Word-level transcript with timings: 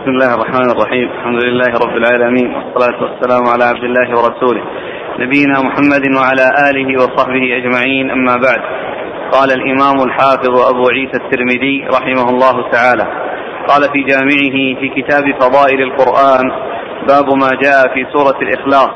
بسم 0.00 0.10
الله 0.10 0.34
الرحمن 0.34 0.70
الرحيم. 0.70 1.08
الحمد 1.10 1.42
لله 1.44 1.70
رب 1.84 1.96
العالمين. 1.96 2.54
والصلاة 2.54 3.02
والسلام 3.02 3.42
على 3.52 3.64
عبد 3.64 3.84
الله 3.84 4.08
ورسوله. 4.08 4.62
نبينا 5.18 5.56
محمد 5.60 6.04
وعلى 6.16 6.46
آله 6.70 6.88
وصحبه 7.02 7.44
أجمعين. 7.58 8.10
أما 8.10 8.36
بعد. 8.36 8.60
قال 9.32 9.52
الإمام 9.52 9.96
الحافظ 10.08 10.54
أبو 10.72 10.88
عيسى 10.88 11.16
الترمذي 11.24 11.88
رحمه 11.96 12.30
الله 12.30 12.70
تعالى. 12.70 13.06
قال 13.68 13.82
في 13.92 14.02
جامعه 14.02 14.56
في 14.80 14.88
كتاب 14.96 15.24
فضائل 15.40 15.82
القرآن 15.82 16.46
باب 17.08 17.26
ما 17.42 17.50
جاء 17.64 17.94
في 17.94 18.06
سورة 18.12 18.38
الإخلاص. 18.42 18.90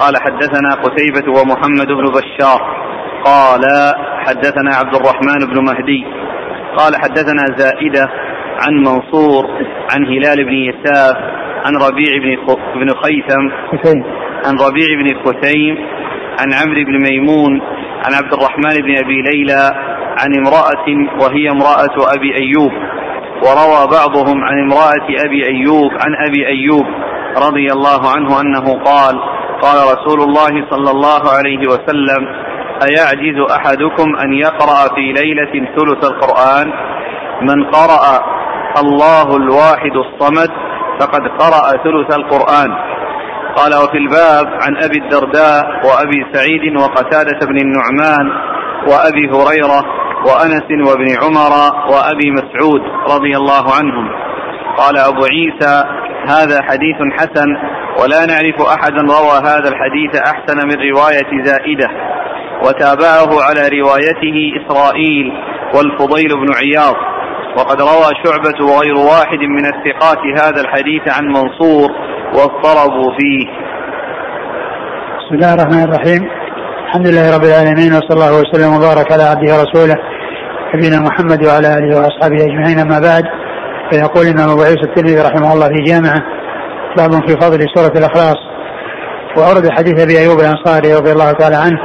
قال 0.00 0.14
حدثنا 0.24 0.70
قتيبة 0.84 1.40
ومحمد 1.40 1.88
بن 1.88 2.04
بشار. 2.16 2.60
قال 3.24 3.62
حدثنا 4.26 4.70
عبد 4.80 4.94
الرحمن 4.94 5.40
بن 5.52 5.64
مهدي. 5.68 6.06
قال 6.78 6.92
حدثنا 7.02 7.44
زائدة 7.56 8.10
عن 8.60 8.74
منصور 8.74 9.46
عن 9.94 10.06
هلال 10.06 10.44
بن 10.44 10.52
يساف 10.52 11.16
عن 11.64 11.76
ربيع 11.76 12.18
بن 12.22 12.54
بن 12.74 12.88
خيثم 13.02 13.48
عن 14.46 14.54
ربيع 14.66 14.86
بن 15.00 15.24
خثيم 15.24 15.78
عن 16.40 16.52
عمرو 16.52 16.84
بن 16.84 17.10
ميمون 17.10 17.60
عن 18.04 18.14
عبد 18.14 18.32
الرحمن 18.32 18.82
بن 18.82 18.98
أبي 19.04 19.22
ليلى 19.22 19.70
عن 20.20 20.34
امرأة 20.38 20.86
وهي 21.22 21.50
امرأة 21.50 22.14
أبي 22.16 22.34
أيوب. 22.34 22.72
وروى 23.46 23.88
بعضهم 23.92 24.44
عن 24.44 24.58
امرأة 24.62 25.26
أبي 25.26 25.46
أيوب 25.46 25.90
عن 25.92 26.14
أبي 26.28 26.46
أيوب 26.46 26.86
رضي 27.46 27.66
الله 27.72 28.10
عنه 28.16 28.40
أنه 28.40 28.82
قال 28.84 29.20
قال 29.62 29.78
رسول 29.94 30.20
الله 30.20 30.70
صلى 30.70 30.90
الله 30.90 31.22
عليه 31.36 31.68
وسلم 31.68 32.28
أيعجز 32.88 33.50
أحدكم 33.50 34.16
أن 34.24 34.32
يقرأ 34.32 34.94
في 34.94 35.12
ليلة 35.12 35.66
ثلث 35.76 36.10
القرآن؟ 36.10 36.72
من 37.42 37.64
قرأ 37.64 38.22
الله 38.78 39.36
الواحد 39.36 39.96
الصمد 39.96 40.50
فقد 41.00 41.20
قرأ 41.20 41.70
ثلث 41.84 42.16
القرآن. 42.18 42.70
قال 43.56 43.74
وفي 43.74 43.98
الباب 43.98 44.46
عن 44.46 44.76
أبي 44.84 44.98
الدرداء 44.98 45.62
وأبي 45.86 46.26
سعيد 46.32 46.76
وقتادة 46.76 47.46
بن 47.46 47.56
النعمان 47.56 48.32
وأبي 48.88 49.28
هريرة 49.28 49.84
وأنس 50.26 50.88
وابن 50.88 51.08
عمر 51.22 51.52
وأبي 51.92 52.30
مسعود 52.30 52.82
رضي 53.16 53.36
الله 53.36 53.64
عنهم. 53.78 54.08
قال 54.78 54.98
أبو 54.98 55.24
عيسى 55.24 55.84
هذا 56.28 56.62
حديث 56.62 56.96
حسن 57.12 57.48
ولا 58.02 58.26
نعرف 58.26 58.68
أحدا 58.78 59.02
روى 59.02 59.36
هذا 59.50 59.68
الحديث 59.68 60.16
أحسن 60.16 60.68
من 60.68 60.76
رواية 60.90 61.44
زائدة. 61.44 61.88
وتابعه 62.66 63.42
على 63.42 63.80
روايته 63.80 64.52
إسرائيل 64.60 65.32
والفضيل 65.74 66.28
بن 66.28 66.54
عياض. 66.54 67.11
وقد 67.58 67.80
روى 67.80 68.10
شعبة 68.24 68.72
وغير 68.72 68.94
واحد 68.94 69.38
من 69.38 69.64
الثقات 69.64 70.18
هذا 70.40 70.60
الحديث 70.60 71.02
عن 71.08 71.24
منصور 71.24 71.90
واضطربوا 72.34 73.12
فيه. 73.18 73.46
بسم 75.18 75.34
الله 75.34 75.54
الرحمن 75.54 75.82
الرحيم. 75.82 76.28
الحمد 76.86 77.06
لله 77.08 77.36
رب 77.36 77.44
العالمين 77.44 77.92
وصلى 77.92 78.12
الله 78.12 78.40
وسلم 78.40 78.76
وبارك 78.76 79.12
على 79.12 79.22
عبده 79.22 79.54
ورسوله 79.54 79.96
نبينا 80.74 81.00
محمد 81.00 81.46
وعلى 81.46 81.68
آله 81.78 81.96
وأصحابه 81.98 82.44
أجمعين. 82.44 82.78
أما 82.78 82.98
بعد 82.98 83.24
فيقول 83.90 84.26
الإمام 84.26 84.50
أبو 84.50 84.62
عيسى 84.62 84.82
الترمذي 84.82 85.20
رحمه 85.20 85.52
الله 85.52 85.68
في 85.68 85.82
جامعه 85.90 86.22
باب 86.96 87.10
في 87.28 87.36
فضل 87.40 87.60
سورة 87.74 87.92
الإخلاص. 87.98 88.36
وأورد 89.36 89.70
حديث 89.70 90.00
أبي 90.02 90.18
أيوب 90.18 90.40
الأنصاري 90.40 90.94
رضي 90.94 91.12
الله 91.12 91.32
تعالى 91.32 91.56
عنه 91.56 91.78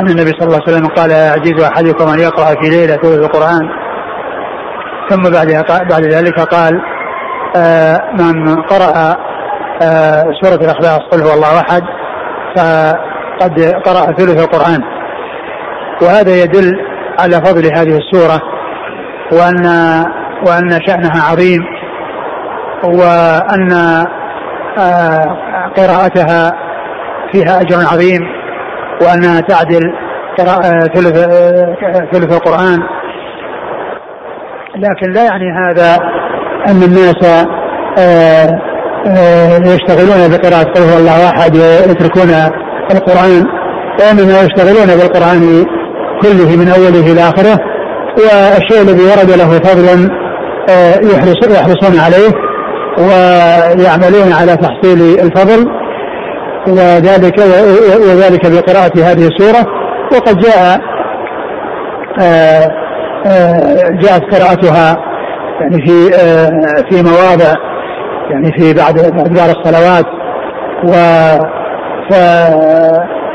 أن 0.00 0.06
النبي 0.06 0.30
صلى 0.30 0.46
الله 0.48 0.60
عليه 0.66 0.72
وسلم 0.72 0.86
قال 0.86 1.10
يعجز 1.10 1.62
أحدكم 1.62 2.08
أن 2.08 2.18
يقرأ 2.18 2.46
في 2.46 2.68
ليلة 2.70 2.96
ثلث 2.96 3.18
القرآن؟ 3.18 3.81
ثم 5.10 5.22
بعد 5.22 5.64
بعد 5.90 6.02
ذلك 6.02 6.40
قال 6.40 6.80
آه 7.56 7.98
من 8.18 8.62
قرأ 8.62 9.16
آه 9.82 10.24
سورة 10.42 10.54
الإخلاص 10.54 11.00
قل 11.12 11.20
هو 11.20 11.34
الله 11.34 11.60
أحد 11.60 11.82
فقد 12.56 13.60
قرأ 13.84 14.12
ثلث 14.12 14.44
القرآن. 14.44 14.82
وهذا 16.02 16.42
يدل 16.42 16.72
على 17.18 17.36
فضل 17.36 17.64
هذه 17.64 17.98
السورة 17.98 18.40
وأن 19.32 19.66
وأن 20.46 20.70
شأنها 20.86 21.30
عظيم 21.30 21.60
وأن 22.84 23.72
آه 24.78 25.36
قراءتها 25.76 26.52
فيها 27.32 27.60
أجر 27.60 27.76
عظيم 27.92 28.20
وأنها 29.02 29.40
تعدل 29.40 29.82
ثلث 30.94 31.18
ثلث 32.12 32.32
القرآن. 32.36 32.78
لكن 34.82 35.12
لا 35.12 35.22
يعني 35.22 35.52
هذا 35.66 35.96
أن 36.68 36.82
الناس 36.82 37.24
آآ 37.98 38.60
آآ 39.06 39.58
يشتغلون 39.58 40.28
بقراءة 40.30 40.72
قل 40.72 40.82
هو 40.82 40.98
الله 40.98 41.30
أحد 41.30 41.56
ويتركون 41.56 42.30
القرآن. 42.90 43.44
وإنما 44.00 44.40
يشتغلون 44.40 44.86
بالقرآن 44.86 45.64
كله 46.22 46.56
من 46.56 46.68
أوله 46.68 47.12
إلى 47.12 47.20
آخره. 47.20 47.58
والشيء 48.18 48.82
الذي 48.82 49.04
ورد 49.04 49.30
له 49.30 49.58
فضل 49.58 50.10
يحرص 51.14 51.58
يحرصون 51.58 52.00
عليه 52.00 52.32
ويعملون 52.98 54.32
على 54.32 54.56
تحصيل 54.56 55.20
الفضل. 55.20 55.68
وذلك 56.68 57.38
وذلك 58.08 58.46
بقراءة 58.46 58.92
هذه 58.96 59.28
السورة. 59.28 59.66
وقد 60.12 60.38
جاء 60.38 60.80
جاءت 64.02 64.34
قراءتها 64.34 64.96
يعني 65.60 65.86
في 65.86 66.10
في 66.90 67.02
مواضع 67.02 67.54
يعني 68.30 68.52
في 68.58 68.74
بعد 68.74 68.94
بعد 69.34 69.48
الصلوات. 69.48 70.06
و 70.84 70.92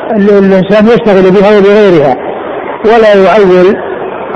فالإنسان 0.09 0.85
يشتغل 0.87 1.31
بها 1.31 1.57
وبغيرها 1.57 2.15
ولا 2.85 3.13
يعول 3.13 3.75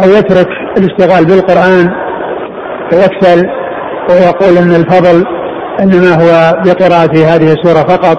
أو 0.03 0.09
يترك 0.09 0.47
الاشتغال 0.78 1.25
بالقرآن 1.25 1.90
ويكسل 2.94 3.50
ويقول 4.09 4.57
أن 4.57 4.75
الفضل 4.75 5.25
إنما 5.79 6.13
هو 6.16 6.53
بقراءة 6.66 7.35
هذه 7.35 7.53
السورة 7.53 7.84
فقط 7.88 8.17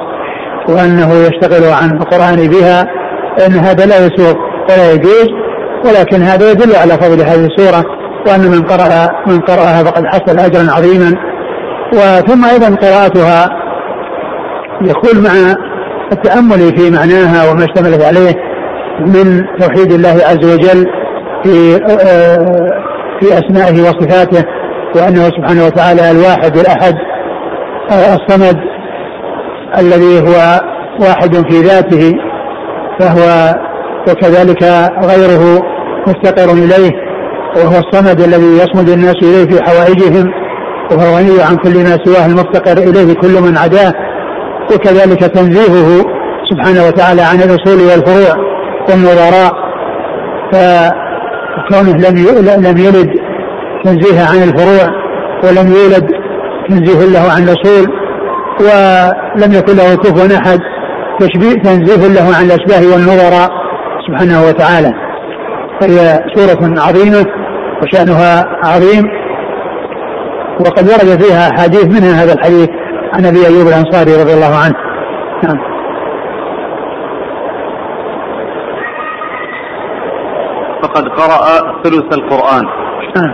وأنه 0.68 1.12
يشتغل 1.12 1.72
عن 1.72 1.90
القرآن 1.90 2.48
بها 2.48 2.86
أن 3.46 3.52
هذا 3.52 3.86
لا 3.86 3.96
يسوق 4.06 4.38
ولا 4.70 4.92
يجوز. 4.92 5.28
ولكن 5.84 6.22
هذا 6.22 6.50
يدل 6.50 6.76
على 6.76 6.92
فضل 6.92 7.20
هذه 7.20 7.46
السورة 7.46 7.84
وأن 8.26 8.40
من 8.40 8.62
قرأ 8.62 9.08
من 9.26 9.40
قرأها 9.40 9.84
فقد 9.84 10.04
حصل 10.06 10.38
أجرا 10.38 10.72
عظيما. 10.72 11.14
وثم 11.92 12.44
أيضا 12.44 12.76
قراءتها 12.76 13.48
يكون 14.82 15.22
مع 15.22 15.56
التأمل 16.12 16.76
في 16.76 16.90
معناها 16.90 17.50
وما 17.50 17.64
اشتملت 17.64 18.04
عليه 18.04 18.34
من 19.00 19.44
توحيد 19.60 19.92
الله 19.92 20.20
عز 20.28 20.54
وجل 20.54 20.86
في 21.44 21.78
في 23.20 23.38
أسمائه 23.38 23.82
وصفاته 23.82 24.44
وأنه 24.96 25.24
سبحانه 25.24 25.66
وتعالى 25.66 26.10
الواحد 26.10 26.56
الأحد 26.56 26.94
الصمد 27.90 28.56
الذي 29.78 30.20
هو 30.20 30.60
واحد 31.00 31.34
في 31.34 31.60
ذاته 31.60 32.14
فهو 32.98 33.54
وكذلك 34.08 34.62
غيره 35.04 35.62
مفتقر 36.06 36.52
إليه 36.52 36.90
وهو 37.56 37.78
الصمد 37.78 38.20
الذي 38.20 38.56
يصمد 38.56 38.88
الناس 38.88 39.14
إليه 39.22 39.44
في 39.44 39.62
حوائجهم 39.62 40.32
وهو 40.90 41.16
غني 41.16 41.42
عن 41.42 41.56
كل 41.56 41.84
ما 41.84 41.98
سواه 42.04 42.26
المفتقر 42.26 42.78
إليه 42.78 43.14
كل 43.14 43.42
من 43.42 43.56
عداه. 43.56 43.92
وكذلك 44.74 45.20
تنزيهه 45.20 46.04
سبحانه 46.50 46.86
وتعالى 46.86 47.22
عن 47.22 47.36
الأصول 47.36 47.80
والفروع 47.80 48.44
والنظراء. 48.88 49.52
فكونه 50.52 51.92
لم 51.92 52.16
لم 52.66 52.78
يلد 52.78 53.10
تنزيها 53.84 54.26
عن 54.26 54.42
الفروع 54.42 54.88
ولم 55.44 55.72
يولد 55.72 56.06
تنزيه 56.68 57.12
له 57.12 57.32
عن 57.32 57.42
الأصول 57.42 57.86
ولم 58.60 59.52
يكن 59.52 59.76
له 59.76 59.94
كفوا 59.94 60.36
أحد 60.36 60.58
تشبيه 61.20 61.62
تنزيه 61.62 62.08
له 62.08 62.36
عن 62.36 62.44
الأشباه 62.44 62.92
والنظراء 62.92 63.48
سبحانه 64.06 64.48
وتعالى. 64.48 64.92
فهي 65.82 66.18
سورة 66.34 66.80
عظيمة 66.80 67.26
وشأنها 67.82 68.44
عظيم. 68.64 69.04
وقد 70.60 70.84
ورد 70.84 71.22
فيها 71.22 71.50
أحاديث 71.50 71.84
منها 71.84 72.24
هذا 72.24 72.32
الحديث 72.32 72.68
عن 73.12 73.26
أبي 73.26 73.46
أيوب 73.46 73.68
الأنصاري 73.68 74.22
رضي 74.22 74.34
الله 74.34 74.56
عنه. 74.64 74.74
نعم. 75.44 75.58
فقد 80.82 81.08
قرأ 81.08 81.72
ثلث 81.84 82.18
القرآن. 82.18 82.64
نعم. 83.16 83.32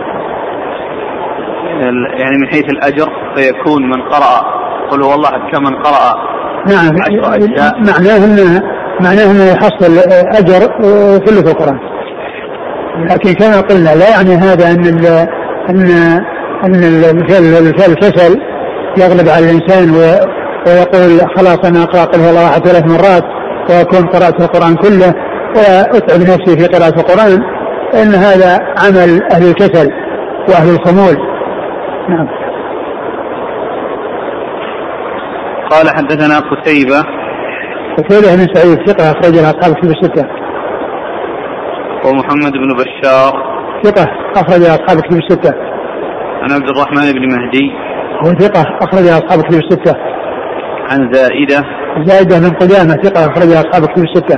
يعني 2.17 2.37
من 2.37 2.47
حيث 2.47 2.65
الأجر 2.69 3.09
فيكون 3.35 3.89
من 3.89 4.01
قرأ. 4.01 4.59
قل 4.91 5.03
هو 5.03 5.13
الله 5.13 5.29
كمن 5.29 5.75
قرأ. 5.75 6.13
نعم. 6.67 6.91
معناه 7.77 8.25
انه 8.25 8.61
معناه 9.01 9.31
إنه 9.31 9.43
يحصل 9.51 10.09
أجر 10.35 10.59
ثلث 11.25 11.55
القرآن. 11.55 11.88
لكن 13.05 13.33
كما 13.33 13.61
قلنا 13.61 13.95
لا 13.95 14.09
يعني 14.09 14.35
هذا 14.35 14.71
أن 14.71 14.87
أن 15.69 15.91
أن 16.63 16.75
الكسل 17.87 18.39
يغلب 18.97 19.29
على 19.29 19.45
الإنسان 19.45 19.91
ويقول 20.67 21.19
خلاص 21.37 21.57
أنا 21.65 21.83
أقرأ 21.83 22.03
قل 22.03 22.19
هو 22.19 22.29
الله 22.29 22.49
ثلاث 22.49 22.83
مرات 22.85 23.23
وأكون 23.69 24.07
قرأت 24.07 24.41
القرآن 24.41 24.75
كله 24.75 25.13
وأتعب 25.55 26.19
نفسي 26.21 26.57
في 26.57 26.65
قراءة 26.65 26.99
القرآن 26.99 27.39
فإن 27.93 28.15
هذا 28.15 28.59
عمل 28.83 29.23
أهل 29.31 29.49
الكسل 29.49 29.89
وأهل 30.49 30.69
الخمول. 30.69 31.17
نعم. 32.09 32.27
قال 35.69 35.89
حدثنا 35.89 36.39
قتيبة. 36.39 37.03
قتيبة 37.97 38.35
بن 38.35 38.53
سعيد 38.53 38.87
ثقة 38.87 39.11
أخرج 39.11 39.35
له 39.35 39.49
أصحاب 39.49 39.75
كتب 39.75 39.89
الستة. 39.89 40.25
ومحمد 42.05 42.53
بن 42.53 42.73
بشار. 42.75 43.31
ثقة 43.83 44.07
أخرج 44.35 44.61
أصحاب 44.61 45.01
كتب 45.01 45.17
الستة. 45.17 45.53
عن 46.41 46.51
عبد 46.51 46.69
الرحمن 46.69 47.11
بن 47.11 47.23
مهدي. 47.35 47.71
هو 48.23 48.33
ثقة 48.39 48.61
أخرج 48.81 49.07
أصحاب 49.07 49.43
كتب 49.43 49.59
الستة. 49.59 49.95
عن 50.91 51.13
زائدة. 51.13 51.65
زائدة 52.05 52.39
بن 52.39 52.55
قدامة 52.55 52.93
ثقة 53.03 53.25
أخرج 53.25 53.51
أصحاب 53.51 53.85
كتب 53.85 54.03
الستة. 54.03 54.37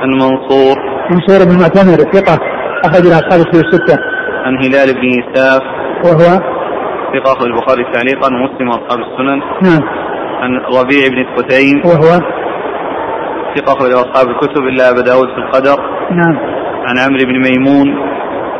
عن 0.00 0.08
منصور 0.08 0.76
منصور 1.10 1.38
بن 1.48 1.60
معتمر 1.62 1.98
ثقة 2.12 2.38
أخرج 2.84 3.06
أصحاب 3.06 3.46
كتب 3.46 3.60
الستة. 3.64 3.98
عن 4.44 4.56
هلال 4.64 4.94
بن 4.94 5.04
يساف. 5.04 5.62
وهو؟ 6.04 6.40
ثقة 7.14 7.32
أخرج 7.32 7.46
البخاري 7.46 7.84
تعليقا 7.92 8.28
ومسلم 8.34 8.68
وأصحاب 8.68 8.98
السنن. 8.98 9.38
نعم. 9.62 9.82
عن 10.42 10.50
ربيع 10.78 11.08
بن 11.08 11.18
الخثيم 11.18 11.82
وهو؟ 11.84 12.20
ثقة 13.56 13.72
أخرج 13.72 13.92
أصحاب 13.92 14.28
الكتب 14.28 14.62
إلا 14.62 14.90
أبا 14.90 15.00
داود 15.00 15.28
في 15.28 15.38
القدر. 15.38 15.82
نعم. 16.10 16.61
عن 16.86 16.98
عمرو 16.98 17.24
بن 17.24 17.42
ميمون. 17.42 17.98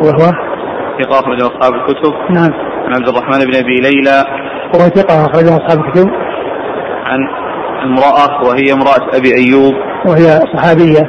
وهو؟ 0.01 0.33
ثقة 1.03 1.21
أخرج 1.21 1.41
أصحاب 1.41 1.75
الكتب. 1.75 2.13
نعم. 2.31 2.53
عن 2.87 2.95
عبد 2.95 3.09
الرحمن 3.09 3.39
بن 3.39 3.55
أبي 3.55 3.81
ليلى. 3.81 4.25
وهو 4.75 4.89
ثقة 4.89 5.27
أخرج 5.27 5.45
أصحاب 5.45 5.85
الكتب. 5.85 6.11
عن 7.05 7.19
امرأة 7.85 8.43
وهي 8.49 8.73
امرأة 8.73 9.17
أبي 9.17 9.35
أيوب. 9.35 9.75
وهي 10.07 10.41
صحابية 10.57 11.03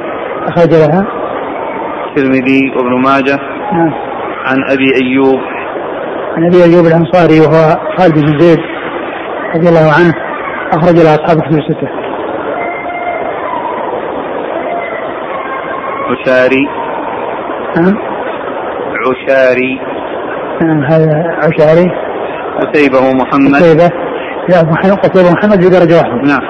أخرج 0.48 0.70
لها. 0.70 1.06
الترمذي 2.06 2.70
وابن 2.76 3.02
ماجه. 3.02 3.38
نعم. 3.72 3.92
عن 4.44 4.58
أبي 4.70 4.94
أيوب. 5.02 5.40
عن 6.36 6.46
أبي 6.46 6.64
أيوب 6.64 6.86
الأنصاري 6.86 7.40
وهو 7.40 7.76
خالد 7.98 8.14
بن 8.14 8.38
زيد 8.38 8.58
رضي 9.56 9.68
الله 9.68 9.92
عنه 9.98 10.14
أخرج 10.72 10.94
له 10.94 11.14
أصحاب 11.14 11.40
كتب 11.40 11.58
الستة. 11.58 11.88
عشاري 16.10 16.83
نعم. 17.76 17.94
عشاري. 19.04 19.80
نعم 20.62 20.84
هذا 20.84 21.24
عشاري. 21.36 21.90
قتيبة 22.60 22.98
ومحمد 22.98 23.54
قتيبة. 23.54 23.90
لا 24.48 24.62
محمد 24.62 24.98
قتيبة 24.98 25.30
محمد 25.32 25.62
في 25.62 25.68
درجة 25.70 25.96
واحدة 25.96 26.22
نعم. 26.22 26.44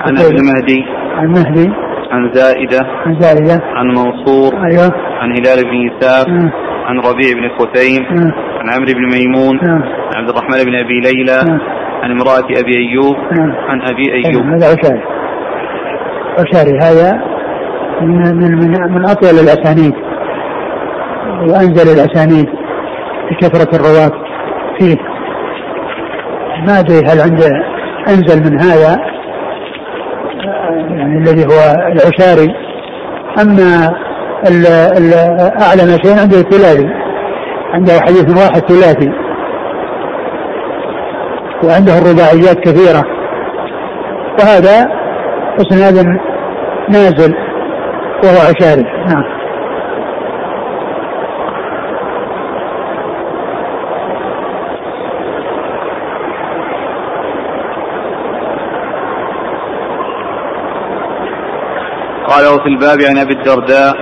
عن 0.00 0.16
قتيبة. 0.16 0.28
ابن 0.28 0.44
مهدي 0.44 0.84
عن 1.16 1.28
مهدي 1.28 1.72
عن 2.10 2.32
زائدة. 2.32 2.80
عن 3.06 3.20
زائدة. 3.20 3.62
عن 3.64 3.86
منصور. 3.86 4.52
أيوه. 4.66 4.92
عن 5.20 5.30
هلال 5.32 5.64
بن 5.64 5.76
يساف 5.76 6.28
نعم. 6.28 6.50
عن 6.84 6.98
ربيع 6.98 7.32
بن 7.38 7.48
خثيم. 7.58 8.02
نعم. 8.02 8.32
عن 8.58 8.70
عمرو 8.70 8.92
بن 8.92 9.04
ميمون. 9.14 9.56
نعم. 9.62 9.82
عن 9.82 10.16
عبد 10.16 10.28
الرحمن 10.28 10.64
بن 10.64 10.74
أبي 10.74 11.00
ليلى. 11.00 11.44
نعم. 11.48 11.60
عن 12.02 12.10
امرأة 12.10 12.60
أبي 12.60 12.76
أيوب. 12.76 13.16
نعم. 13.16 13.50
عن 13.68 13.80
أبي 13.82 14.12
أيوب. 14.14 14.42
هذا 14.46 14.66
عشاري. 14.66 15.02
عشاري 16.38 16.78
هذا 16.82 17.22
من 18.00 18.36
من 18.36 18.52
من, 18.54 18.94
من 18.94 19.08
أطول 19.08 19.38
الأسانيد. 19.44 20.07
وأنزل 21.42 21.92
الأسانيد 21.92 22.48
بكثرة 23.30 23.76
الرواه 23.76 24.12
فيه. 24.78 24.96
ما 26.66 26.78
أدري 26.78 26.98
هل 26.98 27.20
عنده 27.20 27.48
أنزل 28.08 28.50
من 28.50 28.60
هذا 28.60 28.96
يعني 30.90 31.18
الذي 31.18 31.46
هو 31.46 31.74
العشاري. 31.92 32.54
أما 33.42 33.94
أعلى 35.62 35.82
ما 35.82 35.98
شيء 36.04 36.20
عنده 36.20 36.38
الثلاثي 36.38 36.88
عنده 37.72 37.92
حديث 38.00 38.30
واحد 38.38 38.60
ثلاثي 38.60 39.12
وعنده 41.64 41.98
الرباعيات 41.98 42.58
كثيرة. 42.60 43.04
وهذا 44.40 44.86
اسناد 45.60 46.06
نازل 46.88 47.34
وهو 48.24 48.38
عشاري. 48.50 48.82
نعم. 48.82 49.37
وفي 62.68 62.74
الباب 62.74 62.98
عن 63.10 63.18
أبي 63.18 63.34
الدرداء. 63.34 63.94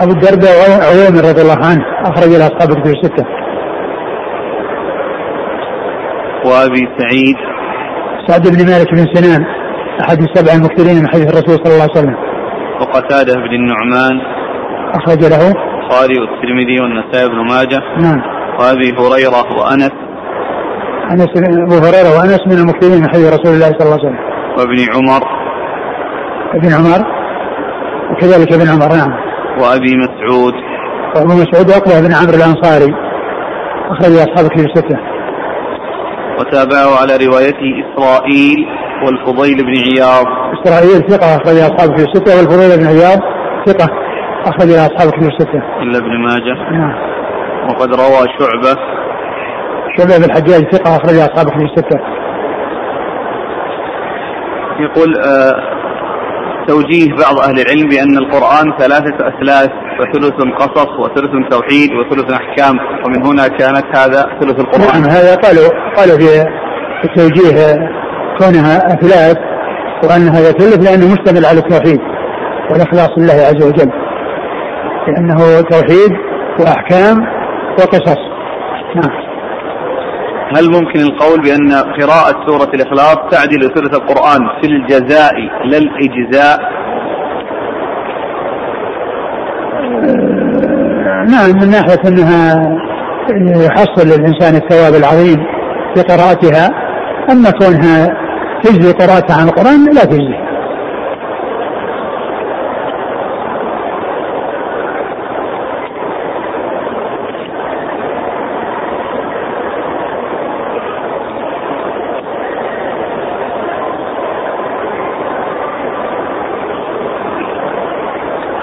ابو 0.00 0.12
الدرداء 0.12 0.56
عويمر 0.88 1.28
رضي 1.28 1.42
الله 1.42 1.66
عنه 1.66 1.84
أخرج 2.04 2.28
له 2.28 2.46
أصحاب 2.46 2.70
الكتب 2.70 2.92
الستة. 2.94 3.24
وأبي 6.44 6.88
سعيد. 6.98 7.36
سعد 8.26 8.42
بن 8.42 8.66
مالك 8.70 8.90
بن 8.92 9.14
سنان 9.14 9.46
أحد 10.00 10.18
السبع 10.22 10.52
المكثرين 10.52 11.02
من 11.02 11.08
حديث 11.08 11.26
الرسول 11.26 11.54
صلى 11.64 11.72
الله 11.72 11.82
عليه 11.82 11.92
وسلم. 11.92 12.16
وقتادة 12.80 13.34
بن 13.34 13.54
النعمان. 13.54 14.20
أخرج 14.94 15.20
له. 15.24 15.48
البخاري 15.48 16.20
والترمذي 16.20 16.80
والنسائي 16.80 17.28
بن 17.28 17.46
ماجه. 17.48 17.80
نعم. 18.00 18.20
وأبي 18.58 18.92
هريرة 18.98 19.58
وأنس. 19.58 19.92
أنس 21.10 21.28
أبو 21.36 21.86
هريرة 21.86 22.18
وأنس 22.18 22.40
من 22.46 22.58
المكثرين 22.58 23.02
من 23.02 23.08
حديث 23.08 23.32
رسول 23.32 23.54
الله 23.54 23.70
صلى 23.78 23.82
الله 23.82 23.98
عليه 23.98 24.08
وسلم. 24.08 24.18
وابن 24.58 24.78
عمر. 24.94 25.22
ابن 26.54 26.72
عمر. 26.72 27.17
وكذلك 28.10 28.52
ابن 28.52 28.68
عمر 28.68 28.96
نعم. 28.96 29.12
وأبي 29.60 29.96
مسعود. 29.96 30.54
وأبو 31.16 31.32
مسعود 31.34 31.70
عقبه 31.70 32.00
بن 32.00 32.14
عمرو 32.14 32.34
الأنصاري 32.34 32.94
أخرج 33.90 34.12
اصحاب 34.12 34.44
الكتب 34.44 34.66
الستة. 34.66 34.98
وتابعه 36.38 37.00
على 37.00 37.26
روايته 37.26 37.70
إسرائيل 37.84 38.66
والفضيل 39.04 39.56
بن 39.56 39.74
عياض. 39.86 40.26
إسرائيل 40.58 41.10
ثقة 41.10 41.36
أخرج 41.36 41.56
اصحاب 41.56 41.90
الكتب 41.90 42.08
الستة 42.08 42.36
والفضيل 42.36 42.78
بن 42.78 42.86
عياض 42.86 43.18
ثقة 43.66 43.88
أخرج 44.46 44.70
اصحاب 44.70 45.08
الكتب 45.08 45.28
الستة. 45.28 45.62
إلا 45.82 45.98
ابن 45.98 46.24
ماجه. 46.26 46.70
نعم. 46.72 46.94
وقد 47.68 47.94
روى 47.94 48.26
شعبة. 48.38 48.80
شعبة 49.98 50.18
بن 50.18 50.24
الحجاج 50.24 50.74
ثقة 50.74 50.96
أخرج 50.96 51.18
أصحاب 51.18 51.46
الكتب 51.48 51.62
الستة. 51.62 51.98
يقول 54.80 55.14
آه 55.18 55.67
توجيه 56.68 57.08
بعض 57.24 57.38
أهل 57.48 57.60
العلم 57.60 57.88
بأن 57.88 58.18
القرآن 58.18 58.66
ثلاثة 58.78 59.16
أثلاث 59.28 59.70
وثلث 60.00 60.34
قصص 60.60 60.90
وثلث 60.98 61.32
توحيد 61.50 61.90
وثلث 61.92 62.32
أحكام 62.32 62.74
ومن 63.04 63.26
هنا 63.26 63.48
كانت 63.48 63.86
هذا 63.96 64.22
ثلث 64.40 64.60
القرآن 64.60 65.00
نعم 65.02 65.10
هذا 65.10 65.34
قالوا 65.34 65.68
قالوا 65.96 66.16
في 66.18 66.44
في 67.02 67.08
توجيه 67.16 67.74
كونها 68.38 68.76
أثلاث 68.76 69.36
وأن 70.04 70.28
هذا 70.28 70.50
ثلث 70.52 70.88
لأنه 70.88 71.12
مشتمل 71.12 71.46
على 71.46 71.58
التوحيد 71.58 72.00
والإخلاص 72.70 73.10
لله 73.18 73.34
عز 73.34 73.64
وجل. 73.66 73.90
لأنه 75.08 75.60
توحيد 75.60 76.12
وأحكام 76.60 77.26
وقصص. 77.78 78.18
نعم. 78.94 79.27
هل 80.56 80.70
ممكن 80.70 81.00
القول 81.00 81.40
بأن 81.42 81.72
قراءة 81.72 82.46
سورة 82.46 82.70
الإخلاص 82.74 83.16
تعدل 83.30 83.60
ثلث 83.74 83.94
القرآن 83.94 84.40
في 84.60 84.66
الجزاء 84.66 85.34
لا 85.64 85.78
الإجزاء؟ 85.78 86.58
نعم 91.30 91.50
من 91.60 91.70
ناحية 91.70 92.00
أنها 92.08 92.78
يحصل 93.66 94.06
للإنسان 94.06 94.54
الثواب 94.56 94.94
العظيم 94.94 95.36
في 95.94 96.02
قراءتها 96.02 96.70
أما 97.30 97.50
كونها 97.50 98.08
تجزي 98.64 98.92
قراءتها 98.92 99.36
عن 99.40 99.48
القرآن 99.48 99.84
لا 99.84 100.04
تجزي. 100.04 100.47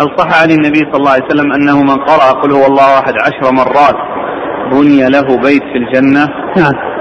هل 0.05 0.17
صح 0.17 0.41
عن 0.41 0.51
النبي 0.51 0.79
صلى 0.79 0.97
الله 0.97 1.11
عليه 1.11 1.25
وسلم 1.25 1.51
أنه 1.51 1.83
من 1.83 1.97
قرأ 1.97 2.31
قل 2.41 2.51
هو 2.51 2.65
الله 2.65 2.99
أحد 2.99 3.13
عشر 3.21 3.51
مرات 3.53 3.95
بني 4.71 5.09
له 5.09 5.37
بيت 5.37 5.63
في 5.63 5.77
الجنة. 5.77 6.29
نعم. 6.57 6.95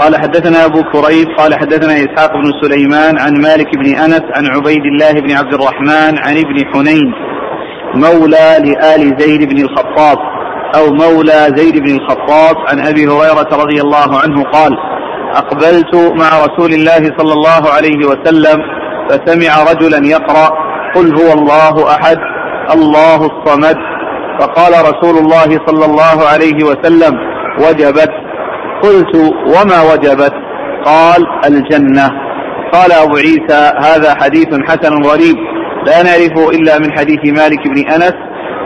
قال 0.00 0.16
حدثنا 0.16 0.64
أبو 0.64 0.82
كريب 0.82 1.26
قال 1.38 1.54
حدثنا 1.54 1.92
إسحاق 1.92 2.32
بن 2.32 2.50
سليمان 2.62 3.18
عن 3.18 3.32
مالك 3.42 3.76
بن 3.76 3.86
أنس 3.86 4.22
عن 4.36 4.46
عبيد 4.46 4.84
الله 4.92 5.12
بن 5.12 5.32
عبد 5.32 5.54
الرحمن 5.54 6.18
عن 6.18 6.36
ابن 6.36 6.56
حنين 6.74 7.12
مولى 7.94 8.56
لآل 8.64 9.16
زيد 9.18 9.48
بن 9.48 9.62
الخطاب 9.62 10.18
أو 10.76 10.92
مولى 10.92 11.46
زيد 11.56 11.78
بن 11.78 11.94
الخطاب 11.94 12.56
عن 12.68 12.86
أبي 12.86 13.06
هريرة 13.06 13.48
رضي 13.52 13.80
الله 13.80 14.18
عنه 14.22 14.42
قال 14.42 14.89
أقبلت 15.36 15.94
مع 15.94 16.28
رسول 16.46 16.72
الله 16.72 17.02
صلى 17.18 17.32
الله 17.32 17.70
عليه 17.76 18.06
وسلم 18.06 18.58
فسمع 19.08 19.72
رجلا 19.72 20.06
يقرأ 20.06 20.50
قل 20.94 21.20
هو 21.20 21.32
الله 21.32 21.94
أحد 21.94 22.16
الله 22.74 23.16
الصمد. 23.16 23.76
فقال 24.40 24.72
رسول 24.72 25.18
الله 25.18 25.58
صلى 25.66 25.84
الله 25.84 26.28
عليه 26.32 26.64
وسلم 26.64 27.18
وجبت. 27.58 28.10
قلت 28.82 29.16
وما 29.46 29.92
وجبت؟ 29.92 30.32
قال 30.84 31.26
الجنة. 31.44 32.10
قال 32.72 32.92
أبو 32.92 33.16
عيسى 33.16 33.72
هذا 33.78 34.14
حديث 34.14 34.48
حسن 34.68 35.02
غريب 35.02 35.36
لا 35.86 36.02
نعرفه 36.02 36.50
إلا 36.50 36.78
من 36.78 36.98
حديث 36.98 37.40
مالك 37.40 37.68
بن 37.68 37.90
أنس 37.92 38.14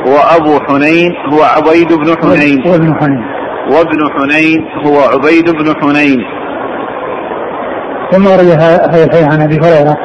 وأبو 0.07 0.59
حنين 0.69 1.13
هو 1.33 1.43
عبيد 1.43 1.93
بن 1.93 2.17
حنين. 2.23 2.63
وابن 2.67 2.95
حنين. 3.01 3.25
وابن 3.71 4.01
حنين 4.17 4.61
هو 4.87 5.01
عبيد 5.01 5.51
بن 5.51 5.75
حنين. 5.83 6.21
ثم 8.15 8.27
ورد 8.27 8.49
هذا 8.51 8.85
الحديث 8.85 9.33
عن 9.33 9.43
أبي 9.43 9.59
هريرة 9.59 9.97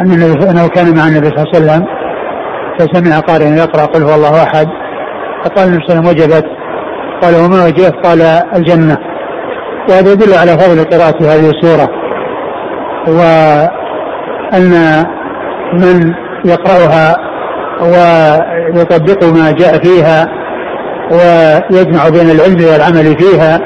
أن 0.00 0.12
أنه 0.50 0.68
كان 0.68 0.96
مع 0.96 1.08
النبي 1.08 1.28
صلى 1.28 1.44
الله 1.44 1.48
عليه 1.54 1.58
وسلم 1.58 1.86
فسمع 2.78 3.18
قارئا 3.18 3.48
يقرأ 3.48 3.84
قل 3.84 4.02
هو 4.02 4.14
الله 4.14 4.42
أحد 4.42 4.66
فقال 5.44 5.68
النبي 5.68 5.84
صلى 5.86 5.98
الله 5.98 6.08
عليه 6.08 6.20
وسلم 6.20 6.34
وجبت؟ 6.34 6.46
قال 7.22 7.34
وما 7.34 7.64
وجبت؟ 7.64 8.06
قال 8.06 8.22
الجنة. 8.56 8.98
وهذا 9.88 10.12
يدل 10.12 10.34
على 10.34 10.52
فضل 10.52 10.84
قراءة 10.84 11.22
هذه 11.22 11.50
السورة. 11.50 11.88
وأن 13.08 14.72
من 15.72 16.14
يقرأها 16.44 17.16
ويطبق 17.82 19.24
ما 19.24 19.50
جاء 19.50 19.78
فيها 19.78 20.26
ويجمع 21.10 22.08
بين 22.08 22.30
العلم 22.30 22.64
والعمل 22.72 23.16
فيها 23.18 23.60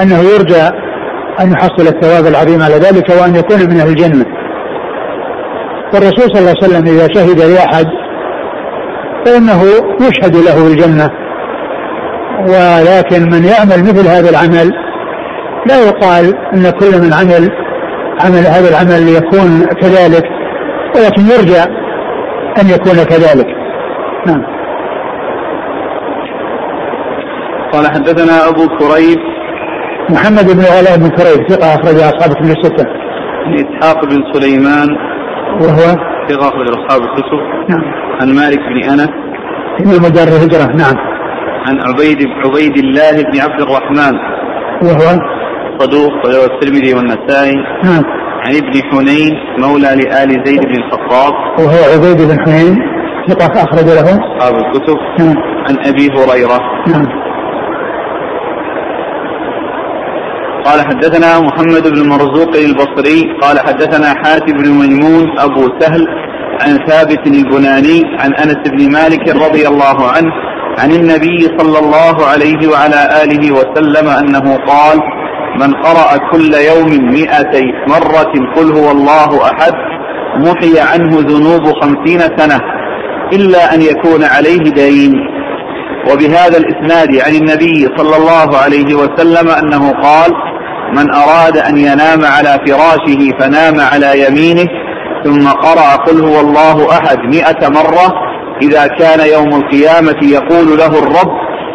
أنه 0.00 0.20
يرجى 0.20 0.91
أن 1.40 1.52
يحصل 1.52 1.86
الثواب 1.86 2.26
العظيم 2.26 2.62
على 2.62 2.74
ذلك 2.74 3.08
وأن 3.08 3.36
يكون 3.36 3.58
من 3.58 3.80
أهل 3.80 3.88
الجنة. 3.88 4.26
والرسول 5.94 6.24
صلى 6.32 6.38
الله 6.38 6.54
عليه 6.62 6.64
وسلم 6.64 6.86
إذا 6.86 7.08
شهد 7.14 7.40
لأحد 7.40 7.86
فإنه 9.26 9.62
يشهد 10.00 10.36
له 10.36 10.66
الجنة. 10.66 11.10
ولكن 12.42 13.22
من 13.22 13.44
يعمل 13.44 13.82
مثل 13.82 14.08
هذا 14.08 14.30
العمل 14.30 14.72
لا 15.66 15.80
يقال 15.88 16.34
أن 16.54 16.70
كل 16.70 17.00
من 17.00 17.12
عمل 17.12 17.50
عمل 18.20 18.46
هذا 18.46 18.68
العمل 18.68 19.08
يكون 19.08 19.66
كذلك 19.80 20.24
ولكن 20.96 21.22
يرجى 21.22 21.62
أن 22.60 22.68
يكون 22.68 23.04
كذلك. 23.04 23.46
نعم. 24.26 24.42
قال 27.72 27.86
حدثنا 27.86 28.48
أبو 28.48 28.66
كريب 28.68 29.31
محمد 30.10 30.46
بن 30.56 30.64
علاء 30.78 30.96
بن 30.98 31.08
كريب 31.08 31.48
ثقة 31.48 31.74
أخرج 31.74 31.96
أصحاب 31.96 32.42
من 32.42 32.50
الستة. 32.50 32.86
إسحاق 33.54 34.04
بن 34.04 34.18
سليمان 34.32 34.88
وهو 35.60 35.96
ثقة 36.28 36.48
أخرج 36.48 36.68
أصحاب 36.68 37.02
الكتب. 37.02 37.40
نعم. 37.68 37.84
عن 38.20 38.34
مالك 38.34 38.58
بن 38.58 38.90
أنس. 38.90 39.10
من 39.86 40.02
مدار 40.02 40.28
الهجرة 40.28 40.76
نعم. 40.76 40.96
عن 41.66 41.80
عبيد 41.80 42.18
عبيد 42.44 42.76
الله 42.76 43.22
بن 43.22 43.40
عبد 43.40 43.60
الرحمن. 43.60 44.14
وهو 44.82 45.18
صدوق 45.78 46.12
وله 46.26 46.44
الترمذي 46.44 46.94
والنسائي 46.94 47.54
نعم 47.84 48.02
عن 48.44 48.54
ابن 48.54 48.82
حنين 48.90 49.32
مولى 49.58 49.88
لآل 50.02 50.30
زيد 50.44 50.60
بن 50.60 50.74
الخطاب 50.82 51.32
وهو 51.58 51.92
عبيد 51.94 52.28
بن 52.28 52.36
حنين 52.44 52.78
ثقة 53.28 53.64
أخرج 53.64 53.84
له 53.84 54.02
أصحاب 54.02 54.54
الكتب 54.54 54.96
نعم 55.18 55.36
عن 55.68 55.76
أبي 55.86 56.08
هريرة 56.16 56.58
نعم 56.86 57.06
قال 60.64 60.80
حدثنا 60.80 61.40
محمد 61.40 61.88
بن 61.88 62.08
مرزوق 62.08 62.56
البصري 62.56 63.20
قال 63.42 63.58
حدثنا 63.58 64.08
حاتم 64.24 64.52
بن 64.56 64.70
ميمون 64.70 65.38
أبو 65.38 65.68
سهل 65.80 66.06
عن 66.62 66.78
ثابت 66.88 67.26
البناني 67.26 68.02
عن 68.20 68.34
أنس 68.34 68.60
بن 68.66 68.92
مالك 68.92 69.28
رضي 69.28 69.68
الله 69.68 70.08
عنه 70.08 70.32
عن 70.78 70.92
النبي 70.92 71.40
صلى 71.58 71.78
الله 71.78 72.26
عليه 72.26 72.68
وعلى 72.72 73.22
آله 73.22 73.52
وسلم 73.52 74.08
أنه 74.08 74.56
قال 74.56 74.98
من 75.60 75.74
قرأ 75.74 76.16
كل 76.32 76.54
يوم 76.54 77.12
مئتي 77.12 77.64
مرة 77.88 78.32
قل 78.56 78.72
هو 78.78 78.90
الله 78.90 79.44
أحد 79.44 79.72
محي 80.46 80.80
عنه 80.80 81.10
ذنوب 81.18 81.64
خمسين 81.82 82.20
سنة 82.38 82.60
إلا 83.32 83.74
أن 83.74 83.82
يكون 83.82 84.24
عليه 84.24 84.62
دين. 84.82 85.14
وبهذا 86.10 86.58
الإسناد 86.58 87.20
عن 87.20 87.34
النبي 87.34 87.88
صلى 87.96 88.16
الله 88.16 88.56
عليه 88.56 88.94
وسلم 88.94 89.48
أنه 89.48 89.92
قال 89.92 90.32
من 90.96 91.14
أراد 91.14 91.56
أن 91.56 91.78
ينام 91.78 92.24
على 92.24 92.58
فراشه 92.66 93.30
فنام 93.40 93.80
على 93.80 94.26
يمينه 94.26 94.68
ثم 95.24 95.48
قرأ 95.48 95.96
قل 95.96 96.20
هو 96.24 96.40
الله 96.40 96.90
أحد 96.90 97.18
مئة 97.18 97.68
مرة 97.68 98.32
إذا 98.62 98.86
كان 98.86 99.28
يوم 99.32 99.48
القيامة 99.48 100.18
يقول 100.22 100.78
له 100.78 100.98
الرب 100.98 101.32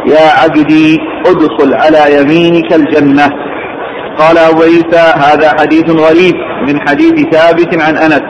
يا 0.07 0.43
عبدي 0.43 0.97
أدخل 1.25 1.73
على 1.73 2.21
يمينك 2.21 2.73
الجنة. 2.73 3.29
قال 4.17 4.37
أبو 4.37 4.61
عيسى 4.61 5.13
هذا 5.15 5.49
حديث 5.59 5.89
غريب 5.89 6.35
من 6.67 6.89
حديث 6.89 7.13
ثابت 7.31 7.81
عن 7.81 7.97
أنس 7.97 8.21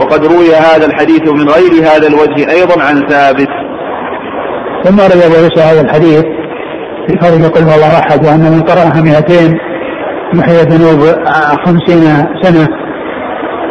وقد 0.00 0.24
روي 0.24 0.54
هذا 0.54 0.86
الحديث 0.86 1.28
من 1.28 1.48
غير 1.48 1.82
هذا 1.82 2.06
الوجه 2.06 2.50
أيضا 2.50 2.82
عن 2.82 3.08
ثابت. 3.08 3.48
ثم 4.84 4.96
روي 4.96 5.26
أبو 5.26 5.34
عيسى 5.34 5.60
هذا 5.60 5.80
الحديث 5.80 6.24
في 7.06 7.18
قول 7.18 7.40
يقول 7.40 7.62
الله 7.62 7.98
أحد 7.98 8.26
وأن 8.26 8.40
من 8.40 8.62
قرأها 8.62 9.02
200 9.02 9.58
محي 10.34 10.52
ذنوب 10.52 11.00
خمسين 11.66 12.02
سنة. 12.42 12.68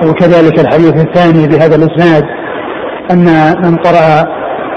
وكذلك 0.03 0.59
الحديث 0.59 1.05
الثاني 1.07 1.47
بهذا 1.47 1.75
الإسناد 1.75 2.23
أن 3.11 3.25
من 3.63 3.77
قرأ 3.77 4.23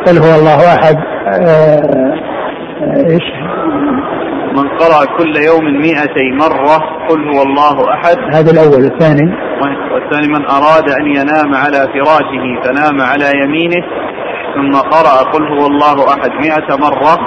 قل 0.06 0.18
هو 0.18 0.38
الله 0.38 0.74
أحد 0.74 0.96
آه، 1.28 2.14
إيش؟ 2.96 3.26
من 4.56 4.68
قرأ 4.68 5.04
كل 5.18 5.36
يوم 5.36 5.64
مئتي 5.80 6.30
مرة 6.40 6.76
قل 7.08 7.28
هو 7.28 7.42
الله 7.42 7.94
أحد. 7.94 8.16
هذا 8.34 8.50
الأول 8.50 8.84
الثاني. 8.84 9.32
والثاني 9.94 10.28
من 10.28 10.46
أراد 10.50 10.90
أن 11.00 11.06
ينام 11.06 11.54
على 11.54 11.78
فراشه 11.92 12.62
فنام 12.64 13.00
على 13.00 13.30
يمينه. 13.44 13.84
ثم 14.54 14.78
قرأ 14.78 15.22
قل 15.32 15.42
هو 15.42 15.66
الله 15.66 16.08
أحد 16.08 16.30
مئة 16.30 16.76
مرة. 16.76 17.18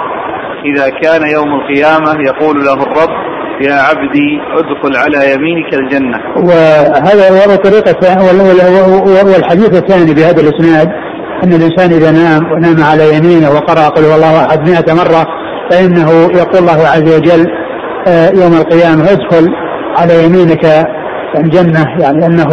إذا 0.64 0.88
كان 0.88 1.30
يوم 1.34 1.48
القيامة 1.54 2.22
يقول 2.26 2.64
له 2.64 2.72
الرب 2.72 3.34
يا 3.60 3.74
عبدي 3.74 4.40
أدخل 4.58 4.96
على 4.96 5.32
يمينك 5.34 5.74
الجنة. 5.74 6.18
وهذا 6.36 7.28
هو 7.30 7.56
طريقة 7.56 7.96
والحديث 9.34 9.82
الثاني 9.82 10.14
بهذا 10.14 10.40
الإسناد 10.40 10.88
أن 11.44 11.52
الإنسان 11.52 11.92
إذا 11.92 12.10
نام 12.10 12.52
ونام 12.52 12.84
على 12.84 13.16
يمينه 13.16 13.50
وقرأ 13.50 13.88
قل 13.88 14.04
هو 14.04 14.14
الله 14.14 14.46
أحد 14.46 14.70
مئة 14.70 14.94
مرة 14.94 15.26
فإنه 15.70 16.10
يقول 16.10 16.58
الله 16.58 16.86
عز 16.88 17.16
وجل 17.16 17.46
آه، 18.08 18.30
يوم 18.30 18.52
القيامة 18.52 19.04
ادخل 19.12 19.48
على 19.98 20.24
يمينك 20.24 20.86
الجنة. 21.36 21.86
يعني 22.00 22.26
أنه 22.26 22.48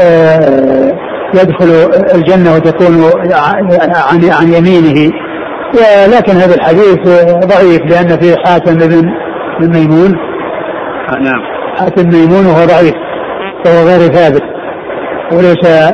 آه، 0.00 0.92
يدخل 1.34 1.90
الجنة 2.14 2.54
وتكون 2.54 3.10
عن 4.10 4.30
عن 4.30 4.48
يمينه. 4.52 5.12
ولكن 5.74 6.32
هذا 6.32 6.54
الحديث 6.54 6.98
ضعيف 7.46 7.80
لأن 7.80 8.20
فيه 8.20 8.34
حاتم 8.44 8.74
بن 8.78 9.10
بن 9.60 9.78
ميمون. 9.78 10.16
نعم. 11.10 11.42
حاتم 11.78 12.08
ميمون 12.08 12.46
وهو 12.46 12.64
ضعيف 12.64 12.94
وهو 13.66 13.86
غير 13.88 14.12
ثابت 14.12 14.42
وليس 15.32 15.92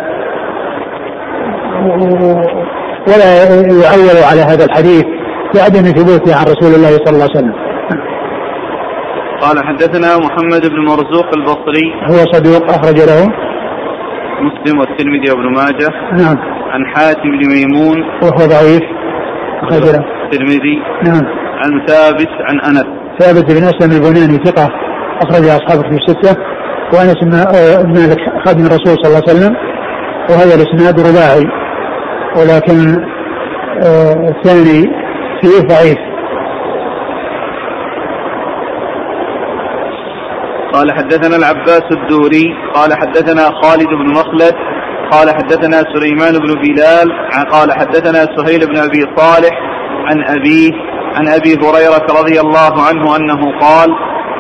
ولا 3.09 3.31
يعول 3.83 4.25
على 4.31 4.40
هذا 4.40 4.64
الحديث 4.64 5.05
بعدم 5.55 5.83
ثبوته 5.83 6.37
عن 6.37 6.45
رسول 6.45 6.75
الله 6.75 6.90
صلى 7.05 7.14
الله 7.14 7.28
عليه 7.35 7.38
وسلم. 7.38 7.55
قال 9.40 9.57
حدثنا 9.64 10.19
محمد 10.19 10.66
بن 10.66 10.85
مرزوق 10.88 11.26
البصري. 11.37 11.87
هو 12.11 12.33
صدوق 12.33 12.71
أخرج 12.71 13.00
له. 13.00 13.33
مسلم 14.40 14.78
والترمذي 14.78 15.31
وابن 15.31 15.52
ماجه. 15.55 15.88
نعم. 16.23 16.37
عن 16.71 16.87
حاتم 16.95 17.31
بن 17.31 17.49
ميمون. 17.49 18.02
وهو 18.23 18.47
ضعيف. 18.47 18.83
أخرج 19.62 19.83
له 19.83 20.05
الترمذي 20.25 20.76
نعم. 21.05 21.25
عن 21.62 21.87
ثابت 21.87 22.28
عن 22.40 22.61
أنس. 22.61 22.85
ثابت 23.19 23.52
بن 23.52 23.64
أسلم 23.64 23.90
البناني 23.97 24.45
ثقة. 24.45 24.69
أخرج 25.23 25.45
أصحابه 25.45 25.83
في 25.83 25.97
الستة. 25.97 26.37
وأنس 26.93 27.16
بن 27.23 27.31
مالك 27.95 28.19
خادم 28.47 28.66
الرسول 28.66 28.97
صلى 29.02 29.07
الله 29.07 29.23
عليه 29.28 29.33
وسلم. 29.33 29.57
وهذا 30.31 30.55
الإسناد 30.55 31.00
رباعي. 31.00 31.45
ولكن 32.38 33.05
آه 33.87 34.28
الثاني 34.28 34.81
فيه 35.40 35.69
ضعيف. 35.69 35.99
قال 40.76 40.92
حدثنا 40.92 41.37
العباس 41.37 41.83
الدوري 41.92 42.47
قال 42.75 42.95
حدثنا 42.95 43.50
خالد 43.62 43.87
بن 43.87 44.11
مخلد 44.11 44.54
قال 45.11 45.30
حدثنا 45.30 45.85
سليمان 45.95 46.33
بن 46.33 46.54
بلال 46.62 47.12
قال 47.52 47.73
حدثنا 47.73 48.18
سهيل 48.37 48.66
بن 48.66 48.76
أبي 48.76 49.06
صالح 49.16 49.54
عن 50.06 50.25
أبيه 50.28 50.71
عن 51.14 51.28
أبي 51.28 51.54
هريرة 51.54 52.06
رضي 52.21 52.40
الله 52.40 52.83
عنه 52.88 53.16
أنه 53.16 53.59
قال 53.61 53.90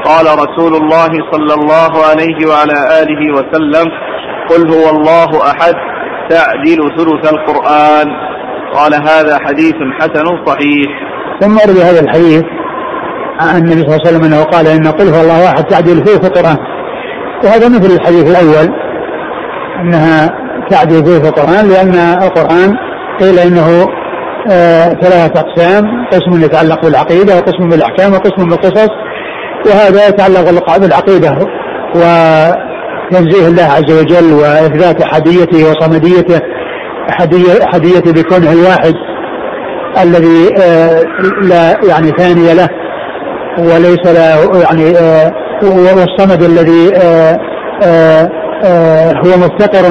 قال 0.04 0.26
رسول 0.26 0.74
الله 0.74 1.10
صلى 1.32 1.54
الله 1.54 2.06
عليه 2.10 2.48
وعلى 2.48 3.02
آله 3.02 3.32
وسلم 3.32 3.86
قل 4.50 4.74
هو 4.74 4.90
الله 4.90 5.50
أحد 5.50 5.74
تعدل 6.28 6.78
ثلث 6.98 7.32
القرآن. 7.32 8.08
قال 8.74 8.94
هذا 8.94 9.38
حديث 9.38 9.74
حسن 10.00 10.44
صحيح. 10.46 10.88
ثم 11.40 11.52
ورد 11.52 11.78
هذا 11.78 12.00
الحديث 12.00 12.42
عن 13.40 13.56
النبي 13.58 13.80
صلى 13.80 13.86
الله 13.86 14.00
عليه 14.06 14.08
وسلم 14.08 14.24
أنه 14.24 14.42
قال 14.42 14.66
إن 14.66 14.86
قل 14.86 15.08
هو 15.08 15.20
الله 15.20 15.46
أحد 15.48 15.64
تعدل 15.64 16.04
ثلث 16.04 16.24
القرآن. 16.24 16.56
وهذا 17.44 17.68
مثل 17.68 17.94
الحديث 17.94 18.30
الأول 18.30 18.68
أنها 19.80 20.30
تعدل 20.70 21.04
ثلث 21.04 21.24
القرآن 21.28 21.68
لأن 21.68 21.94
القرآن 22.22 22.76
قيل 23.20 23.38
إنه 23.38 23.88
آه 24.50 24.88
ثلاثة 24.88 25.40
أقسام 25.40 25.84
قسم 26.12 26.44
يتعلق 26.44 26.82
بالعقيدة 26.84 27.36
وقسم 27.36 27.68
بالأحكام 27.68 28.12
وقسم 28.12 28.48
بالقصص 28.48 28.88
وهذا 29.66 30.08
يتعلق 30.08 30.78
بالعقيدة 30.78 31.30
وتنزيه 31.94 33.48
الله 33.48 33.62
عز 33.62 33.92
وجل 34.00 34.32
وإثبات 34.32 35.02
أحديته 35.02 35.70
وصمديته 35.70 36.40
أحديته 37.64 38.12
بكونه 38.12 38.52
الواحد 38.52 38.94
الذي 40.02 40.50
آه 40.62 41.02
لا 41.42 41.76
يعني 41.88 42.10
ثاني 42.18 42.54
له. 42.54 42.68
وليس 43.58 44.06
له 44.06 44.60
يعني 44.60 44.98
آه 44.98 45.32
والصمد 45.96 46.42
الذي 46.42 46.96
آه 47.04 47.38
هو 49.24 49.36
مفتقر 49.36 49.84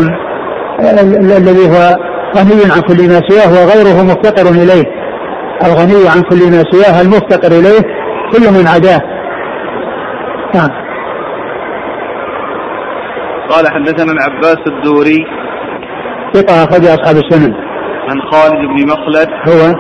الذي 1.38 1.70
هو 1.70 1.98
غني 2.38 2.72
عن 2.74 2.82
كل 2.82 3.08
ما 3.08 3.22
سواه 3.30 3.52
وغيره 3.52 4.04
مفتقر 4.04 4.50
إليه. 4.50 4.86
الغني 5.66 6.10
عن 6.10 6.22
كل 6.22 6.52
ما 6.52 6.64
سواه 6.72 7.02
المفتقر 7.02 7.52
إليه 7.52 7.82
كل 8.32 8.54
من 8.60 8.68
عداه. 8.68 9.00
نعم. 10.56 10.70
قال 13.50 13.68
حدثنا 13.68 14.12
العباس 14.12 14.58
الدوري. 14.68 15.26
ثقة 16.34 16.64
أخرج 16.64 16.86
أصحاب 16.86 17.16
السنن. 17.16 17.54
عن 18.10 18.22
خالد 18.32 18.56
بن 18.56 18.88
مخلد. 18.92 19.30
هو 19.48 19.76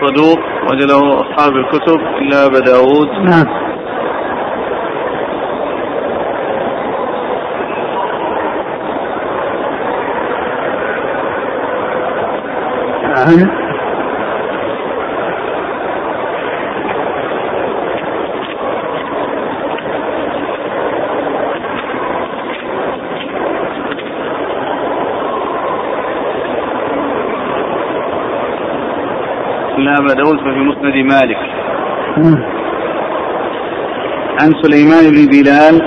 صدوق 0.00 0.38
وجله 0.70 1.20
أصحاب 1.20 1.56
الكتب 1.56 2.00
إلا 2.20 2.46
أبا 2.46 2.58
داود. 2.58 3.08
نعم. 3.08 3.68
عن 13.18 13.68
إلا 29.78 29.97
أبا 30.08 30.22
داود 30.22 30.38
ففي 30.38 30.60
مسند 30.68 30.96
مالك. 31.12 31.36
مم. 32.16 32.42
عن 34.40 34.52
سليمان 34.62 35.10
بن 35.10 35.26
بلال. 35.26 35.82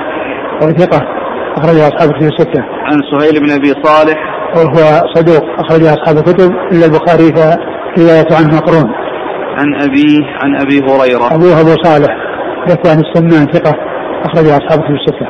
وهو 0.62 0.72
ثقة 0.72 1.02
أخرج 1.58 1.78
أصحاب 1.78 2.10
الكتب 2.10 2.28
الستة. 2.28 2.62
عن 2.62 3.02
سهيل 3.12 3.40
بن 3.40 3.52
أبي 3.52 3.74
صالح. 3.84 4.18
وهو 4.56 5.02
صدوق 5.16 5.44
أخرج 5.60 5.84
أصحاب 5.84 6.18
الكتب 6.18 6.52
إلا 6.72 6.86
البخاري 6.86 7.34
فرواية 7.96 8.28
عنه 8.38 8.58
مقرون. 8.58 8.92
عن 9.58 9.82
أبيه 9.84 10.20
عن 10.44 10.56
أبي 10.62 10.80
هريرة. 10.80 11.36
أبوه 11.36 11.62
أبو 11.62 11.84
صالح 11.84 12.16
ذكوان 12.70 13.00
السمان 13.00 13.46
ثقة 13.46 13.74
أخرج 14.26 14.46
أصحاب 14.46 14.80
الكتب 14.80 14.96
الستة. 14.96 15.28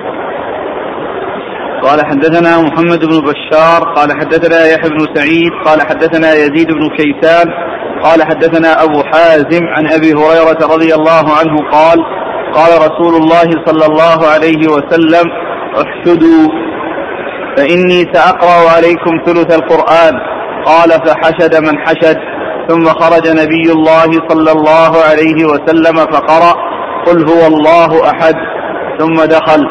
قال 1.81 2.05
حدثنا 2.05 2.61
محمد 2.61 3.05
بن 3.05 3.21
بشار 3.21 3.83
قال 3.95 4.11
حدثنا 4.19 4.65
يحيى 4.65 4.89
بن 4.89 5.15
سعيد 5.15 5.51
قال 5.65 5.81
حدثنا 5.81 6.33
يزيد 6.33 6.67
بن 6.67 6.89
كيسان 6.97 7.47
قال 8.03 8.23
حدثنا 8.23 8.83
أبو 8.83 9.03
حازم 9.03 9.63
عن 9.67 9.87
أبي 9.87 10.13
هريرة 10.13 10.73
رضي 10.73 10.95
الله 10.95 11.25
عنه 11.39 11.69
قال 11.71 11.99
قال 12.53 12.71
رسول 12.77 13.15
الله 13.15 13.49
صلى 13.65 13.85
الله 13.85 14.27
عليه 14.27 14.67
وسلم 14.67 15.25
احشدوا 15.81 16.47
فإني 17.57 18.13
سأقرأ 18.13 18.71
عليكم 18.75 19.11
ثلث 19.25 19.55
القرآن. 19.55 20.13
قال 20.65 20.89
فحشد 20.89 21.55
من 21.55 21.79
حشد. 21.79 22.17
ثم 22.69 22.85
خرج 22.85 23.27
نبي 23.27 23.71
الله 23.71 24.09
صلى 24.29 24.51
الله 24.51 24.91
عليه 25.09 25.45
وسلم 25.45 25.95
فقرأ 25.95 26.53
قل 27.05 27.29
هو 27.29 27.47
الله 27.47 28.09
أحد 28.09 28.35
ثم 28.99 29.25
دخل. 29.25 29.63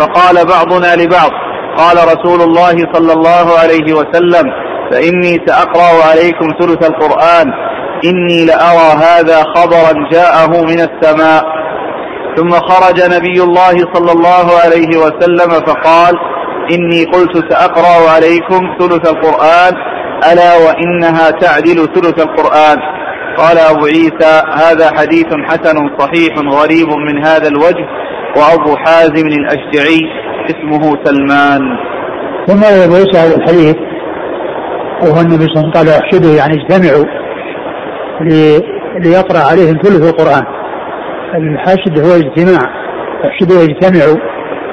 فقال 0.00 0.46
بعضنا 0.46 1.02
لبعض. 1.02 1.30
قال 1.76 1.96
رسول 1.96 2.40
الله 2.42 2.76
صلى 2.94 3.12
الله 3.12 3.58
عليه 3.58 3.94
وسلم 3.94 4.63
فإني 4.94 5.40
سأقرأ 5.46 6.10
عليكم 6.10 6.46
ثلث 6.60 6.90
القرآن. 6.90 7.52
إني 8.04 8.44
لأرى 8.44 8.88
هذا 9.02 9.42
خبرا 9.56 10.08
جاءه 10.12 10.62
من 10.62 10.80
السماء. 10.80 11.44
ثم 12.36 12.50
خرج 12.50 13.02
نبي 13.16 13.42
الله 13.42 13.76
صلى 13.94 14.12
الله 14.12 14.46
عليه 14.64 14.96
وسلم 14.98 15.50
فقال 15.50 16.14
إني 16.72 17.04
قلت 17.04 17.52
سأقرأ 17.52 18.10
عليكم 18.14 18.76
ثلث 18.78 19.08
القرآن. 19.08 19.72
ألا 20.32 20.56
وإنها 20.56 21.30
تعدل 21.30 21.88
ثلث 21.94 22.22
القرآن. 22.22 22.78
قال 23.38 23.58
أبو 23.58 23.86
عيسى 23.86 24.42
هذا 24.54 24.90
حديث 24.98 25.26
حسن 25.48 25.76
صحيح 25.98 26.38
غريب 26.38 26.88
من 26.88 27.26
هذا 27.26 27.48
الوجه. 27.48 27.86
وأبو 28.36 28.76
حازم 28.76 29.26
الأشجعي 29.26 30.00
اسمه 30.50 31.04
سلمان. 31.04 31.60
ثم 32.46 32.64
أبو 32.64 32.94
عيسى 32.94 33.18
هذا 33.18 33.36
الحديث. 33.36 33.76
وهو 35.04 35.20
النبي 35.20 35.46
صلى 35.46 35.64
الله 35.64 35.72
عليه 35.76 35.90
وسلم 35.90 36.22
قال 36.22 36.36
يعني 36.38 36.54
اجتمعوا 36.54 37.04
ليقرأ 39.00 39.38
عليهم 39.50 39.78
ثلث 39.82 40.10
القرآن. 40.10 40.44
الحشد 41.34 41.98
هو 41.98 42.16
اجتماع. 42.16 42.60
احشدوا 43.24 43.58
واجتمعوا. 43.58 44.16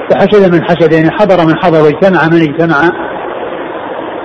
فحشد 0.09 0.53
من 0.53 0.63
حشد 0.63 0.93
يعني 0.93 1.11
حضر 1.11 1.45
من 1.47 1.55
حضر 1.63 1.83
واجتمع 1.83 2.19
من 2.27 2.41
اجتمع. 2.41 2.89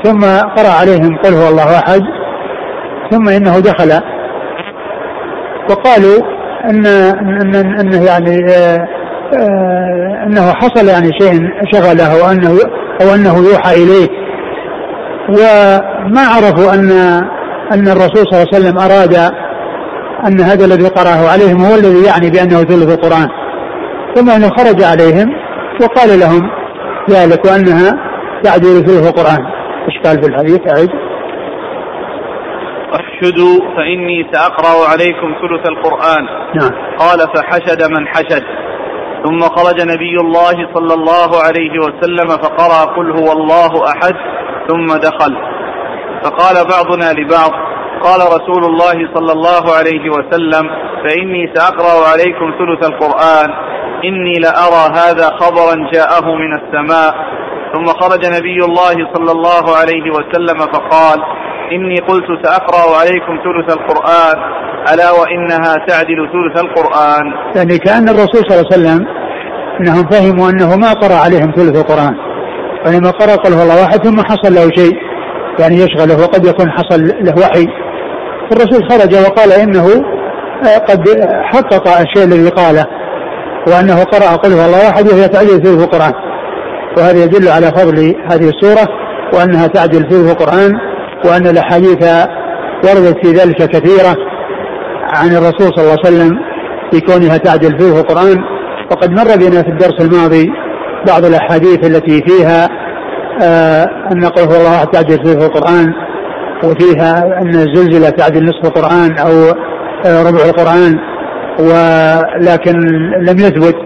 ثم 0.05 0.21
قرأ 0.57 0.73
عليهم 0.81 1.19
قل 1.25 1.35
هو 1.35 1.49
الله 1.49 1.79
أحد. 1.79 2.01
ثم 3.11 3.29
إنه 3.29 3.59
دخل. 3.59 4.01
وقالوا 5.71 6.37
أن 6.65 6.87
أن 7.41 7.55
أنه 7.81 8.05
يعني 8.05 8.47
آه 8.51 8.89
آه 9.39 10.27
أنه 10.27 10.53
حصل 10.53 10.89
يعني 10.89 11.11
شيء 11.21 11.49
شغله 11.73 12.25
وأنه 12.25 12.51
أو 13.03 13.15
أنه 13.15 13.37
يوحى 13.51 13.75
إليه. 13.75 14.27
وما 15.29 16.21
عرفوا 16.21 16.75
أن 16.75 16.91
أن 17.73 17.89
الرسول 17.89 18.25
صلى 18.27 18.33
الله 18.33 18.47
عليه 18.53 18.57
وسلم 18.57 18.79
أراد 18.79 19.15
أن 20.27 20.41
هذا 20.41 20.65
الذي 20.65 20.89
قرأه 20.89 21.33
عليهم 21.33 21.65
هو 21.65 21.75
الذي 21.75 22.07
يعني 22.07 22.31
بأنه 22.31 22.59
ثلث 22.65 22.99
القرآن. 22.99 23.29
ثم 24.15 24.31
أنه 24.31 24.49
خرج 24.49 24.83
عليهم 24.83 25.29
وقال 25.83 26.21
لهم 26.21 26.51
ذلك 27.11 27.45
وأنها 27.45 27.91
تعدل 28.43 28.87
ثلث 28.87 29.09
القرآن. 29.09 29.47
إيش 29.87 29.99
قال 30.05 30.23
في 30.23 30.29
الحديث؟ 30.29 30.61
أعد 30.69 30.89
احشدوا 32.95 33.59
فإني 33.77 34.31
سأقرأ 34.33 34.89
عليكم 34.93 35.35
ثلث 35.41 35.69
القرآن. 35.69 36.25
نعم. 36.55 36.97
قال 36.99 37.19
فحشد 37.19 37.91
من 37.91 38.09
حشد. 38.09 38.43
ثم 39.25 39.41
خرج 39.41 39.81
نبي 39.81 40.17
الله 40.21 40.75
صلى 40.75 40.95
الله 40.95 41.31
عليه 41.47 41.79
وسلم 41.81 42.29
فقرأ 42.29 42.85
قل 42.97 43.11
هو 43.11 43.33
الله 43.33 43.71
أحد. 43.89 44.15
ثم 44.69 44.87
دخل. 44.87 45.37
فقال 46.25 46.57
بعضنا 46.75 47.21
لبعض 47.21 47.51
قال 48.03 48.21
رسول 48.21 48.65
الله 48.65 49.15
صلى 49.15 49.33
الله 49.33 49.65
عليه 49.79 50.11
وسلم 50.11 50.71
فإني 51.05 51.53
سأقرأ 51.55 52.09
عليكم 52.13 52.47
ثلث 52.59 52.91
القرآن 52.91 53.51
إني 54.05 54.35
لأرى 54.39 54.85
هذا 55.01 55.27
خبرا 55.41 55.91
جاءه 55.93 56.35
من 56.35 56.53
السماء. 56.61 57.15
ثم 57.75 57.85
خرج 57.85 58.27
نبي 58.27 58.65
الله 58.65 58.97
صلى 59.15 59.33
الله 59.33 59.77
عليه 59.77 60.11
وسلم 60.11 60.59
فقال 60.59 61.19
إني 61.73 61.97
قلت 62.09 62.47
سأقرأ 62.47 62.97
عليكم 63.01 63.39
ثلث 63.45 63.77
القرآن 63.77 64.37
ألا 64.95 65.11
وإنها 65.11 65.75
تعدل 65.89 66.29
ثلث 66.33 66.65
القرآن. 66.65 67.25
يعني 67.57 67.79
كأن 67.79 68.09
الرسول 68.09 68.41
صلى 68.47 68.55
الله 68.55 68.67
عليه 68.73 68.77
وسلم 68.77 69.07
أنهم 69.81 70.09
فهموا 70.11 70.51
أنه 70.51 70.77
ما 70.77 70.93
قرأ 70.93 71.15
عليهم 71.25 71.53
ثلث 71.57 71.77
القرآن. 71.77 72.26
وإنما 72.87 73.11
قرأ 73.11 73.37
قل 73.37 73.53
هو 73.53 73.63
الله 73.63 73.83
واحد 73.83 74.05
ثم 74.05 74.21
حصل 74.21 74.55
له 74.55 74.71
شيء. 74.71 74.93
يعني 75.59 75.77
يشغله 75.77 76.23
وقد 76.23 76.47
يكون 76.47 76.71
حصل 76.71 77.07
له 77.07 77.35
وحي. 77.39 77.67
الرسول 78.53 78.91
خرج 78.91 79.15
وقال 79.15 79.53
إنه 79.53 79.87
قد 80.89 81.09
حقق 81.43 81.89
الشيء 81.89 82.25
الذي 82.25 82.49
قاله. 82.49 82.87
وأنه 83.69 84.05
قرأ 84.05 84.37
قل 84.37 84.53
هو 84.53 84.65
الله 84.65 84.89
أحد 84.91 85.09
وهي 85.09 85.29
تعدل 85.29 85.63
ثلث 85.63 85.85
القرآن. 85.85 86.13
وهذا 86.99 87.25
يدل 87.25 87.49
على 87.49 87.67
فضل 87.67 88.15
هذه 88.31 88.49
السورة 88.49 88.89
وأنها 89.35 89.67
تعدل 89.67 90.01
ثلث 90.11 90.31
القرآن 90.31 90.73
وأن 91.25 91.47
الأحاديث 91.47 92.03
وردت 92.85 93.27
في 93.27 93.33
ذلك 93.33 93.57
كثيرة 93.57 94.17
عن 95.15 95.29
الرسول 95.29 95.73
صلى 95.77 95.85
الله 95.85 95.97
عليه 96.05 96.17
وسلم 96.17 96.39
في 96.93 97.01
كونها 97.01 97.37
تعدل 97.37 97.79
ثلث 97.79 97.99
القرآن. 98.01 98.37
وقد 98.91 99.11
مر 99.11 99.37
بنا 99.37 99.63
في 99.63 99.69
الدرس 99.69 100.01
الماضي 100.01 100.51
بعض 101.07 101.25
الأحاديث 101.25 101.87
التي 101.87 102.23
فيها 102.27 102.69
آه 103.43 103.87
أن 104.13 104.25
قل 104.25 104.43
هو 104.43 104.57
الله 104.57 104.77
أحد 104.77 104.87
تعدل 104.87 105.17
ثلث 105.17 105.45
القرآن 105.45 105.93
وفيها 106.65 107.41
أن 107.43 107.55
الزلزلة 107.55 108.11
تعدل 108.11 108.45
نصف 108.45 108.65
القرآن 108.65 109.19
أو 109.19 109.33
آه 110.07 110.23
ربع 110.23 110.45
القرآن 110.45 110.95
ولكن 111.59 112.73
لم 113.21 113.39
يثبت 113.39 113.77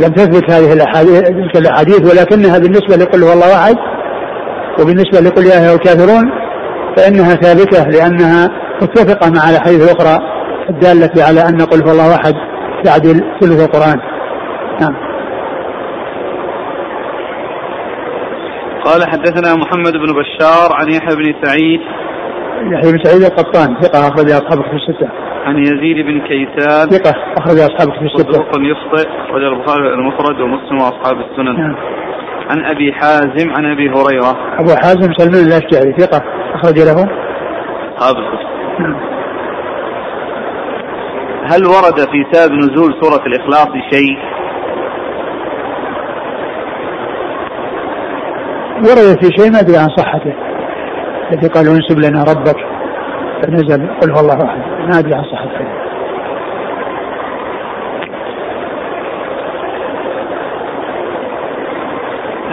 لم 0.00 0.08
تثبت 0.08 0.50
هذه 0.50 0.72
الأحاديث 0.72 1.20
تلك 1.20 1.56
الأحاديث 1.56 2.00
ولكنها 2.00 2.58
بالنسبة 2.58 2.96
لقل 2.96 3.22
هو 3.22 3.32
الله 3.32 3.54
أحد 3.54 3.76
وبالنسبة 4.80 5.20
لقل 5.20 5.46
يا 5.46 5.60
أيها 5.60 5.74
الكافرون 5.74 6.24
فإنها 6.96 7.34
ثابتة 7.34 7.84
لأنها 7.84 8.50
متفقة 8.82 9.30
مع 9.30 9.50
الأحاديث 9.50 9.92
الأخرى 9.92 10.18
الدالة 10.70 11.24
على 11.24 11.48
أن 11.48 11.60
قل 11.60 11.84
هو 11.84 11.92
الله 11.92 12.14
أحد 12.14 12.34
تعدل 12.84 13.20
ثلث 13.40 13.60
القرآن. 13.64 13.96
نعم. 14.80 15.03
قال 18.84 19.10
حدثنا 19.10 19.54
محمد 19.54 19.92
بن 19.92 20.06
بشار 20.06 20.68
عن 20.72 20.88
يحيى 20.88 21.16
بن 21.16 21.34
سعيد 21.42 21.80
يحيى 22.72 22.92
بن 22.92 23.04
سعيد 23.04 23.22
القطان 23.22 23.80
ثقة 23.80 24.08
أخرج 24.08 24.30
أصحاب 24.30 24.62
في 24.62 24.76
الستة. 24.76 25.08
عن 25.44 25.58
يزيد 25.58 26.06
بن 26.06 26.20
كيسان 26.20 26.88
ثقة 26.90 27.14
أخرج 27.38 27.58
أصحاب 27.58 27.92
في 27.98 28.04
الستة. 28.04 28.32
صدوق 28.32 28.48
يخطئ 28.60 29.08
أخرج 29.08 29.42
البخاري 29.42 29.94
المفرد 29.94 30.40
ومسلم 30.40 30.78
وأصحاب 30.78 31.16
السنن. 31.20 31.56
نعم. 31.56 31.76
عن 32.50 32.64
أبي 32.64 32.92
حازم 32.92 33.50
عن 33.50 33.64
أبي 33.72 33.88
هريرة. 33.88 34.60
أبو 34.60 34.70
حازم 34.76 35.12
سلمان 35.12 35.46
الأشجعي 35.46 35.92
ثقة 35.98 36.22
أخرج 36.54 36.78
له. 36.78 37.08
أصحاب 37.98 38.16
نعم. 38.80 38.96
هل 41.44 41.66
ورد 41.66 42.00
في 42.10 42.26
سبب 42.32 42.52
نزول 42.52 42.94
سورة 43.02 43.26
الإخلاص 43.26 43.68
شيء؟ 43.92 44.18
ورد 48.76 49.24
في 49.24 49.30
شيء 49.38 49.52
ما 49.52 49.60
أدري 49.60 49.76
عن 49.76 49.88
صحته. 49.88 50.34
الذي 51.32 51.48
قالوا 51.48 51.74
انسب 51.74 51.98
لنا 51.98 52.24
ربك. 52.24 52.56
فنزل 53.42 53.88
قل 54.00 54.10
هو 54.10 54.20
الله 54.20 54.44
أحد. 54.44 54.58
ما 54.88 54.98
أدري 54.98 55.14
عن 55.14 55.24
صحته. 55.24 55.66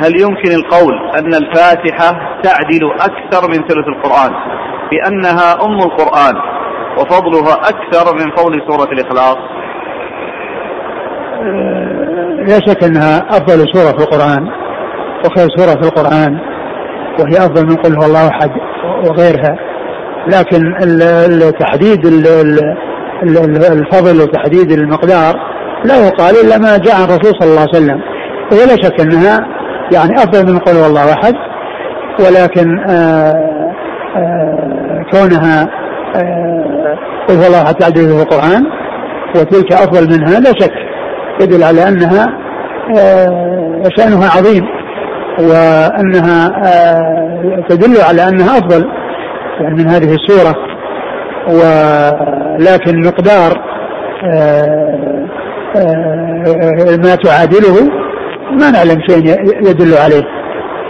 هل 0.03 0.21
يمكن 0.21 0.51
القول 0.51 0.93
أن 1.19 1.34
الفاتحة 1.34 2.39
تعدل 2.43 2.91
أكثر 2.93 3.47
من 3.49 3.67
ثلث 3.67 3.88
القرآن؟ 3.88 4.31
بأنها 4.91 5.65
أم 5.65 5.79
القرآن 5.79 6.36
وفضلها 6.97 7.53
أكثر 7.53 8.15
من 8.15 8.31
فضل 8.36 8.62
سورة 8.67 8.91
الإخلاص. 8.91 9.38
لا 12.47 12.60
شك 12.67 12.84
أنها 12.84 13.17
أفضل 13.29 13.65
سورة 13.73 13.97
في 13.97 14.03
القرآن. 14.03 14.61
وخير 15.25 15.47
سورة 15.57 15.81
في 15.81 15.88
القرآن 15.88 16.38
وهي 17.19 17.38
أفضل 17.38 17.65
من 17.65 17.75
قل 17.75 17.95
هو 17.95 18.03
الله 18.05 18.27
أحد 18.27 18.49
وغيرها. 19.05 19.55
لكن 20.27 20.62
تحديد 21.60 22.05
الفضل 23.71 24.21
وتحديد 24.21 24.71
المقدار 24.71 25.36
لا 25.86 26.07
يقال 26.07 26.36
إلا 26.45 26.57
ما 26.57 26.77
جاء 26.77 26.95
عن 26.95 27.03
الرسول 27.03 27.34
صلى 27.39 27.49
الله 27.49 27.62
عليه 27.62 27.69
وسلم. 27.69 28.01
ولا 28.51 28.75
شك 28.75 29.01
أنها 29.01 29.39
يعني 29.93 30.15
أفضل 30.15 30.53
من 30.53 30.60
قل 30.60 30.71
هو 30.71 30.86
الله 30.86 31.13
أحد 31.13 31.34
ولكن 32.19 32.79
آآ 32.79 33.34
آآ 34.17 35.03
كونها 35.12 35.67
قل 37.27 37.36
هو 37.36 37.47
الله 37.47 37.63
أحد 37.63 37.97
في 37.97 38.21
القرآن 38.21 38.63
وتلك 39.36 39.73
أفضل 39.73 40.10
منها 40.10 40.39
لا 40.39 40.51
شك 40.60 40.73
يدل 41.41 41.63
على 41.63 41.88
أنها 41.88 42.27
شأنها 43.97 44.29
عظيم. 44.38 44.80
وأنها 45.49 46.49
تدل 47.69 48.01
على 48.01 48.27
أنها 48.27 48.58
أفضل 48.58 48.86
يعني 49.62 49.75
من 49.75 49.88
هذه 49.88 50.15
السورة 50.15 50.56
ولكن 51.47 53.01
مقدار 53.08 53.62
ما 57.04 57.15
تعادله 57.15 57.89
ما 58.51 58.71
نعلم 58.71 59.01
شيء 59.10 59.25
يدل 59.69 59.97
عليه. 59.97 60.23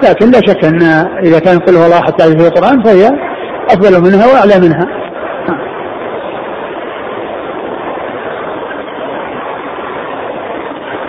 لكن 0.04 0.32
لا 0.32 0.40
شك 0.48 0.66
أن 0.66 0.82
إذا 1.24 1.40
كان 1.40 1.60
قل 1.60 1.76
الله 1.76 2.02
حتى 2.02 2.24
في 2.24 2.48
القرآن 2.48 2.84
فهي 2.84 3.12
أفضل 3.70 4.02
منها 4.02 4.28
وأعلى 4.28 4.60
منها. 4.60 4.88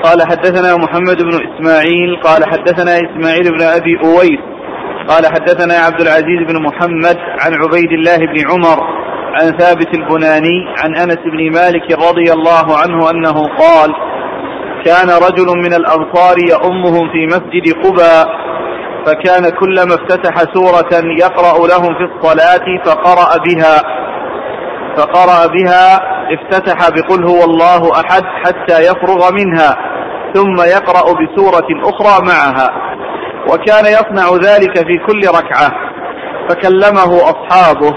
قال 0.03 0.23
حدثنا 0.23 0.77
محمد 0.77 1.23
بن 1.23 1.35
إسماعيل 1.35 2.21
قال 2.25 2.45
حدثنا 2.45 2.97
إسماعيل 2.97 3.53
بن 3.53 3.63
أبي 3.63 3.99
أويس 4.05 4.41
قال 5.09 5.27
حدثنا 5.27 5.75
عبد 5.75 6.01
العزيز 6.01 6.41
بن 6.49 6.63
محمد 6.63 7.17
عن 7.41 7.55
عبيد 7.55 7.93
الله 7.93 8.17
بن 8.17 8.51
عمر 8.51 9.03
عن 9.35 9.59
ثابت 9.59 9.95
البناني 9.95 10.67
عن 10.79 10.97
أنس 10.97 11.19
بن 11.33 11.53
مالك 11.53 11.93
رضي 11.93 12.33
الله 12.33 12.79
عنه 12.79 13.11
أنه 13.11 13.49
قال 13.59 13.93
كان 14.85 15.09
رجل 15.09 15.47
من 15.65 15.75
الأنصار 15.75 16.37
يؤمهم 16.51 17.13
في 17.13 17.27
مسجد 17.27 17.85
قباء 17.85 18.27
فكان 19.07 19.51
كلما 19.51 19.95
افتتح 19.95 20.35
سورة 20.55 21.03
يقرأ 21.21 21.67
لهم 21.69 21.95
في 21.95 22.05
الصلاة 22.15 22.67
فقرأ 22.85 23.39
بها 23.47 23.83
فقرأ 24.97 25.47
بها 25.47 26.01
افتتح 26.35 26.89
بقل 26.89 27.25
هو 27.25 27.45
الله 27.45 27.93
أحد 28.01 28.23
حتى 28.45 28.79
يفرغ 28.79 29.33
منها 29.33 29.77
ثم 30.35 30.57
يقرأ 30.61 31.13
بسورة 31.13 31.69
أخرى 31.85 32.27
معها. 32.27 32.69
وكان 33.49 33.85
يصنع 33.85 34.37
ذلك 34.37 34.79
في 34.79 34.99
كل 35.07 35.21
ركعة. 35.29 35.73
فكلمه 36.49 37.17
أصحابه 37.17 37.93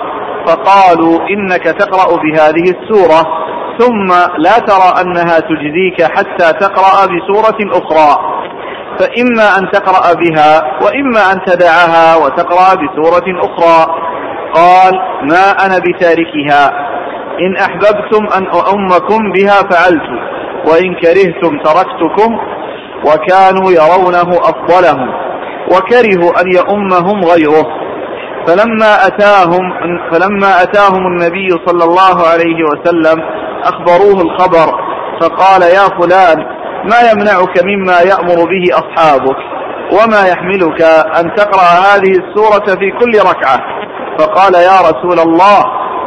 فقالوا 0.48 1.20
إنك 1.30 1.64
تقرأ 1.64 2.18
بهذه 2.18 2.64
السورة 2.76 3.46
ثم 3.80 4.08
لا 4.38 4.60
ترى 4.60 5.02
أنها 5.02 5.40
تجزيك 5.40 6.02
حتى 6.02 6.60
تقرأ 6.60 7.06
بسورة 7.06 7.58
أخرى. 7.72 8.36
فإما 9.00 9.58
أن 9.60 9.72
تقرأ 9.72 10.14
بها 10.14 10.62
وإما 10.82 11.32
أن 11.34 11.46
تدعها 11.46 12.16
وتقرأ 12.16 12.76
بسورة 12.76 13.26
أخرى. 13.44 13.96
قال 14.56 14.94
ما 15.32 15.66
أنا 15.66 15.78
بتاركها. 15.80 16.86
إن 17.40 17.58
أحببتم 17.58 18.28
أن 18.38 18.48
أؤمكم 18.48 19.32
بها 19.32 19.58
فعلت 19.72 20.10
وإن 20.68 20.96
كرهتم 20.96 21.60
تركتكم 21.64 22.38
وكانوا 23.06 23.72
يرونه 23.72 24.30
أفضلهم 24.50 25.10
وكرهوا 25.72 26.42
أن 26.42 26.48
يؤمهم 26.56 27.22
غيره. 27.24 27.66
فلما 28.48 29.08
أتاهم 29.08 29.62
فلما 30.12 30.64
أتاهم 30.64 31.08
النبي 31.08 31.50
صلى 31.66 31.84
الله 31.84 32.28
عليه 32.28 32.64
وسلم 32.72 33.24
أخبروه 33.64 34.22
الخبر 34.22 34.68
فقال 35.22 35.62
يا 35.62 35.88
فلان 36.02 36.38
ما 36.92 37.00
يمنعك 37.12 37.64
مما 37.64 38.00
يأمر 38.02 38.36
به 38.46 38.66
أصحابك؟ 38.74 39.38
وما 39.92 40.28
يحملك 40.28 40.82
أن 41.20 41.36
تقرأ 41.36 41.64
هذه 41.64 42.12
السورة 42.12 42.76
في 42.80 42.92
كل 42.92 43.20
ركعة؟ 43.30 43.60
فقال 44.20 44.54
يا 44.54 44.80
رسول 44.90 45.20
الله 45.20 45.60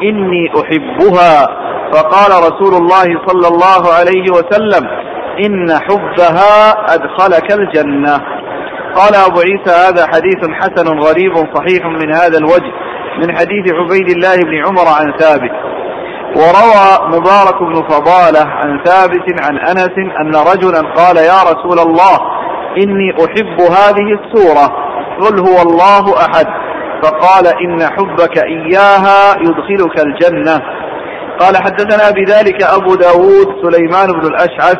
إني 0.03 0.53
أحبها. 0.61 1.47
فقال 1.92 2.31
رسول 2.31 2.75
الله 2.75 3.05
صلى 3.27 3.49
الله 3.49 3.94
عليه 3.99 4.31
وسلم 4.33 4.88
إن 5.47 5.79
حبها 5.79 6.71
أدخلك 6.94 7.53
الجنة. 7.53 8.21
قال 8.94 9.14
أبو 9.14 9.40
عيسى 9.40 9.71
هذا 9.71 10.07
حديث 10.07 10.51
حسن 10.61 10.99
غريب 10.99 11.35
صحيح 11.55 11.87
من 11.87 12.14
هذا 12.14 12.38
الوجه 12.38 12.73
من 13.18 13.37
حديث 13.37 13.73
عبيد 13.73 14.11
الله 14.11 14.37
بن 14.37 14.66
عمر 14.66 14.88
عن 15.01 15.18
ثابت. 15.18 15.53
وروى 16.37 17.18
مبارك 17.18 17.62
بن 17.62 17.75
فضالة 17.88 18.51
عن 18.51 18.81
ثابت 18.85 19.44
عن 19.44 19.59
أنس 19.59 19.97
أن 20.21 20.35
رجلا 20.35 20.94
قال 20.94 21.16
يا 21.16 21.42
رسول 21.42 21.79
الله 21.79 22.18
إني 22.77 23.11
أحب 23.25 23.61
هذه 23.61 24.09
السورة. 24.21 24.77
قل 25.21 25.38
هو 25.38 25.62
الله 25.62 26.16
أحد. 26.16 26.47
فقال 27.02 27.46
إن 27.46 27.82
حبك 27.82 28.38
إياها 28.38 29.37
يدخلك 29.40 30.04
الجنة. 30.06 30.62
قال 31.38 31.56
حدثنا 31.56 32.11
بذلك 32.11 32.62
أبو 32.62 32.94
داود 32.94 33.46
سليمان 33.62 34.20
بن 34.20 34.26
الأشعث. 34.26 34.78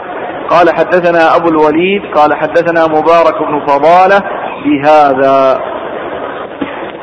قال 0.51 0.71
حدثنا 0.71 1.37
أبو 1.37 1.49
الوليد. 1.49 2.03
قال 2.15 2.35
حدثنا 2.35 2.87
مبارك 2.87 3.43
بن 3.43 3.67
فضالة 3.67 4.23
بهذا. 4.65 5.61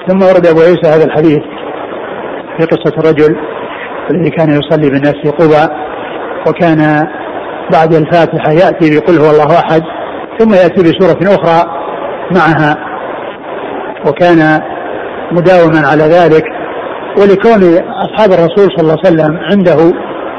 ثم 0.08 0.22
ورد 0.22 0.48
أبو 0.48 0.60
عيسى 0.60 0.88
هذا 0.88 1.06
الحديث 1.06 1.44
في 2.58 2.66
قصة 2.66 2.98
الرجل 2.98 3.36
الذي 4.12 4.30
كان 4.30 4.50
يصلي 4.50 4.90
بالناس 4.90 5.16
في 5.24 5.30
قبى 5.30 5.74
وكان 6.48 7.08
بعد 7.74 7.94
الفاتحة 7.94 8.52
يأتي 8.52 9.00
بقل 9.00 9.18
هو 9.20 9.30
الله 9.32 9.60
أحد 9.60 9.82
ثم 10.40 10.54
يأتي 10.54 10.84
بسورة 10.84 11.36
أخرى 11.36 11.72
معها 12.36 12.78
وكان 14.08 14.62
مداوما 15.32 15.88
على 15.88 16.04
ذلك 16.04 16.44
ولكون 17.18 17.78
أصحاب 17.78 18.32
الرسول 18.32 18.72
صلى 18.78 18.82
الله 18.82 18.98
عليه 19.06 19.16
وسلم 19.16 19.38
عنده 19.52 19.94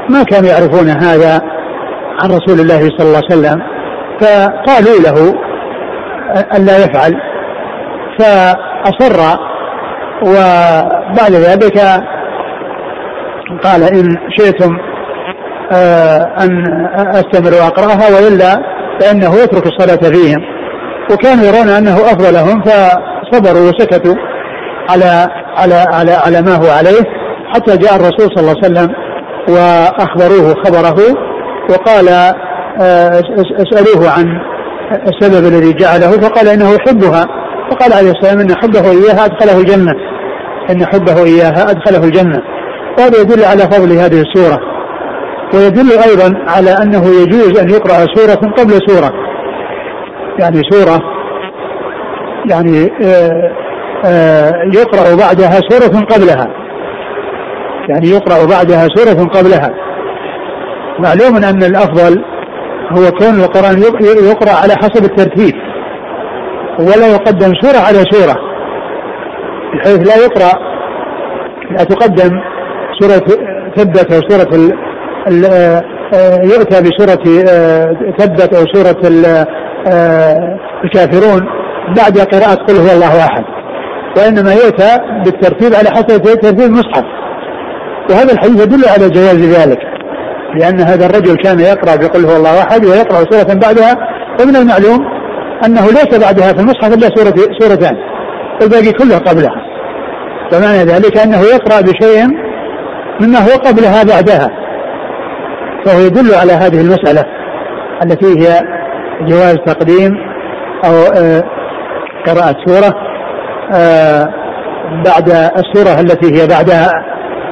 ما 0.08 0.22
كانوا 0.22 0.48
يعرفون 0.48 0.88
هذا 0.88 1.42
عن 2.20 2.30
رسول 2.30 2.60
الله 2.60 2.80
صلى 2.80 3.06
الله 3.06 3.22
عليه 3.30 3.36
وسلم 3.36 3.62
فقالوا 4.20 5.00
له 5.00 5.34
ألا 6.56 6.84
يفعل. 6.84 7.14
فأصر 8.18 9.38
وبعد 10.22 11.32
ذلك 11.32 11.78
قال 13.62 13.82
إن 13.82 14.16
شئتم 14.38 14.76
آه، 15.72 16.18
أن 16.40 16.64
أستمر 16.96 17.54
وأقرأها 17.54 18.14
وإلا 18.14 18.62
فإنه 19.00 19.34
يترك 19.34 19.66
الصلاة 19.66 20.12
فيهم. 20.12 20.38
وكانوا 21.10 21.44
يرون 21.44 21.68
أنه 21.68 21.94
أفضلهم 21.94 22.62
فصبروا 22.62 23.70
وسكتوا. 23.70 24.14
على 24.90 25.28
على 25.56 25.74
على 25.74 26.12
على 26.12 26.42
ما 26.42 26.54
هو 26.54 26.70
عليه 26.70 27.02
حتى 27.54 27.76
جاء 27.76 27.96
الرسول 27.96 28.28
صلى 28.34 28.40
الله 28.40 28.54
عليه 28.62 28.66
وسلم 28.66 28.94
وأخبروه 29.48 30.54
خبره 30.64 30.96
وقال 31.70 32.08
آه، 32.80 33.22
أسألوه 33.38 34.10
عن 34.10 34.40
السبب 34.92 35.46
الذي 35.46 35.72
جعله 35.72 36.10
فقال 36.10 36.48
إنه 36.48 36.70
يحبها. 36.74 37.26
فقال 37.70 37.92
عليه 37.92 38.10
السلام 38.10 38.40
إن 38.40 38.56
حبه 38.56 38.90
إياها 38.90 39.24
أدخله 39.24 39.60
الجنة. 39.60 39.92
إن 40.70 40.86
حبه 40.86 41.24
إياها 41.24 41.70
أدخله 41.70 42.04
الجنة. 42.04 42.42
وهذا 42.98 43.20
يدل 43.20 43.44
على 43.44 43.62
فضل 43.62 43.92
هذه 43.92 44.20
السورة. 44.20 44.60
ويدل 45.54 45.90
أيضا 46.08 46.34
على 46.48 46.70
أنه 46.70 47.04
يجوز 47.22 47.58
أن 47.58 47.70
يقرأ 47.70 48.06
سورة 48.14 48.52
قبل 48.58 48.80
سورة. 48.88 49.12
يعني 50.40 50.62
سورة 50.70 51.00
يعني 52.50 52.90
آه، 53.04 53.65
يقرأ 54.74 55.16
بعدها 55.16 55.60
سورة 55.70 56.04
قبلها. 56.04 56.48
يعني 57.88 58.08
يقرأ 58.08 58.46
بعدها 58.46 58.88
سورة 58.96 59.28
قبلها. 59.28 59.70
معلوم 60.98 61.36
أن 61.36 61.62
الأفضل 61.62 62.24
هو 62.92 63.10
كون 63.10 63.40
القرآن 63.40 63.82
يقرأ 64.30 64.52
على 64.62 64.74
حسب 64.74 65.04
الترتيب 65.04 65.54
ولا 66.78 67.06
يقدم 67.06 67.52
سورة 67.62 67.78
على 67.78 67.98
سورة 68.10 68.36
بحيث 69.74 70.08
لا 70.08 70.16
يقرأ 70.24 70.52
لا 71.70 71.84
تقدم 71.84 72.30
سورة 73.00 73.26
ثبت 73.76 74.12
أو 74.12 74.20
سورة 74.28 74.56
ال 74.56 74.72
ال 75.28 75.44
آه، 76.14 76.42
يؤتى 76.42 76.82
بسورة 76.82 77.44
آه، 77.50 77.96
ثبت 78.18 78.54
أو 78.54 78.64
سورة 78.74 78.96
آه، 79.92 80.58
الكافرون 80.84 81.46
بعد 81.96 82.18
قراءة 82.18 82.54
قل 82.54 82.74
هو 82.74 82.94
الله 82.94 83.24
أحد. 83.24 83.44
وإنما 84.16 84.52
يؤتى 84.54 84.98
بالترتيب 85.24 85.74
على 85.74 85.90
حسب 85.90 86.22
ترتيب 86.22 86.60
المصحف. 86.60 87.04
وهذا 88.10 88.32
الحديث 88.32 88.62
يدل 88.62 88.88
على 88.88 89.10
جواز 89.10 89.58
ذلك 89.58 89.78
لأن 90.54 90.80
هذا 90.80 91.06
الرجل 91.06 91.36
كان 91.36 91.60
يقرأ 91.60 91.96
بقل 91.96 92.24
هو 92.24 92.36
الله 92.36 92.62
أحد 92.62 92.84
ويقرأ 92.84 93.24
سورة 93.30 93.54
بعدها 93.54 93.96
ومن 94.40 94.56
المعلوم 94.56 95.06
أنه 95.66 95.86
ليس 95.86 96.18
بعدها 96.24 96.52
في 96.52 96.60
المصحف 96.60 96.94
إلا 96.94 97.08
سورة 97.16 97.34
سورتان 97.58 97.96
والباقي 98.60 98.92
كله 98.92 99.18
قبلها. 99.18 99.66
فمعنى 100.50 100.78
ذلك 100.78 101.18
أنه 101.18 101.40
يقرأ 101.40 101.80
بشيء 101.80 102.26
مما 103.20 103.38
هو 103.38 103.52
قبلها 103.66 104.02
بعدها. 104.02 104.50
فهو 105.84 106.00
يدل 106.00 106.34
على 106.34 106.52
هذه 106.52 106.80
المسألة 106.80 107.24
التي 108.02 108.26
هي 108.26 108.60
جواز 109.20 109.56
تقديم 109.66 110.16
أو 110.84 110.94
آه، 111.16 111.42
قراءة 112.26 112.56
سورة 112.66 112.94
بعد 115.04 115.30
السورة 115.30 116.00
التي 116.00 116.42
هي 116.42 116.46
بعدها 116.46 116.90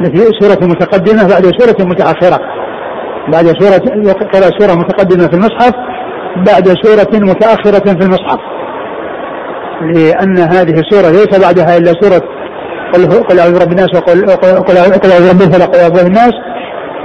التي 0.01 0.31
سورة 0.41 0.67
متقدمة 0.67 1.29
بعد 1.29 1.43
سورة 1.59 1.89
متأخرة. 1.89 2.41
بعد 3.33 3.47
سورة 3.47 4.13
قراءة 4.33 4.59
سورة 4.59 4.75
متقدمة 4.75 5.29
في 5.29 5.35
المصحف 5.35 5.75
بعد 6.37 6.69
سورة 6.69 7.21
متأخرة 7.21 7.95
في 7.95 8.05
المصحف. 8.05 8.39
لأن 9.95 10.39
هذه 10.39 10.81
السورة 10.81 11.11
ليس 11.11 11.41
بعدها 11.47 11.77
إلا 11.77 11.93
سورة 12.01 12.23
قل 12.95 13.25
قل 13.25 13.39
أعوذ 13.39 13.59
برب 13.59 13.73
الناس 13.73 13.89
وقل 13.95 14.31
قل 14.61 14.77
أعوذ 14.77 15.29
برب 15.29 15.43
الفلق 15.43 15.69
وقل 15.69 15.79
أعوذ 15.79 16.07
الناس 16.07 16.33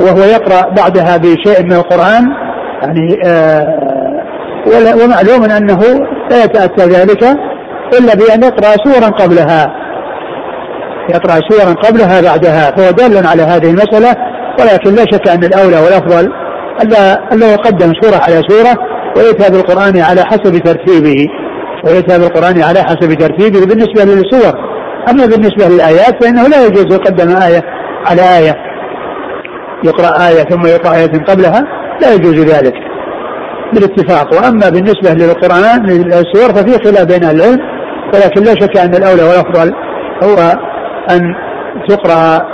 وهو 0.01 0.23
يقرأ 0.23 0.69
بعدها 0.69 1.17
بشيء 1.17 1.63
من 1.63 1.73
القرآن. 1.73 2.23
يعني 2.83 3.21
آه 3.25 3.79
ومعلوم 5.03 5.43
أنه 5.57 5.79
لا 6.31 6.43
يتأتى 6.43 6.85
ذلك. 6.85 7.23
إلا 7.97 8.15
بأن 8.15 8.43
يقرأ 8.43 8.75
سورا 8.85 9.09
قبلها. 9.09 9.67
يقرأ 11.09 11.39
سورا 11.49 11.73
قبلها 11.73 12.21
بعدها 12.21 12.71
فهو 12.71 12.91
دال 12.91 13.27
على 13.27 13.41
هذه 13.41 13.69
المسألة 13.69 14.15
ولكن 14.59 14.95
لا 14.95 15.05
شك 15.11 15.27
أن 15.27 15.43
الأولى 15.43 15.79
والأفضل 15.79 16.31
ألا 16.83 17.33
ألا 17.33 17.53
يقدم 17.53 17.93
سورة 18.01 18.15
على 18.15 18.41
سورة 18.49 18.77
ويؤتى 19.17 19.49
بالقرآن 19.51 19.97
على 20.01 20.21
حسب 20.21 20.57
ترتيبه. 20.57 21.27
ويؤتى 21.85 22.19
بالقرآن 22.19 22.63
على 22.63 22.79
حسب 22.83 23.13
ترتيبه 23.13 23.65
بالنسبة 23.65 24.03
للسور. 24.03 24.53
أما 25.09 25.25
بالنسبة 25.25 25.67
للآيات 25.67 26.23
فإنه 26.23 26.47
لا 26.47 26.65
يجوز 26.65 26.85
يقدم 26.93 27.37
آية 27.37 27.63
على 28.05 28.21
آية. 28.21 28.55
يقرأ 29.83 30.27
آية 30.27 30.43
ثم 30.43 30.65
يقرأ 30.65 30.95
آية 30.95 31.23
قبلها 31.27 31.63
لا 32.01 32.13
يجوز 32.13 32.39
ذلك. 32.39 32.73
بالاتفاق. 33.73 34.33
وأما 34.33 34.69
بالنسبة 34.69 35.13
للقرآن 35.13 35.85
للسور 35.85 36.49
ففي 36.53 36.83
خلاف 36.83 37.03
بين 37.03 37.23
العلم 37.23 37.59
ولكن 38.13 38.43
لا 38.43 38.53
شك 38.53 38.77
أن 38.77 38.95
الأولى 38.95 39.23
والأفضل 39.23 39.73
هو 40.23 40.53
أن 41.09 41.35
تقرأ 41.89 42.45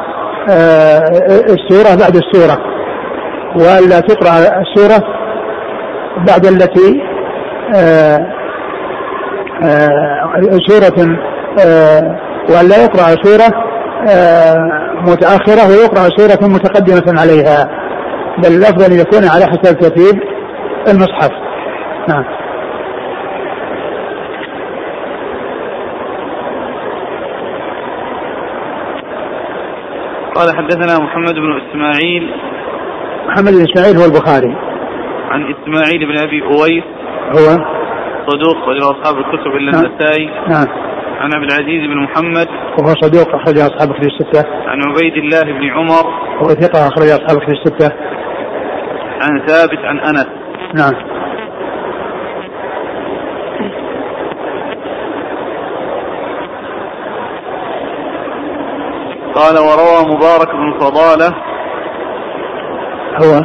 آه، 0.50 1.02
السورة 1.50 1.96
بعد 1.96 2.16
السورة. 2.16 2.58
وألا 3.56 4.00
تقرأ 4.00 4.62
السورة 4.62 5.04
بعد 6.28 6.46
التي 6.46 7.02
آه، 7.76 8.28
آه، 9.64 10.60
سورة 10.68 11.18
وأن 12.50 12.70
لا 12.70 12.84
يقرأ 12.84 13.16
سورة 13.24 13.66
متأخرة 15.02 15.70
ويقرأ 15.70 16.10
سورة 16.18 16.50
متقدمة 16.50 17.22
عليها. 17.22 17.70
بل 18.38 18.56
الأفضل 18.56 18.86
أن 18.86 19.00
يكون 19.00 19.30
على 19.30 19.46
حسب 19.46 19.80
ترتيب 19.80 20.22
المصحف. 20.88 21.32
نعم. 22.10 22.45
قال 30.36 30.56
حدثنا 30.58 31.06
محمد 31.06 31.34
بن 31.34 31.62
إسماعيل. 31.62 32.32
محمد 33.28 33.52
بن 33.54 33.66
إسماعيل 33.72 33.98
هو 33.98 34.06
البخاري. 34.06 34.56
عن 35.30 35.54
إسماعيل 35.54 36.06
بن 36.06 36.18
أبي 36.28 36.42
أويس. 36.44 36.84
هو؟ 37.30 37.48
صدوق 38.28 38.70
وله 38.70 38.92
أصحاب 38.92 39.18
الكتب 39.18 39.56
إلا 39.56 39.72
نعم. 39.72 39.86
النسائي. 39.86 40.26
نعم. 40.26 40.68
عن 41.20 41.34
عبد 41.34 41.52
العزيز 41.52 41.82
بن 41.88 42.04
محمد. 42.04 42.48
وهو 42.80 42.94
صدوق 43.02 43.36
اخرج 43.36 43.58
أصحاب 43.58 43.92
الكتب 43.92 44.08
الستة. 44.08 44.50
عن 44.68 44.82
عبيد 44.84 45.14
الله 45.14 45.42
بن 45.42 45.70
عمر. 45.70 46.06
وهو 46.42 46.50
ثقة 46.50 46.88
اخرج 46.88 47.08
أصحاب 47.08 47.38
الكتب 47.38 47.54
الستة. 47.54 47.96
عن 49.22 49.48
ثابت 49.48 49.80
عن 49.80 50.00
أنس. 50.00 50.28
نعم. 50.76 50.94
قال 59.36 59.56
وروى 59.60 60.16
مبارك 60.16 60.50
بن 60.56 60.80
فضالة 60.80 61.36
هو 63.24 63.42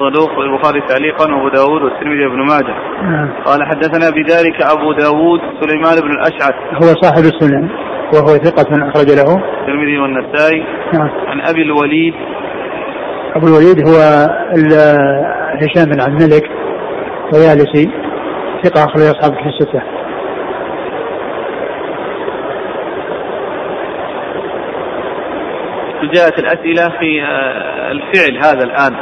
صدوق 0.00 0.38
البخاري 0.38 0.80
تعليقا 0.88 1.34
وأبو 1.34 1.48
داود 1.48 1.82
والترمذي 1.82 2.26
بن 2.28 2.46
ماجه. 2.46 2.74
نعم. 3.02 3.44
قال 3.44 3.66
حدثنا 3.66 4.10
بذلك 4.10 4.62
أبو 4.62 4.92
داود 4.92 5.40
سليمان 5.60 5.96
بن 6.00 6.10
الأشعث. 6.10 6.54
هو 6.74 7.02
صاحب 7.02 7.24
السنن 7.24 7.68
وهو 8.14 8.26
ثقة 8.26 8.88
أخرج 8.88 9.10
له. 9.10 9.36
الترمذي 9.60 9.98
والنسائي. 9.98 10.64
نعم. 10.94 11.10
عن 11.26 11.40
أبي 11.40 11.62
الوليد. 11.62 12.14
أبو 13.36 13.46
الوليد 13.46 13.88
هو 13.88 13.96
هشام 15.62 15.84
بن 15.84 16.00
عبد 16.00 16.22
الملك 16.22 16.50
ويالسي. 17.34 17.90
ثقة 18.64 18.84
أخرج 18.84 19.02
أصحاب 19.02 19.32
الستة. 19.46 19.99
جاءت 26.14 26.38
الأسئلة 26.38 26.88
في 26.98 27.22
آه، 27.22 27.92
الفعل 27.92 28.36
هذا 28.44 28.64
الآن. 28.64 28.92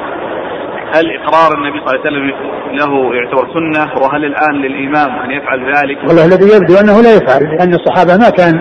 هل 0.94 1.06
إقرار 1.20 1.54
النبي 1.58 1.78
صلى 1.78 1.94
الله 1.94 2.00
عليه 2.00 2.00
وسلم 2.00 2.26
له 2.78 3.14
يعتبر 3.14 3.48
سنة؟ 3.54 4.02
وهل 4.02 4.24
الآن 4.24 4.54
للإمام 4.62 5.18
أن 5.18 5.30
يفعل 5.30 5.74
ذلك؟ 5.76 5.98
والله 6.08 6.24
الذي 6.24 6.56
يبدو 6.56 6.74
أنه 6.80 7.02
لا 7.02 7.16
يفعل 7.16 7.42
لأن 7.58 7.74
الصحابة 7.74 8.16
ما 8.16 8.30
كان 8.30 8.60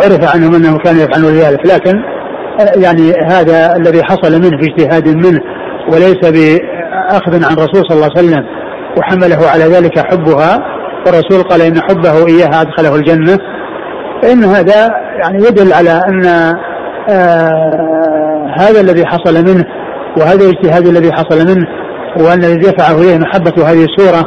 عرف 0.00 0.34
عنهم 0.34 0.54
أنهم 0.54 0.78
كانوا 0.78 1.02
يفعلون 1.02 1.32
ذلك 1.32 1.66
لكن 1.66 2.02
آه، 2.60 2.80
يعني 2.84 3.12
هذا 3.28 3.76
الذي 3.76 4.04
حصل 4.04 4.32
منه 4.32 4.58
في 4.60 4.70
اجتهاد 4.70 5.08
منه 5.08 5.40
وليس 5.92 6.22
اخذ 7.10 7.44
عن 7.44 7.52
الرسول 7.52 7.82
صلى 7.88 7.96
الله 7.96 8.10
عليه 8.16 8.28
وسلم 8.28 8.46
وحمله 8.98 9.48
على 9.50 9.64
ذلك 9.64 9.98
حبها 9.98 10.58
والرسول 11.06 11.42
قال 11.42 11.62
إن 11.62 11.80
حبه 11.80 12.26
إياها 12.26 12.62
أدخله 12.62 12.96
الجنة. 12.96 13.38
فإن 14.22 14.44
هذا 14.44 14.90
يعني 15.20 15.38
يدل 15.38 15.72
على 15.72 15.90
آه 15.90 16.67
هذا 18.58 18.80
الذي 18.80 19.06
حصل 19.06 19.34
منه 19.44 19.64
وهذا 20.16 20.44
الاجتهاد 20.44 20.86
الذي 20.86 21.12
حصل 21.12 21.46
منه 21.46 21.66
وان 22.16 22.44
الذي 22.44 22.58
دفعه 22.58 22.98
اليه 22.98 23.18
محبه 23.18 23.70
هذه 23.70 23.84
السوره 23.84 24.24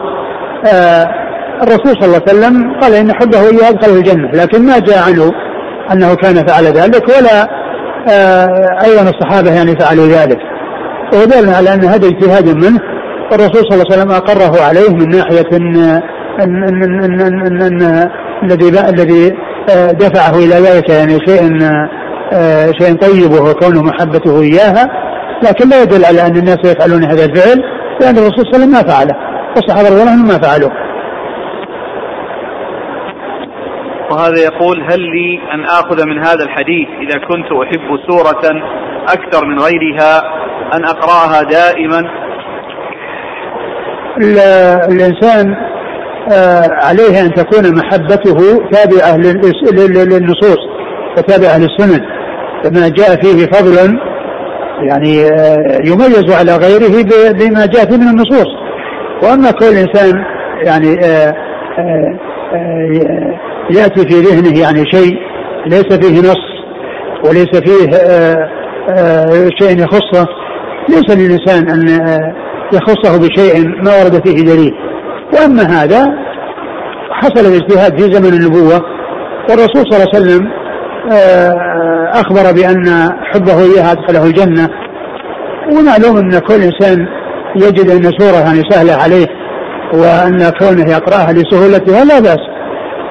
آه 0.73 1.07
الرسول 1.63 2.01
صلى 2.01 2.05
الله 2.05 2.21
عليه 2.27 2.37
وسلم 2.37 2.79
قال 2.81 2.93
ان 2.93 3.13
حبه 3.13 3.39
اياه 3.39 3.69
ادخله 3.69 3.97
الجنه 3.97 4.31
لكن 4.31 4.65
ما 4.65 4.79
جاء 4.79 5.03
عنه 5.07 5.31
انه 5.93 6.15
كان 6.15 6.47
فعل 6.47 6.63
ذلك 6.63 7.07
ولا 7.07 7.47
آه 8.09 8.85
أيضا 8.85 9.09
الصحابه 9.09 9.51
يعني 9.51 9.75
فعلوا 9.79 10.07
ذلك 10.07 10.37
ودل 11.13 11.49
على 11.49 11.73
ان 11.73 11.83
هذا 11.83 12.07
اجتهاد 12.07 12.49
منه 12.65 12.79
والرسول 13.31 13.63
صلى 13.69 13.73
الله 13.73 13.85
عليه 13.91 14.01
وسلم 14.01 14.11
اقره 14.11 14.61
عليه 14.61 14.89
من 14.89 15.09
ناحيه 15.09 15.57
ان 15.57 15.75
ان 16.41 16.63
ان 16.63 16.83
ان, 17.03 17.21
إن, 17.21 17.61
إن, 17.61 17.81
إن 17.81 18.51
الذي 18.51 18.89
الذي 18.89 19.33
آه، 19.69 19.91
دفعه 19.91 20.35
إلى 20.35 20.55
ذلك 20.55 20.89
يعني 20.89 21.17
شيء 21.27 21.63
آه، 21.63 22.00
شيء 22.79 22.95
طيب 22.95 23.31
وهو 23.31 23.53
كونه 23.53 23.81
محبته 23.81 24.41
إياها 24.41 24.87
لكن 25.43 25.69
لا 25.69 25.81
يدل 25.81 26.05
على 26.05 26.21
أن 26.21 26.37
الناس 26.37 26.59
يفعلون 26.65 27.03
هذا 27.03 27.25
الفعل 27.25 27.63
لأن 28.01 28.17
الرسول 28.17 28.45
صلى 28.45 28.55
الله 28.55 28.55
عليه 28.55 28.57
وسلم 28.57 28.71
ما 28.71 28.83
فعله 28.83 29.15
والصحابة 29.55 29.89
رضي 29.89 30.01
الله 30.01 30.11
عنهم 30.11 30.27
ما 30.27 30.37
فعلوه. 30.37 30.71
وهذا 34.11 34.43
يقول 34.43 34.81
هل 34.91 34.99
لي 34.99 35.39
أن 35.53 35.63
آخذ 35.63 36.05
من 36.07 36.19
هذا 36.19 36.43
الحديث 36.43 36.87
إذا 37.01 37.19
كنت 37.27 37.51
أحب 37.51 37.99
سورة 38.07 38.61
أكثر 39.07 39.45
من 39.45 39.59
غيرها 39.59 40.21
أن 40.73 40.85
أقرأها 40.85 41.43
دائما؟ 41.43 42.01
الإنسان 44.91 45.55
آه، 46.31 46.67
عليه 46.85 47.21
أن 47.21 47.33
تكون 47.33 47.75
محبته 47.75 48.69
تابعة 48.71 49.17
للنصوص 49.17 50.59
وتابعة 51.17 51.57
للسنن. 51.57 52.20
فما 52.63 52.89
جاء 52.89 53.21
فيه 53.21 53.45
فضل 53.45 53.99
يعني 54.81 55.25
آه، 55.25 55.79
يميز 55.85 56.31
على 56.31 56.55
غيره 56.55 57.03
بما 57.31 57.65
جاء 57.65 57.85
فيه 57.85 57.97
من 57.97 58.07
النصوص. 58.07 58.47
وأما 59.23 59.51
كل 59.51 59.65
إنسان 59.65 60.23
يعني 60.63 60.99
آه، 61.05 61.33
يأتي 63.69 64.07
في 64.07 64.21
ذهنه 64.21 64.59
يعني 64.59 64.85
شيء 64.85 65.17
ليس 65.65 65.93
فيه 65.93 66.19
نص 66.19 66.51
وليس 67.25 67.49
فيه 67.55 67.91
شيء 69.59 69.83
يخصه 69.83 70.27
ليس 70.89 71.17
للإنسان 71.17 71.69
أن 71.69 71.87
يخصه 72.73 73.19
بشيء 73.19 73.67
ما 73.67 73.91
ورد 74.03 74.27
فيه 74.27 74.45
دليل. 74.45 74.73
وأما 75.33 75.63
هذا 75.63 76.07
حصل 77.11 77.45
الاجتهاد 77.45 77.99
في 77.99 78.13
زمن 78.13 78.33
النبوة 78.33 78.81
والرسول 79.49 79.83
صلى 79.91 79.97
الله 79.97 80.07
عليه 80.13 80.25
وسلم 80.25 80.51
أخبر 82.13 82.51
بأن 82.51 83.09
حبه 83.33 83.63
إياها 83.63 83.91
أدخله 83.91 84.25
الجنة. 84.25 84.69
ومعلوم 85.71 86.17
أن 86.17 86.39
كل 86.39 86.53
إنسان 86.53 87.07
يجد 87.55 87.89
أن 87.89 88.11
سوره 88.19 88.39
يعني 88.39 88.61
سهله 88.69 88.93
عليه 88.93 89.27
وأن 89.93 90.49
كونه 90.59 90.91
يقرأها 90.91 91.33
لسهولتها 91.33 92.05
لا 92.05 92.19
بأس. 92.19 92.39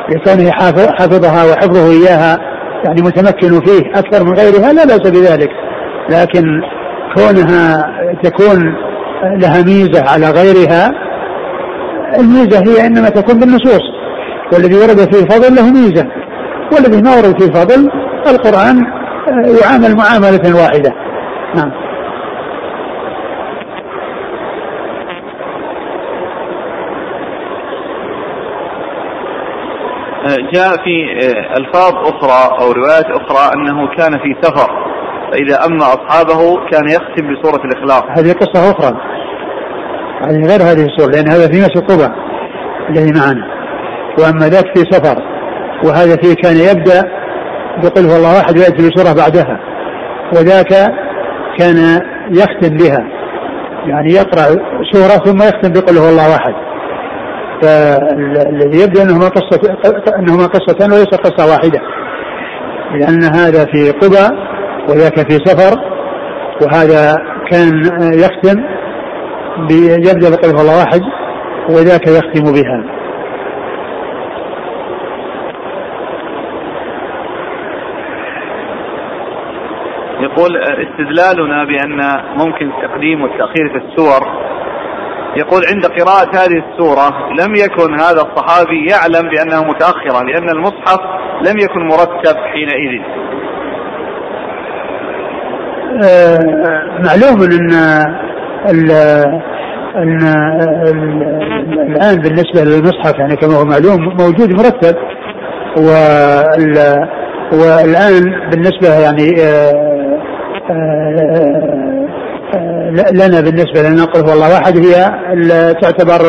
لكونه 0.09 0.51
حافظها 0.99 1.45
وحفظه 1.45 1.91
إياها 1.91 2.39
يعني 2.85 3.03
متمكن 3.03 3.61
فيه 3.61 3.91
أكثر 3.95 4.25
من 4.25 4.35
غيرها 4.35 4.73
لا 4.73 4.85
بأس 4.85 5.11
بذلك. 5.11 5.51
لكن 6.11 6.45
كونها 7.17 7.87
تكون 8.23 8.75
لها 9.37 9.63
ميزة 9.63 10.11
على 10.11 10.31
غيرها 10.31 10.91
الميزة 12.19 12.59
هي 12.59 12.87
إنما 12.87 13.09
تكون 13.09 13.41
بالنصوص. 13.41 14.01
والذي 14.53 14.77
ورد 14.77 15.15
فيه 15.15 15.25
فضل 15.25 15.55
له 15.55 15.71
ميزة 15.71 16.07
والذي 16.73 17.03
ما 17.03 17.17
ورد 17.17 17.43
فيه 17.43 17.53
فضل 17.53 17.91
القرآن 18.27 18.87
آه، 19.29 19.63
يعامل 19.63 19.97
معاملة 19.97 20.63
واحدة. 20.63 20.93
نعم. 21.55 21.73
آه، 30.25 30.37
جاء 30.53 30.71
في 30.85 31.27
آه، 31.27 31.59
ألفاظ 31.59 31.93
أخرى 31.95 32.59
أو 32.61 32.73
روايات 32.73 33.07
أخرى 33.07 33.55
أنه 33.55 33.89
كان 33.97 34.13
في 34.13 34.37
سفر 34.43 34.91
فإذا 35.33 35.67
أما 35.67 35.85
أصحابه 35.85 36.71
كان 36.71 36.89
يختم 36.89 37.35
بسورة 37.35 37.63
الإخلاص. 37.65 38.03
هذه 38.19 38.33
قصة 38.33 38.71
أخرى. 38.71 39.01
هذه 40.23 40.47
غير 40.47 40.63
هذه 40.63 40.87
السورة 40.87 41.11
لأن 41.11 41.29
هذا 41.29 41.49
في 41.49 41.61
مسجد 41.61 41.91
قبى 41.91 42.15
الذي 42.91 43.21
معنا. 43.21 43.61
وأما 44.19 44.49
ذاك 44.49 44.65
في 44.77 44.85
سفر 44.91 45.23
وهذا 45.85 46.17
فيه 46.17 46.35
كان 46.35 46.57
يبدأ 46.57 47.20
بقل 47.83 48.05
هو 48.11 48.17
الله 48.17 48.41
أحد 48.41 48.59
ويأتي 48.59 48.89
بسورة 48.89 49.13
بعدها. 49.17 49.61
وذاك 50.33 50.93
كان 51.59 52.01
يختم 52.31 52.77
بها. 52.77 53.21
يعني 53.87 54.13
يقرأ 54.13 54.47
سورة 54.93 55.25
ثم 55.25 55.39
يختم 55.39 55.73
بقل 55.73 55.99
هو 55.99 56.09
الله 56.09 56.37
أحد 56.37 56.55
فالذي 57.63 58.83
يبدو 58.83 59.03
أنهما 59.03 59.29
قصة 59.29 59.61
أنهما 60.19 60.47
قصتان 60.47 60.93
وليس 60.93 61.09
قصة 61.09 61.51
واحدة. 61.51 61.81
لأن 62.95 63.23
هذا 63.25 63.65
في 63.65 63.91
قبى 63.91 64.37
وذاك 64.89 65.31
في 65.31 65.39
سفر. 65.45 65.79
وهذا 66.63 67.17
كان 67.51 67.83
يختم 68.15 68.65
يبدأ 70.09 70.31
بقول 70.31 70.61
الله 70.61 70.79
واحد. 70.79 71.01
وذاك 71.71 72.07
يختم 72.07 72.53
بها. 72.53 73.00
يقول 80.40 80.57
استدلالنا 80.57 81.64
بأن 81.64 82.00
ممكن 82.37 82.70
التقديم 82.70 83.22
والتأخير 83.22 83.68
في 83.72 83.76
السور. 83.87 84.20
يقول 85.37 85.62
عند 85.72 85.87
قراءة 85.87 86.31
هذه 86.37 86.62
السورة 86.70 87.29
لم 87.40 87.55
يكن 87.55 87.94
هذا 87.94 88.22
الصحابي 88.22 88.87
يعلم 88.90 89.29
بأنه 89.29 89.64
متأخرا 89.64 90.22
لأن 90.24 90.48
المصحف 90.48 91.00
لم 91.42 91.59
يكن 91.59 91.87
مرتب 91.87 92.37
حينئذ. 92.37 93.03
آه 96.05 96.38
معلوم 97.05 97.42
أن 97.42 97.72
إن 98.70 98.90
الآن 101.88 102.16
بالنسبة 102.22 102.64
للمصحف 102.64 103.18
يعني 103.18 103.37
كما 103.37 103.55
هو 103.55 103.64
معلوم 103.64 104.16
موجود 104.20 104.53
مرتب. 104.53 104.96
والآن 107.53 108.50
بالنسبة 108.50 108.88
يعني 108.88 109.42
آه، 109.42 109.89
لنا 113.13 113.41
بالنسبة 113.41 113.83
لنا 113.89 114.07
والله 114.29 114.55
واحد 114.55 114.77
هي 114.77 114.95
تعتبر 115.83 116.23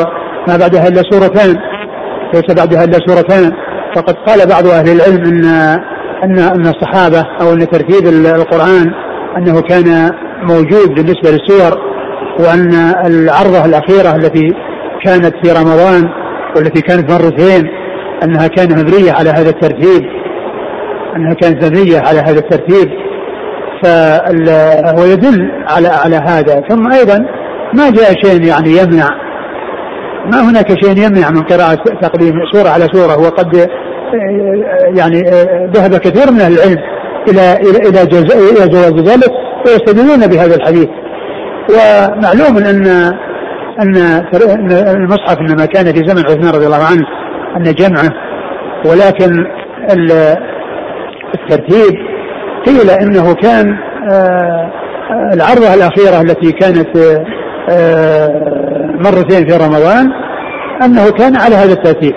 ما 0.47 0.57
بعدها 0.57 0.87
إلا 0.87 1.01
سورتان. 1.11 1.55
ليس 2.33 2.55
بعدها 2.57 2.83
إلا 2.83 2.99
سورتان. 3.07 3.51
فقد 3.95 4.15
قال 4.15 4.49
بعض 4.49 4.67
أهل 4.67 4.89
العلم 4.89 5.25
ان 5.25 5.45
ان 6.23 6.39
أن 6.39 6.67
الصحابة 6.67 7.25
أو 7.41 7.53
أن 7.53 7.59
ترتيب 7.59 8.07
القرآن 8.25 8.93
أنه 9.37 9.61
كان 9.61 10.11
موجود 10.41 10.87
بالنسبة 10.95 11.31
للسور 11.31 11.77
وأن 12.39 12.73
العرضة 13.05 13.65
الأخيرة 13.65 14.15
التي 14.15 14.53
كانت 15.05 15.33
في 15.43 15.51
رمضان 15.51 16.09
والتي 16.55 16.81
كانت 16.81 17.11
مرتين 17.11 17.67
أنها 18.23 18.47
كانت 18.47 18.73
مبنية 18.73 19.11
على 19.11 19.29
هذا 19.29 19.49
الترتيب. 19.49 20.01
أنها 21.15 21.33
كانت 21.33 21.65
مبنية 21.65 21.99
على 21.99 22.19
هذا 22.19 22.39
الترتيب. 22.39 23.00
فهو 23.83 25.05
يدل 25.05 25.51
على 25.67 25.87
على 25.87 26.15
هذا. 26.15 26.61
ثم 26.69 26.91
أيضا 26.91 27.25
ما 27.73 27.89
جاء 27.89 28.13
شيء 28.23 28.43
يعني 28.43 28.69
يمنع. 28.69 29.09
ما 30.33 30.49
هناك 30.49 30.67
شيء 30.83 30.97
يمنع 30.97 31.29
من 31.29 31.41
قراءة 31.41 31.83
تقديم 32.01 32.33
سورة 32.53 32.69
على 32.69 32.85
سورة. 32.93 33.17
وقد 33.17 33.69
يعني 34.97 35.21
ذهب 35.73 35.95
كثير 35.95 36.31
من 36.31 36.41
العلم 36.41 36.77
إلى 37.29 37.53
إلى 37.53 38.01
إلى 38.51 38.67
جواز 38.67 38.93
ذلك 39.09 39.31
ويستدلون 39.65 40.27
بهذا 40.27 40.55
الحديث. 40.55 40.87
ومعلوم 41.69 42.57
أن 42.57 42.87
أن 43.81 43.95
المصحف 44.95 45.37
إنما 45.39 45.65
كان 45.65 45.85
في 45.85 46.07
زمن 46.07 46.25
عثمان 46.25 46.53
رضي 46.55 46.65
الله 46.65 46.83
عنه 46.83 47.05
أن 47.57 47.63
جمعه 47.63 48.09
ولكن 48.85 49.45
الترتيب 51.35 52.10
قيل 52.65 52.89
إنه 52.89 53.33
كان 53.33 53.77
آه، 54.11 54.71
العرضة 55.33 55.73
الأخيرة 55.73 56.21
التي 56.21 56.51
كانت 56.51 56.97
آه، 57.69 58.27
مرتين 58.99 59.47
في 59.47 59.57
رمضان 59.65 60.11
أنه 60.85 61.11
كان 61.11 61.35
على 61.35 61.55
هذا 61.55 61.73
الترتيب. 61.73 62.13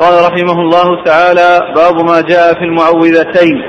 قال 0.00 0.32
رحمه 0.32 0.60
الله 0.60 1.04
تعالى 1.04 1.74
باب 1.74 1.94
ما 2.04 2.20
جاء 2.20 2.54
في 2.54 2.64
المعوذتين. 2.64 3.62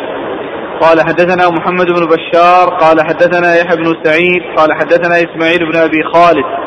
قال 0.81 1.01
حدثنا 1.01 1.49
محمد 1.49 1.85
بن 1.85 2.05
بشار 2.05 2.69
قال 2.69 3.01
حدثنا 3.01 3.55
يحيى 3.55 3.77
بن 3.77 3.93
سعيد 4.03 4.41
قال 4.57 4.73
حدثنا 4.73 5.15
إسماعيل 5.15 5.71
بن 5.71 5.79
أبي 5.79 6.03
خالد. 6.13 6.62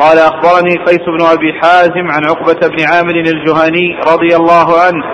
قال 0.00 0.18
أخبرني 0.18 0.76
قيس 0.86 1.04
بن 1.06 1.26
أبي 1.26 1.52
حازم 1.62 2.06
عن 2.10 2.24
عقبة 2.24 2.68
بن 2.68 2.84
عامر 2.92 3.14
الجهني 3.14 3.96
رضي 4.12 4.36
الله 4.36 4.80
عنه 4.80 5.04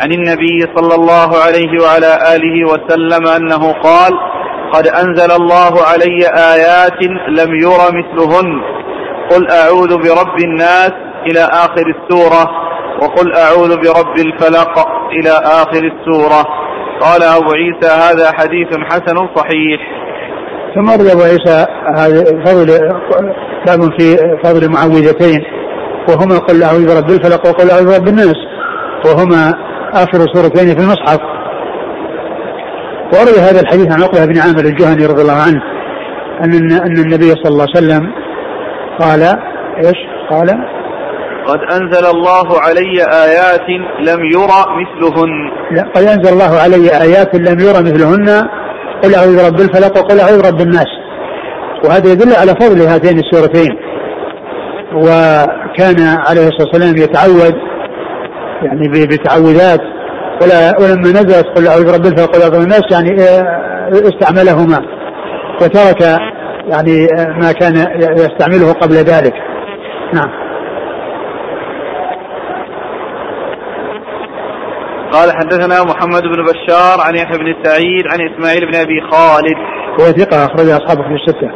عن 0.00 0.12
النبي 0.12 0.60
صلى 0.76 0.94
الله 0.94 1.30
عليه 1.44 1.82
وعلى 1.82 2.34
آله 2.34 2.56
وسلم 2.70 3.26
أنه 3.26 3.72
قال 3.72 4.12
قد 4.72 4.86
أنزل 4.86 5.32
الله 5.32 5.72
علي 5.92 6.18
آيات 6.54 7.02
لم 7.28 7.54
ير 7.54 7.80
مثلهن. 7.98 8.62
قل 9.30 9.50
أعوذ 9.50 9.96
برب 9.96 10.38
الناس 10.44 10.92
إلى 11.26 11.40
آخر 11.40 11.86
السورة 11.96 12.50
وقل 13.02 13.32
أعوذ 13.36 13.76
برب 13.76 14.18
الفلق 14.18 14.88
إلى 15.10 15.30
آخر 15.44 15.90
السورة. 15.92 16.44
قال 17.00 17.22
أبو 17.22 17.52
عيسى 17.52 17.88
هذا 17.88 18.32
حديث 18.32 18.68
حسن 18.90 19.28
صحيح. 19.36 19.80
ثم 20.74 20.88
ورد 20.90 21.06
أبو 21.06 21.22
عيسى 21.22 21.66
هذا 21.96 22.24
فضل 22.44 22.66
باب 23.66 23.80
في 23.98 24.16
فضل 24.44 24.64
المعوذتين 24.64 25.40
وهما 26.08 26.38
قل 26.38 26.62
أعوذ 26.62 26.94
برب 26.94 27.10
الفلق 27.10 27.46
وقل 27.46 27.70
أعوذ 27.70 27.86
برب 27.86 28.08
الناس. 28.08 28.36
وهما 29.06 29.54
آخر 29.94 30.26
سورتين 30.34 30.76
في 30.76 30.80
المصحف. 30.84 31.20
ورد 33.14 33.38
هذا 33.38 33.60
الحديث 33.60 33.92
عن 33.92 34.02
عقبة 34.02 34.24
بن 34.26 34.38
عامر 34.38 34.60
الجهني 34.60 35.06
رضي 35.06 35.22
الله 35.22 35.42
عنه 35.46 35.62
أن 36.44 36.72
أن 36.72 36.98
النبي 36.98 37.30
صلى 37.30 37.48
الله 37.48 37.66
عليه 37.74 37.86
وسلم 37.86 38.12
قال 39.00 39.22
إيش؟ 39.84 39.96
قال 40.30 40.48
قد 41.46 41.58
أنزل 41.72 42.06
الله 42.06 42.60
علي 42.60 43.02
آيات 43.24 43.68
لم 44.00 44.20
يرى 44.24 44.60
مثلهن. 44.80 45.30
لا 45.70 45.82
قد 45.94 46.02
أنزل 46.02 46.32
الله 46.32 46.60
علي 46.60 47.02
آيات 47.02 47.34
لم 47.34 47.60
يرى 47.60 47.80
مثلهن. 47.82 48.48
قل 49.02 49.14
أعوذ 49.14 49.42
برب 49.42 49.60
الفلق 49.60 49.98
وقل 49.98 50.20
أعوذ 50.20 50.42
برب 50.42 50.60
الناس. 50.60 50.86
وهذا 51.84 52.12
يدل 52.12 52.34
على 52.34 52.50
فضل 52.50 52.80
هاتين 52.86 53.18
السورتين. 53.18 53.76
وكان 54.94 56.00
عليه 56.28 56.48
الصلاة 56.48 56.68
والسلام 56.72 56.96
يتعوذ 56.96 57.54
يعني 58.62 59.06
بتعوذات. 59.06 59.80
ولا 60.42 60.80
ولما 60.80 61.10
نزلت 61.10 61.46
قل 61.46 61.66
أعوذ 61.66 61.92
برب 61.92 62.06
الفلق 62.06 62.28
وقل 62.28 62.40
أعوذ 62.42 62.52
برب 62.52 62.62
الناس 62.62 62.82
يعني 62.92 63.20
آه، 63.20 63.92
استعملهما. 63.92 64.80
وترك 65.62 66.02
يعني 66.68 67.06
آه، 67.18 67.26
ما 67.40 67.52
كان 67.52 67.74
يستعمله 68.00 68.72
قبل 68.72 68.94
ذلك. 68.94 69.34
نعم. 70.14 70.43
قال 75.14 75.32
حدثنا 75.32 75.82
محمد 75.82 76.22
بن 76.22 76.44
بشار 76.44 77.00
عن 77.00 77.14
يحيى 77.16 77.38
بن 77.38 77.64
سعيد 77.64 78.04
عن 78.12 78.18
إسماعيل 78.30 78.66
بن 78.66 78.74
أبي 78.74 79.00
خالد 79.10 79.56
وهو 79.98 80.06
ثقة 80.06 80.44
أخرج 80.44 80.68
أصحابه 80.68 81.02
في 81.02 81.14
الستة. 81.14 81.50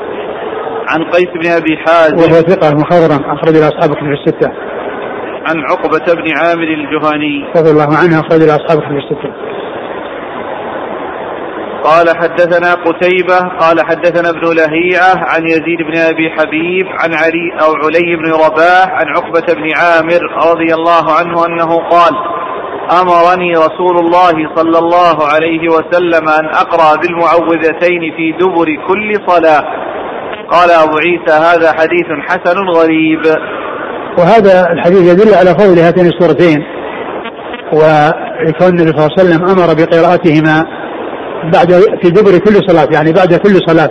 عن 0.89 1.05
قيس 1.05 1.29
بن 1.43 1.51
أبي 1.51 1.77
حازم 1.77 2.17
وهو 2.17 2.41
ثقة 2.41 2.75
مخضرم 2.75 3.31
أخرج 3.31 3.57
أصحابه 3.57 3.95
في 3.95 4.13
الستة. 4.21 4.51
عن 5.49 5.57
عقبة 5.71 6.15
بن 6.15 6.37
عامر 6.37 6.69
الجهني 6.79 7.45
رضي 7.57 7.71
الله 7.71 7.97
عنه 7.97 8.21
أخرج 8.21 8.43
أصحابه 8.43 8.81
في 8.81 8.99
الستة. 8.99 9.33
قال 11.85 12.17
حدثنا 12.17 12.75
قتيبة 12.75 13.39
قال 13.61 13.81
حدثنا 13.81 14.31
ابن 14.31 14.57
لهيعة 14.57 15.15
عن 15.17 15.43
يزيد 15.45 15.81
بن 15.91 15.99
أبي 15.99 16.31
حبيب 16.31 16.87
عن 16.87 17.15
علي 17.15 17.47
أو 17.63 17.75
علي 17.75 18.17
بن 18.17 18.33
رباح 18.33 18.89
عن 18.91 19.07
عقبة 19.17 19.55
بن 19.55 19.73
عامر 19.77 20.51
رضي 20.51 20.75
الله 20.75 21.13
عنه 21.13 21.47
أنه 21.47 21.89
قال 21.89 22.38
أمرني 22.91 23.53
رسول 23.53 23.99
الله 23.99 24.55
صلى 24.57 24.79
الله 24.79 25.27
عليه 25.35 25.69
وسلم 25.69 26.29
أن 26.29 26.47
أقرأ 26.47 26.97
بالمعوذتين 26.97 28.01
في 28.17 28.33
دبر 28.41 28.67
كل 28.89 29.15
صلاة. 29.27 29.65
قال 30.51 30.71
أبو 30.71 30.97
عيسى 30.97 31.33
هذا 31.33 31.73
حديث 31.73 32.07
حسن 32.29 32.59
غريب. 32.77 33.23
وهذا 34.19 34.73
الحديث 34.73 35.13
يدل 35.13 35.35
على 35.35 35.51
فضل 35.51 35.79
هاتين 35.79 36.07
السورتين 36.07 36.65
وكون 37.73 38.69
النبي 38.69 38.91
صلى 38.91 39.07
الله 39.07 39.11
عليه 39.19 39.21
وسلم 39.21 39.49
أمر 39.49 39.75
بقراءتهما 39.75 40.65
بعد 41.53 41.73
في 42.03 42.11
دبر 42.11 42.39
كل 42.39 42.69
صلاة 42.69 42.89
يعني 42.93 43.13
بعد 43.13 43.35
كل 43.35 43.55
صلاة 43.67 43.91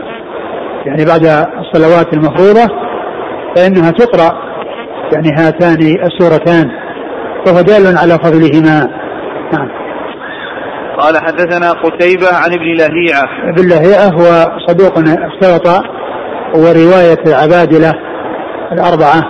يعني 0.85 1.05
بعد 1.05 1.25
الصلوات 1.59 2.13
المفروضة 2.13 2.67
فإنها 3.55 3.91
تقرأ 3.91 4.31
يعني 5.13 5.29
هاتان 5.37 5.77
السورتان. 6.05 6.86
فهو 7.45 7.61
دال 7.61 7.97
على 7.97 8.13
فضلهما. 8.13 8.87
نعم. 9.53 9.69
قال 10.99 11.17
حدثنا 11.17 11.71
قتيبة 11.71 12.27
عن 12.27 12.53
ابن 12.53 12.75
لهيعة. 12.77 13.27
ابن 13.49 13.69
لهيعة 13.69 14.07
هو 14.07 14.51
صدوق 14.67 14.93
اختلط 14.97 15.67
ورواية 16.55 17.23
العبادلة 17.27 17.93
الأربعة 18.71 19.21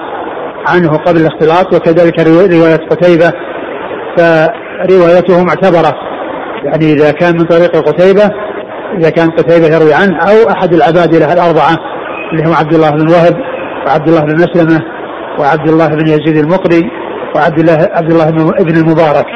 عنه 0.68 0.98
قبل 0.98 1.18
الاختلاط 1.22 1.74
وكذلك 1.74 2.20
رواية 2.28 2.88
قتيبة 2.90 3.32
فروايته 4.18 5.44
معتبرة 5.44 5.94
يعني 6.64 6.94
إذا 6.94 7.12
كان 7.12 7.38
من 7.38 7.46
طريق 7.46 7.78
قتيبة 7.78 8.30
إذا 8.98 9.10
كان 9.10 9.30
قتيبة 9.30 9.76
يروي 9.76 9.94
عنه 9.94 10.18
أو 10.18 10.50
أحد 10.50 10.74
العبادلة 10.74 11.34
الأربعة 11.34 11.76
اللي 12.32 12.44
هم 12.44 12.54
عبد 12.54 12.74
الله 12.74 12.90
بن 12.90 13.10
وهب 13.10 13.36
وعبد 13.88 14.08
الله 14.08 14.22
بن 14.22 14.36
مسلمة 14.36 14.82
وعبد 15.40 15.70
الله 15.70 15.88
بن 15.88 16.08
يزيد 16.08 16.38
المقري 16.38 16.92
وعبد 17.36 17.60
الله 17.60 17.78
عبد 17.92 18.12
الله 18.12 18.32
بن 18.64 18.78
المبارك. 18.78 19.28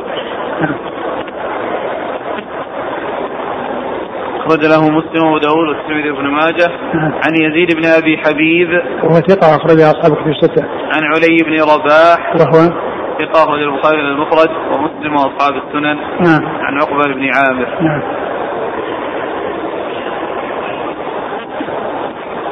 أخرج 4.41 4.65
له 4.65 4.81
مسلم 4.81 5.23
وأبو 5.23 5.37
داود 5.37 5.67
والترمذي 5.67 6.11
بن 6.11 6.27
ماجه. 6.27 6.71
عن 6.93 7.33
يزيد 7.41 7.75
بن 7.75 7.85
أبي 7.85 8.17
حبيب. 8.17 8.69
وهو 9.03 9.15
ثقة 9.15 9.55
أخرج 9.55 9.81
أصحاب 9.81 10.15
كتب 10.15 10.27
الستة. 10.27 10.63
عن 10.65 11.03
علي 11.03 11.37
بن 11.45 11.53
رباح. 11.61 12.35
وهو 12.35 12.69
ثقة 13.19 13.43
أخرج 13.43 13.61
البخاري 13.61 13.99
المفرد 13.99 14.49
ومسلم 14.71 15.13
وأصحاب 15.13 15.53
السنن. 15.55 15.97
نعم. 16.19 16.45
عن 16.61 16.81
عقبة 16.81 17.13
بن 17.13 17.29
عامر. 17.35 17.81
نعم. 17.81 18.01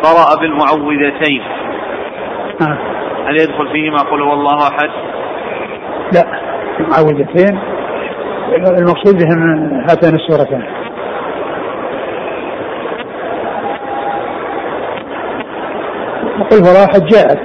قرأ 0.04 0.40
بالمعوذتين. 0.42 1.42
نعم. 2.62 2.78
هل 3.28 3.36
يدخل 3.36 3.68
فيهما 3.72 3.98
قل 3.98 4.22
هو 4.22 4.34
الله 4.34 4.68
أحد؟ 4.68 4.90
لا 6.14 6.24
المعوذتين 6.80 7.60
المقصود 8.80 9.24
بهم 9.24 9.72
هاتان 9.89 10.16
السورتان 10.16 10.64
قل 16.51 16.57
هو 16.57 16.86
أحد 16.86 17.05
جاءت. 17.05 17.39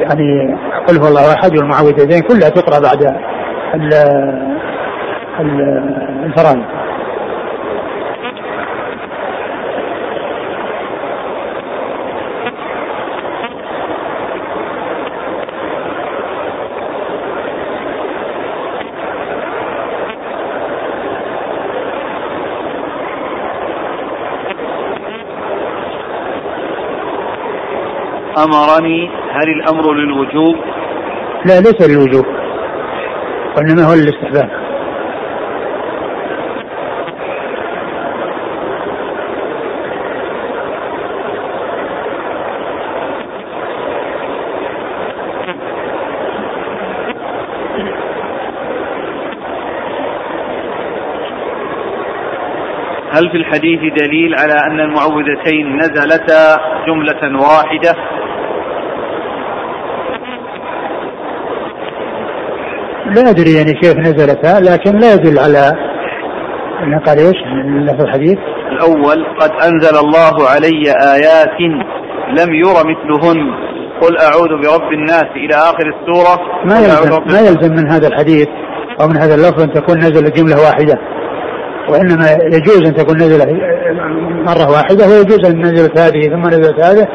يعني 0.00 0.56
قل 0.88 0.98
هو 0.98 1.08
الله 1.08 1.34
احد 1.34 1.58
والمعوذتين 1.58 2.20
كلها 2.20 2.48
تقرأ 2.48 2.80
بعد 2.80 3.16
الفرائض. 6.24 6.75
أمرني 28.46 29.10
هل 29.32 29.48
الأمر 29.48 29.92
للوجوب؟ 29.92 30.56
لا 31.44 31.60
ليس 31.60 31.90
للوجوب 31.90 32.26
وإنما 33.56 33.82
هو 33.84 33.94
للاستحباب. 33.94 34.66
هل 53.16 53.30
في 53.30 53.36
الحديث 53.36 53.80
دليل 53.80 54.34
على 54.34 54.52
أن 54.52 54.80
المعوذتين 54.80 55.76
نزلتا 55.76 56.56
جملة 56.86 57.40
واحدة؟ 57.42 58.15
لا 63.16 63.30
أدري 63.30 63.54
يعني 63.54 63.72
كيف 63.72 63.96
نزلتا 63.96 64.60
لكن 64.60 64.98
لا 64.98 65.14
يدل 65.14 65.38
على 65.38 65.72
قال 67.06 67.18
إيش؟ 67.18 67.36
في 67.96 68.02
الحديث؟ 68.02 68.38
الأول 68.72 69.26
قد 69.40 69.50
أنزل 69.50 69.96
الله 69.98 70.48
علي 70.50 70.82
آيات 71.14 71.60
لم 72.38 72.54
ير 72.54 72.74
مثلهن. 72.74 73.38
قل 74.00 74.18
أعوذ 74.18 74.48
برب 74.48 74.92
الناس 74.92 75.24
إلى 75.36 75.54
آخر 75.54 75.86
السورة. 75.94 76.40
ما 76.64 76.78
يلزم, 76.78 77.22
ما 77.26 77.40
يلزم 77.40 77.72
من 77.72 77.92
هذا 77.92 78.08
الحديث 78.08 78.48
أو 79.00 79.08
من 79.08 79.16
هذا 79.16 79.34
اللفظ 79.34 79.62
أن 79.62 79.72
تكون 79.72 79.98
نزلت 79.98 80.36
جملة 80.36 80.56
واحدة 80.62 80.94
وإنما 81.88 82.26
يجوز 82.56 82.86
أن 82.86 82.94
تكون 82.94 83.16
نزلت 83.16 83.48
مرة 84.46 84.70
واحدة 84.70 85.06
ويجوز 85.06 85.50
أن 85.50 85.60
نزلت 85.60 85.98
هذه 85.98 86.22
ثم 86.22 86.46
نزلت 86.46 86.80
هذه. 86.80 87.06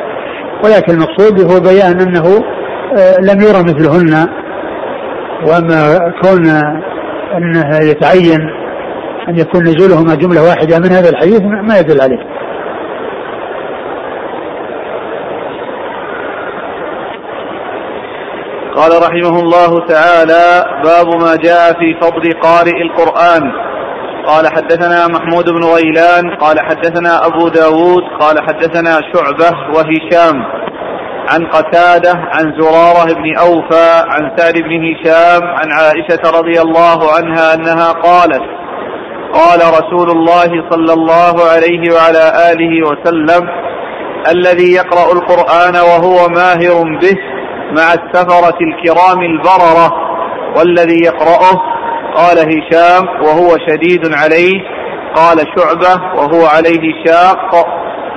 ولكن 0.63 0.93
المقصود 0.93 1.51
هو 1.51 1.59
بيان 1.59 2.01
أنه 2.01 2.43
آه، 2.97 3.17
لم 3.21 3.41
يرى 3.41 3.63
مثلهن 3.63 4.27
وأما 5.45 6.11
كون 6.21 6.47
أنه 7.37 7.77
يتعين 7.77 8.39
أن 9.29 9.39
يكون 9.39 9.63
نزولهما 9.63 10.15
جملة 10.15 10.43
واحدة 10.43 10.79
من 10.79 10.91
هذا 10.91 11.09
الحديث 11.09 11.41
ما 11.41 11.79
يدل 11.79 12.01
عليه. 12.01 12.19
قال 18.75 18.91
رحمه 19.01 19.39
الله 19.39 19.85
تعالى 19.85 20.65
باب 20.83 21.07
ما 21.21 21.35
جاء 21.35 21.73
في 21.73 21.99
فضل 22.01 22.31
قارئ 22.41 22.81
القرآن. 22.81 23.51
قال 24.27 24.47
حدثنا 24.47 25.07
محمود 25.07 25.49
بن 25.49 25.63
غيلان 25.63 26.35
قال 26.35 26.59
حدثنا 26.59 27.25
أبو 27.25 27.47
داود 27.47 28.03
قال 28.19 28.35
حدثنا 28.41 28.99
شعبة 29.13 29.57
وهشام. 29.75 30.60
عن 31.29 31.45
قتادة 31.45 32.11
عن 32.11 32.53
زرارة 32.59 33.13
بن 33.13 33.37
أوفى 33.37 34.03
عن 34.07 34.31
سعد 34.37 34.53
بن 34.53 34.71
هشام 34.85 35.43
عن 35.43 35.71
عائشة 35.71 36.39
رضي 36.39 36.61
الله 36.61 37.13
عنها 37.15 37.53
أنها 37.53 37.91
قالت 37.91 38.43
قال 39.33 39.59
رسول 39.59 40.09
الله 40.11 40.69
صلى 40.69 40.93
الله 40.93 41.35
عليه 41.53 41.93
وعلى 41.95 42.51
آله 42.51 42.87
وسلم 42.87 43.49
الذي 44.31 44.73
يقرأ 44.73 45.13
القرآن 45.13 45.75
وهو 45.75 46.27
ماهر 46.27 46.83
به 47.01 47.17
مع 47.71 47.93
السفرة 47.93 48.57
الكرام 48.61 49.21
البررة 49.21 49.91
والذي 50.57 51.03
يقرأه 51.05 51.61
قال 52.15 52.37
هشام 52.37 53.07
وهو 53.23 53.57
شديد 53.67 54.13
عليه 54.13 54.61
قال 55.15 55.37
شعبة 55.57 56.03
وهو 56.15 56.45
عليه 56.45 57.05
شاق 57.05 57.67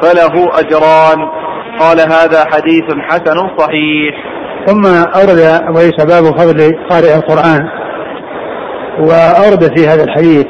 فله 0.02 0.58
أجران. 0.58 1.43
قال 1.80 2.00
هذا 2.00 2.44
حديث 2.52 2.84
حسن 3.08 3.48
صحيح. 3.58 4.14
ثم 4.66 4.86
أورد 4.86 5.40
عيسى 5.76 6.06
باب 6.06 6.24
فضل 6.38 6.72
قارئ 6.90 7.14
القرآن. 7.16 7.68
وأورد 8.98 9.78
في 9.78 9.88
هذا 9.88 10.04
الحديث 10.04 10.46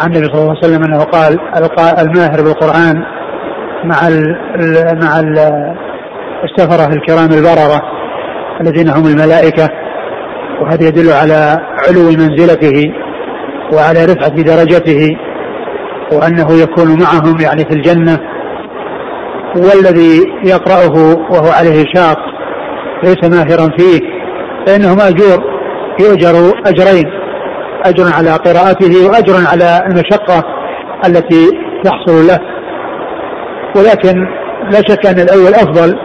عن 0.00 0.12
النبي 0.12 0.26
صلى 0.26 0.40
الله 0.40 0.56
عليه 0.56 0.66
وسلم 0.66 0.84
أنه 0.84 1.04
قال 1.04 1.38
الماهر 1.98 2.42
بالقرآن 2.42 3.02
مع 3.84 4.08
ال 4.08 4.36
مع 5.02 5.20
ال 5.20 5.38
السفرة 6.44 6.92
الكرام 6.92 7.28
البررة 7.38 7.82
الذين 8.60 8.88
هم 8.88 9.06
الملائكة. 9.06 9.68
وهذا 10.60 10.88
يدل 10.88 11.12
على 11.12 11.58
علو 11.88 12.02
منزلته 12.02 12.92
وعلى 13.72 14.04
رفعة 14.04 14.42
درجته 14.42 15.16
وأنه 16.12 16.52
يكون 16.62 17.00
معهم 17.00 17.40
يعني 17.40 17.64
في 17.70 17.76
الجنة 17.76 18.18
والذي 19.56 20.20
يقرأه 20.44 21.16
وهو 21.30 21.50
عليه 21.50 21.84
شاق 21.94 22.18
ليس 23.02 23.30
ماهرا 23.30 23.70
فيه 23.78 24.00
فإنه 24.66 24.94
مأجور 24.94 25.44
يؤجر 26.00 26.52
أجرين 26.66 27.04
أجر 27.84 28.04
على 28.16 28.30
قراءته 28.30 29.08
وأجر 29.08 29.34
على 29.52 29.82
المشقة 29.86 30.44
التي 31.06 31.48
تحصل 31.84 32.26
له. 32.26 32.38
ولكن 33.76 34.26
لا 34.70 34.82
شك 34.88 35.06
أن 35.06 35.18
الأول 35.18 35.54
أفضل 35.54 35.98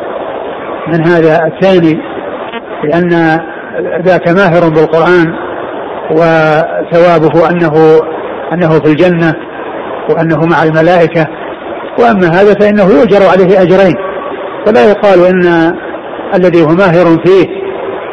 من 0.87 1.07
هذا 1.07 1.39
الثاني 1.45 1.99
لأن 2.83 3.39
ذاك 4.05 4.27
ماهر 4.27 4.69
بالقرآن 4.69 5.33
وثوابه 6.11 7.49
أنه 7.49 7.99
أنه 8.53 8.69
في 8.69 8.85
الجنة 8.85 9.33
وأنه 10.09 10.45
مع 10.45 10.63
الملائكة. 10.63 11.27
وأما 11.99 12.27
هذا 12.27 12.53
فإنه 12.53 12.83
يؤجر 12.83 13.29
عليه 13.31 13.61
أجرين. 13.61 13.95
فلا 14.65 14.89
يقال 14.89 15.25
إن 15.25 15.73
الذي 16.35 16.63
هو 16.63 16.67
ماهر 16.67 17.05
فيه 17.25 17.63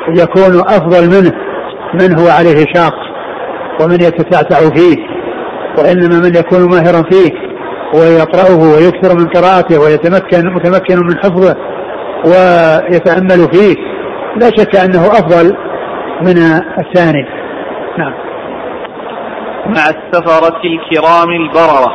يكون 0.08 0.60
أفضل 0.60 1.08
منه 1.08 1.32
من 1.94 2.18
هو 2.18 2.28
عليه 2.28 2.64
شاق 2.74 2.94
ومن 3.82 3.94
يتتعتع 3.94 4.56
فيه 4.56 4.96
وإنما 5.78 6.20
من 6.20 6.34
يكون 6.36 6.70
ماهرا 6.70 7.02
فيه 7.10 7.30
ويقرأه 7.94 8.74
ويكثر 8.74 9.18
من 9.18 9.26
قراءته 9.26 9.80
ويتمكن 9.80 10.54
متمكن 10.54 10.96
من 10.96 11.18
حفظه 11.18 11.56
ويتأمل 12.24 13.48
فيه 13.52 13.74
لا 14.36 14.50
شك 14.56 14.76
أنه 14.76 15.06
أفضل 15.06 15.56
من 16.22 16.36
الثاني. 16.78 17.24
نعم. 17.98 18.12
مع 19.66 19.82
السفرة 19.82 20.60
الكرام 20.64 21.30
البررة. 21.30 21.92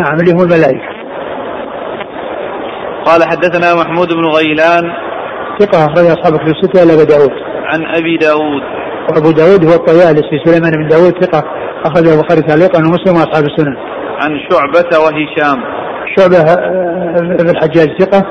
نعم 0.00 0.20
اللي 0.20 0.32
هو 0.32 0.42
الملائكة. 0.42 0.89
قال 3.10 3.22
حدثنا 3.22 3.74
محمود 3.74 4.08
بن 4.08 4.24
غيلان 4.24 4.92
ثقة 5.60 5.78
أخرج 5.84 6.06
أصحاب 6.06 6.36
في 6.36 6.52
الستة 6.52 6.82
إلا 6.82 6.94
أبو 6.94 7.02
داود. 7.02 7.30
عن 7.64 7.80
أبي 7.98 8.16
داود. 8.16 8.62
وأبو 9.10 9.30
داود 9.30 9.64
هو 9.64 9.74
الطيالسي 9.74 10.36
سليمان 10.44 10.70
بن 10.70 10.88
داود 10.88 11.24
ثقة 11.24 11.44
أخرج 11.84 12.06
البخاري 12.08 12.42
تعليقا 12.42 12.78
ومسلم 12.78 13.14
وأصحاب 13.16 13.44
السنن. 13.44 13.76
عن 14.22 14.30
شعبة 14.50 14.98
وهشام. 14.98 15.58
شعبة 16.16 16.38
آه، 16.38 17.36
بن 17.38 17.50
الحجاج 17.50 17.88
ثقة 18.00 18.22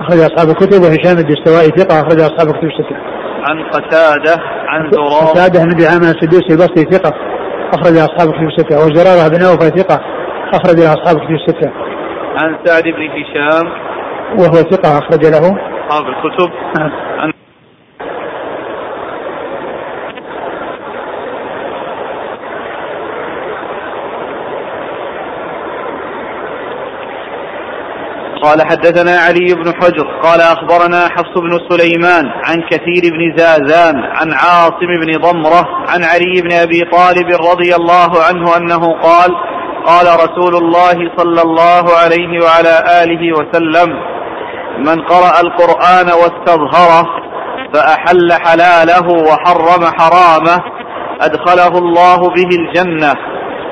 أخرج 0.00 0.18
أصحاب 0.18 0.48
الكتب 0.48 0.82
وهشام 0.82 1.18
الدستوائي 1.18 1.68
ثقة 1.68 2.00
أخرج 2.00 2.20
أصحاب 2.20 2.48
الكتب 2.48 2.64
الستة. 2.64 2.96
عن 3.48 3.62
قتادة 3.74 4.42
عن 4.66 4.90
زرارة 4.90 5.30
قتادة 5.32 5.64
بن 5.64 5.76
دعامة 5.76 6.10
السدوسي 6.10 6.52
البصري 6.52 6.84
ثقة 6.90 7.12
أخرج 7.74 7.96
أصحاب 7.96 8.28
الكتب 8.28 8.48
الستة. 8.48 8.76
وزرارة 8.76 9.28
بن 9.28 9.42
أوفى 9.44 9.68
ثقة 9.80 10.00
أخرج 10.54 10.80
أصحاب 10.80 11.16
الكتب 11.16 11.34
الستة. 11.34 11.70
عن 12.42 12.56
سعد 12.64 12.82
بن 12.82 13.02
هشام. 13.16 13.91
وهو 14.38 14.54
ثقة 14.54 14.98
أخرج 14.98 15.26
له. 15.26 15.56
أصحاب 15.88 16.06
الكتب. 16.06 16.50
نعم. 16.78 16.90
عن 17.18 17.32
قال 28.42 28.62
حدثنا 28.62 29.16
علي 29.16 29.54
بن 29.54 29.74
حجر. 29.74 30.20
قال 30.22 30.40
أخبرنا 30.40 31.08
حفص 31.08 31.38
بن 31.38 31.58
سليمان 31.68 32.24
عن 32.26 32.62
كثير 32.70 33.02
بن 33.12 33.36
زازان 33.36 33.96
عن 33.96 34.32
عاصم 34.32 34.90
بن 35.02 35.20
ضمرة 35.20 35.68
عن 35.88 36.04
علي 36.04 36.42
بن 36.42 36.52
أبي 36.52 36.80
طالب 36.80 37.28
رضي 37.50 37.74
الله 37.74 38.22
عنه 38.28 38.56
أنه 38.56 38.92
قال 38.92 39.30
قال 39.86 40.06
رسول 40.06 40.56
الله 40.56 41.10
صلى 41.16 41.42
الله 41.42 41.84
عليه 42.02 42.44
وعلى 42.44 43.02
آله 43.02 43.32
وسلم 43.32 44.11
من 44.78 45.02
قرأ 45.02 45.40
القرآن 45.40 46.06
واستظهره 46.06 47.06
فأحل 47.74 48.32
حلاله 48.32 49.08
وحرم 49.08 49.84
حرامه 49.98 50.64
أدخله 51.20 51.78
الله 51.78 52.16
به 52.16 52.48
الجنة 52.58 53.12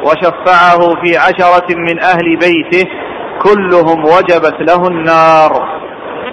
وشفعه 0.05 0.78
في 1.05 1.16
عشرة 1.16 1.76
من 1.76 2.01
أهل 2.01 2.36
بيته 2.36 2.90
كلهم 3.42 4.05
وجبت 4.05 4.57
له 4.61 4.88
النار. 4.88 5.80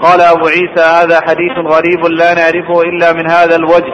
قال 0.02 0.22
أبو 0.22 0.48
عيسى 0.48 1.04
هذا 1.04 1.20
حديث 1.28 1.58
غريب 1.58 2.06
لا 2.06 2.34
نعرفه 2.34 2.82
إلا 2.82 3.14
من 3.14 3.32
هذا 3.32 3.56
الوجه 3.56 3.94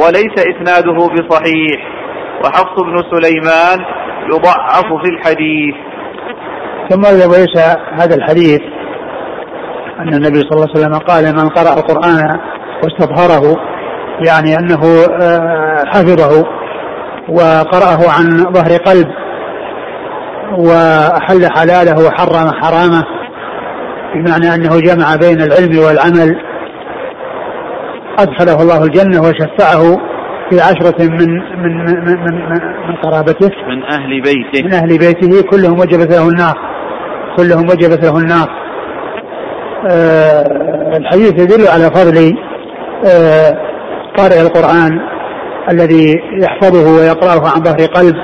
وليس 0.00 0.34
إسناده 0.38 1.08
بصحيح. 1.08 1.80
وحفص 2.44 2.82
بن 2.82 3.02
سليمان 3.10 3.84
يضعف 4.32 4.86
في 5.02 5.08
الحديث. 5.10 5.74
ثم 6.90 7.06
أبو 7.06 7.34
عيسى 7.34 7.76
هذا 7.92 8.14
الحديث 8.14 8.75
أن 9.98 10.14
النبي 10.14 10.40
صلى 10.40 10.52
الله 10.52 10.68
عليه 10.74 10.80
وسلم 10.80 10.98
قال 10.98 11.24
من 11.24 11.48
قرأ 11.48 11.74
القرآن 11.78 12.40
واستظهره 12.82 13.56
يعني 14.26 14.56
أنه 14.58 14.80
آه، 15.22 15.84
حفظه 15.86 16.44
وقرأه 17.28 18.10
عن 18.18 18.52
ظهر 18.52 18.76
قلب 18.76 19.06
وأحل 20.58 21.46
حلاله 21.56 22.06
وحرم 22.06 22.50
حرامه 22.62 23.04
بمعنى 24.14 24.54
أنه 24.54 24.80
جمع 24.80 25.16
بين 25.16 25.40
العلم 25.40 25.78
والعمل 25.78 26.36
أدخله 28.18 28.62
الله 28.62 28.84
الجنة 28.84 29.20
وشفعه 29.20 29.96
في 30.50 30.60
عشرة 30.60 31.02
من 31.02 31.30
من 31.62 31.84
من 31.84 32.20
من, 32.24 32.34
من 32.88 32.96
قرابته. 33.02 33.50
من 33.68 33.82
أهل 33.82 34.22
بيته. 34.22 34.64
من 34.64 34.74
أهل 34.74 34.98
بيته 34.98 35.42
كلهم 35.50 35.78
وجبت 35.80 36.12
له 36.12 36.28
النار 36.28 36.54
كلهم 37.36 37.64
وجبت 37.70 38.04
له 38.04 38.18
النار. 38.18 38.65
الحديث 40.96 41.32
يدل 41.32 41.68
على 41.68 41.84
فضل 41.84 42.36
آه 43.06 43.52
قارئ 44.16 44.40
القرآن 44.40 45.00
الذي 45.70 46.14
يحفظه 46.42 46.96
ويقرأه 46.96 47.50
عن 47.54 47.62
ظهر 47.62 47.86
قلب 47.94 48.16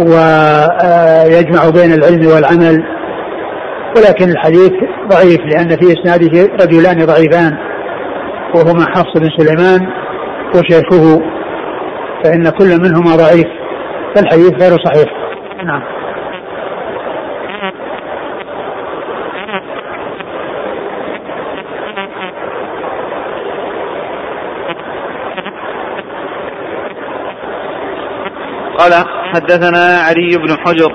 ويجمع 0.00 1.70
بين 1.70 1.92
العلم 1.92 2.26
والعمل. 2.26 2.84
ولكن 3.96 4.30
الحديث 4.30 4.72
ضعيف 5.08 5.40
لأن 5.40 5.68
في 5.68 5.92
إسناده 5.92 6.48
رجلان 6.64 7.06
ضعيفان 7.06 7.56
وهما 8.54 8.86
حفص 8.86 9.12
بن 9.16 9.28
سليمان 9.38 9.88
وشيخه 10.54 11.22
فإن 12.24 12.48
كل 12.48 12.80
منهما 12.82 13.16
ضعيف 13.16 13.46
فالحديث 14.14 14.52
غير 14.62 14.78
صحيح. 14.84 15.12
نعم. 15.64 15.82
قال 28.78 28.92
حدثنا 29.34 29.84
علي 30.08 30.36
بن 30.36 30.56
حجر 30.64 30.92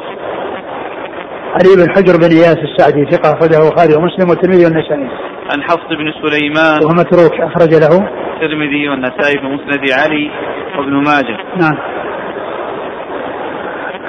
علي 1.54 1.76
بن 1.78 1.92
حجر 1.96 2.18
بن 2.18 2.32
إياس 2.38 2.58
السعدي 2.58 3.06
ثقة 3.12 3.34
أخرجه 3.34 3.58
البخاري 3.58 3.96
ومسلم 3.96 4.30
والترمذي 4.30 4.66
والنسائي. 4.66 5.10
عن 5.52 5.64
حفص 5.64 5.88
بن 5.90 6.12
سليمان 6.22 6.80
وهو 6.84 6.94
متروك 6.94 7.42
أخرج 7.42 7.74
له 7.74 8.10
الترمذي 8.34 8.90
والنسائي 8.90 9.40
في 9.40 9.46
مسند 9.46 9.92
علي 9.92 10.32
وابن 10.78 10.94
ماجه. 10.94 11.38
نعم. 11.58 11.78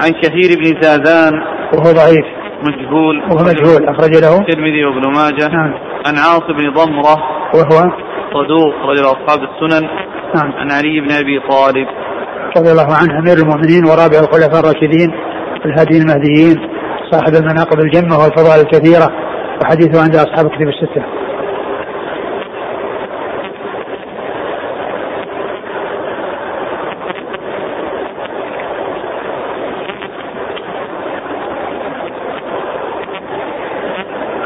عن 0.03 0.11
كثير 0.23 0.59
بن 0.59 0.81
زازان 0.81 1.33
وهو 1.75 1.93
ضعيف. 1.93 2.27
مجهول 2.69 3.19
وهو 3.19 3.45
مجهول 3.45 3.89
أخرج 3.89 4.17
له 4.25 4.41
الترمذي 4.41 4.85
وابن 4.85 5.13
ماجه. 5.13 5.49
نعم. 5.49 5.75
عن 6.07 6.15
عاص 6.19 6.47
بن 6.49 6.71
ضمرة 6.71 7.17
وهو 7.55 7.91
صدوق 8.35 8.75
رجل 8.91 9.05
أصحاب 9.05 9.49
السنن. 9.49 9.89
نعم. 10.35 10.53
عن 10.53 10.71
علي 10.71 11.01
بن 11.01 11.13
أبي 11.13 11.41
طالب 11.51 11.89
رضي 12.57 12.71
الله 12.73 12.95
عنه 12.95 13.19
أمير 13.19 13.37
المؤمنين 13.39 13.85
ورابع 13.85 14.19
الخلفاء 14.19 14.61
الراشدين 14.61 15.11
الهادي 15.65 15.99
المهديين 15.99 16.57
صاحب 17.11 17.35
المناقب 17.35 17.81
الجمة 17.81 18.19
والفضائل 18.19 18.61
الكثيرة 18.61 19.11
وحديثه 19.63 20.03
عند 20.03 20.17
أصحاب 20.17 20.47
الكتب 20.47 20.69
الستة. 20.69 21.05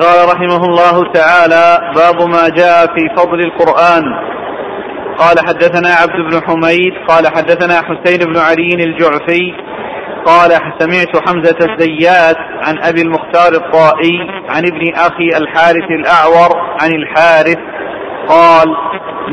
قال 0.00 0.28
رحمه 0.34 0.64
الله 0.64 1.12
تعالى 1.12 1.78
باب 1.96 2.28
ما 2.28 2.48
جاء 2.48 2.86
في 2.86 3.08
فضل 3.16 3.40
القرآن. 3.40 4.27
قال 5.18 5.38
حدثنا 5.48 5.88
عبد 5.88 6.30
بن 6.30 6.40
حميد 6.46 6.92
قال 7.08 7.26
حدثنا 7.26 7.74
حسين 7.74 8.18
بن 8.32 8.38
علي 8.38 8.84
الجعفي 8.84 9.54
قال 10.24 10.50
سمعت 10.78 11.28
حمزة 11.28 11.56
الزيات 11.60 12.36
عن 12.36 12.78
أبي 12.82 13.02
المختار 13.02 13.52
الطائي 13.52 14.18
عن 14.48 14.66
ابن 14.66 14.94
أخي 14.94 15.28
الحارث 15.36 15.90
الأعور 15.90 16.50
عن 16.80 16.90
الحارث 16.90 17.58
قال 18.28 18.68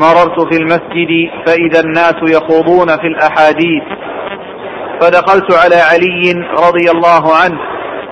مررت 0.00 0.40
في 0.52 0.60
المسجد 0.60 1.30
فإذا 1.46 1.80
الناس 1.80 2.14
يخوضون 2.22 2.88
في 2.88 3.06
الأحاديث. 3.06 3.82
فدخلت 5.00 5.54
على 5.64 5.76
علي 5.76 6.46
رضي 6.68 6.90
الله 6.90 7.36
عنه 7.36 7.58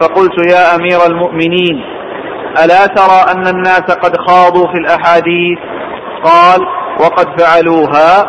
فقلت 0.00 0.52
يا 0.52 0.74
أمير 0.74 1.06
المؤمنين 1.06 1.84
ألا 2.64 2.86
ترى 2.86 3.32
أن 3.32 3.46
الناس 3.46 3.82
قد 3.82 4.16
خاضوا 4.16 4.66
في 4.72 4.78
الأحاديث؟ 4.78 5.58
قال 6.24 6.60
وقد 7.01 7.40
فعلوها. 7.40 8.22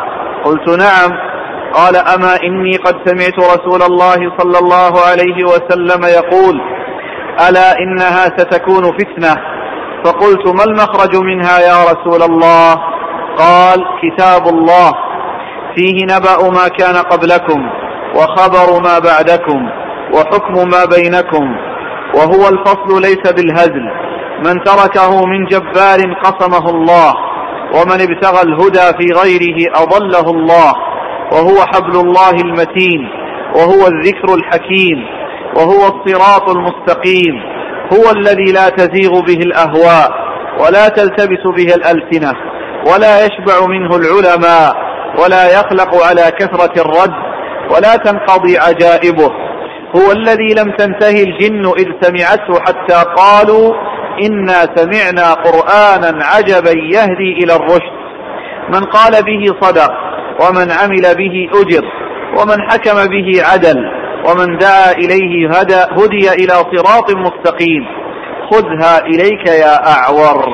قلت 0.46 0.70
نعم. 0.70 1.18
قال 1.74 1.96
أما 1.96 2.36
إني 2.44 2.78
قد 2.78 2.96
سمعت 3.06 3.40
رسول 3.40 3.82
الله 3.82 4.38
صلى 4.40 4.60
الله 4.60 4.94
عليه 5.10 5.44
وسلم 5.44 6.04
يقول 6.04 6.62
ألا 7.50 7.80
إنها 7.80 8.26
ستكون 8.26 8.84
فتنة؟ 8.84 9.36
فقلت 10.06 10.48
ما 10.48 10.64
المخرج 10.64 11.18
منها 11.18 11.60
يا 11.60 11.84
رسول 11.84 12.24
الله؟ 12.24 12.76
قال 13.38 13.86
كتاب 14.02 14.48
الله. 14.48 14.92
فيه 15.76 16.04
نبأ 16.04 16.50
ما 16.50 16.68
كان 16.68 16.96
قبلكم 16.96 17.70
وخبر 18.16 18.82
ما 18.84 19.00
بعدكم 19.00 19.70
وحكم 20.14 20.70
ما 20.70 20.86
بينكم 20.86 21.56
وهو 22.16 22.50
الفصل 22.50 23.02
ليس 23.02 23.32
بالهزل. 23.34 23.86
من 24.46 24.64
تركه 24.64 25.26
من 25.26 25.46
جبار 25.46 26.00
قصمه 26.24 26.70
الله. 26.70 27.25
ومن 27.74 28.02
ابتغى 28.02 28.42
الهدى 28.42 28.98
في 28.98 29.14
غيره 29.22 29.72
أضله 29.76 30.32
الله 30.32 30.74
وهو 31.32 31.66
حبل 31.74 32.00
الله 32.00 32.32
المتين 32.32 33.10
وهو 33.56 33.88
الذكر 33.88 34.34
الحكيم 34.34 35.06
وهو 35.58 35.88
الصراط 35.88 36.50
المستقيم 36.50 37.34
هو 37.94 38.12
الذي 38.12 38.52
لا 38.52 38.70
تزيغ 38.70 39.20
به 39.22 39.40
الأهواء 39.40 40.12
ولا 40.60 40.88
تلتبس 40.88 41.44
به 41.58 41.76
الألسنة 41.76 42.34
ولا 42.92 43.26
يشبع 43.26 43.66
منه 43.68 43.96
العلماء 43.96 44.76
ولا 45.24 45.60
يخلق 45.60 46.04
على 46.04 46.32
كثرة 46.40 46.82
الرد 46.82 47.14
ولا 47.72 47.96
تنقضي 47.96 48.58
عجائبه. 48.58 49.32
هو 49.96 50.12
الذي 50.12 50.54
لم 50.58 50.72
تنتهي 50.72 51.24
الجن 51.24 51.66
إذ 51.78 51.88
سمعته 52.02 52.60
حتى 52.60 53.04
قالوا 53.18 53.74
انا 54.24 54.76
سمعنا 54.76 55.34
قرانا 55.34 56.26
عجبا 56.26 56.72
يهدي 56.94 57.44
إلى 57.44 57.56
الرشد. 57.56 57.96
من 58.70 58.84
قال 58.84 59.12
به 59.24 59.46
صدق 59.62 59.92
ومن 60.42 60.72
عمل 60.72 61.16
به 61.16 61.50
أجر 61.62 61.86
ومن 62.40 62.72
حكم 62.72 63.12
به 63.12 63.44
عدل 63.44 63.78
ومن 64.30 64.58
دعا 64.58 64.92
إليه 64.92 65.50
هدى 65.50 65.82
هدي 65.92 66.34
إلى 66.34 66.54
صراط 66.54 67.16
مستقيم. 67.16 67.86
خذها 68.52 69.00
إليك 69.06 69.48
يا 69.48 69.76
أعور. 69.88 70.46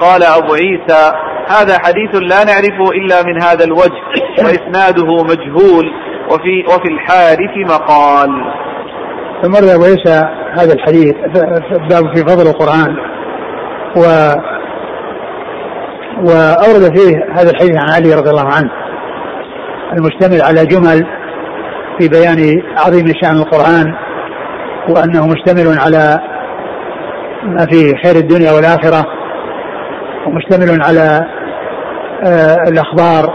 قال 0.00 0.22
أبو 0.22 0.54
عيسى 0.54 1.12
هذا 1.48 1.78
حديث 1.78 2.14
لا 2.14 2.44
نعرفه 2.44 2.90
إلا 2.90 3.22
من 3.22 3.42
هذا 3.42 3.64
الوجه 3.64 4.02
وإسناده 4.38 5.22
مجهول 5.22 5.92
وفي, 6.30 6.64
وفي 6.68 6.88
الحارث 6.88 7.56
مقال. 7.56 8.30
ثم 9.42 9.56
أبو 9.56 9.84
عيسى 9.84 10.28
هذا 10.58 10.72
الحديث 10.72 11.14
باب 11.90 12.16
في 12.16 12.22
فضل 12.22 12.46
القرآن. 12.46 12.96
و 13.96 14.00
وأورد 16.22 16.98
فيه 16.98 17.16
هذا 17.32 17.50
الحديث 17.50 17.76
عن 17.76 17.90
علي 17.90 18.14
رضي 18.14 18.30
الله 18.30 18.48
عنه 18.48 18.70
المشتمل 19.92 20.42
على 20.42 20.66
جمل 20.66 21.06
في 21.98 22.08
بيان 22.08 22.62
عظيم 22.78 23.12
شأن 23.22 23.36
القرآن 23.36 23.94
وأنه 24.88 25.26
مشتمل 25.26 25.78
على 25.78 26.20
ما 27.42 27.66
في 27.66 27.94
خير 28.04 28.16
الدنيا 28.16 28.52
والآخرة 28.52 29.04
ومشتمل 30.26 30.82
على 30.82 31.20
آه 32.24 32.56
الأخبار 32.68 33.34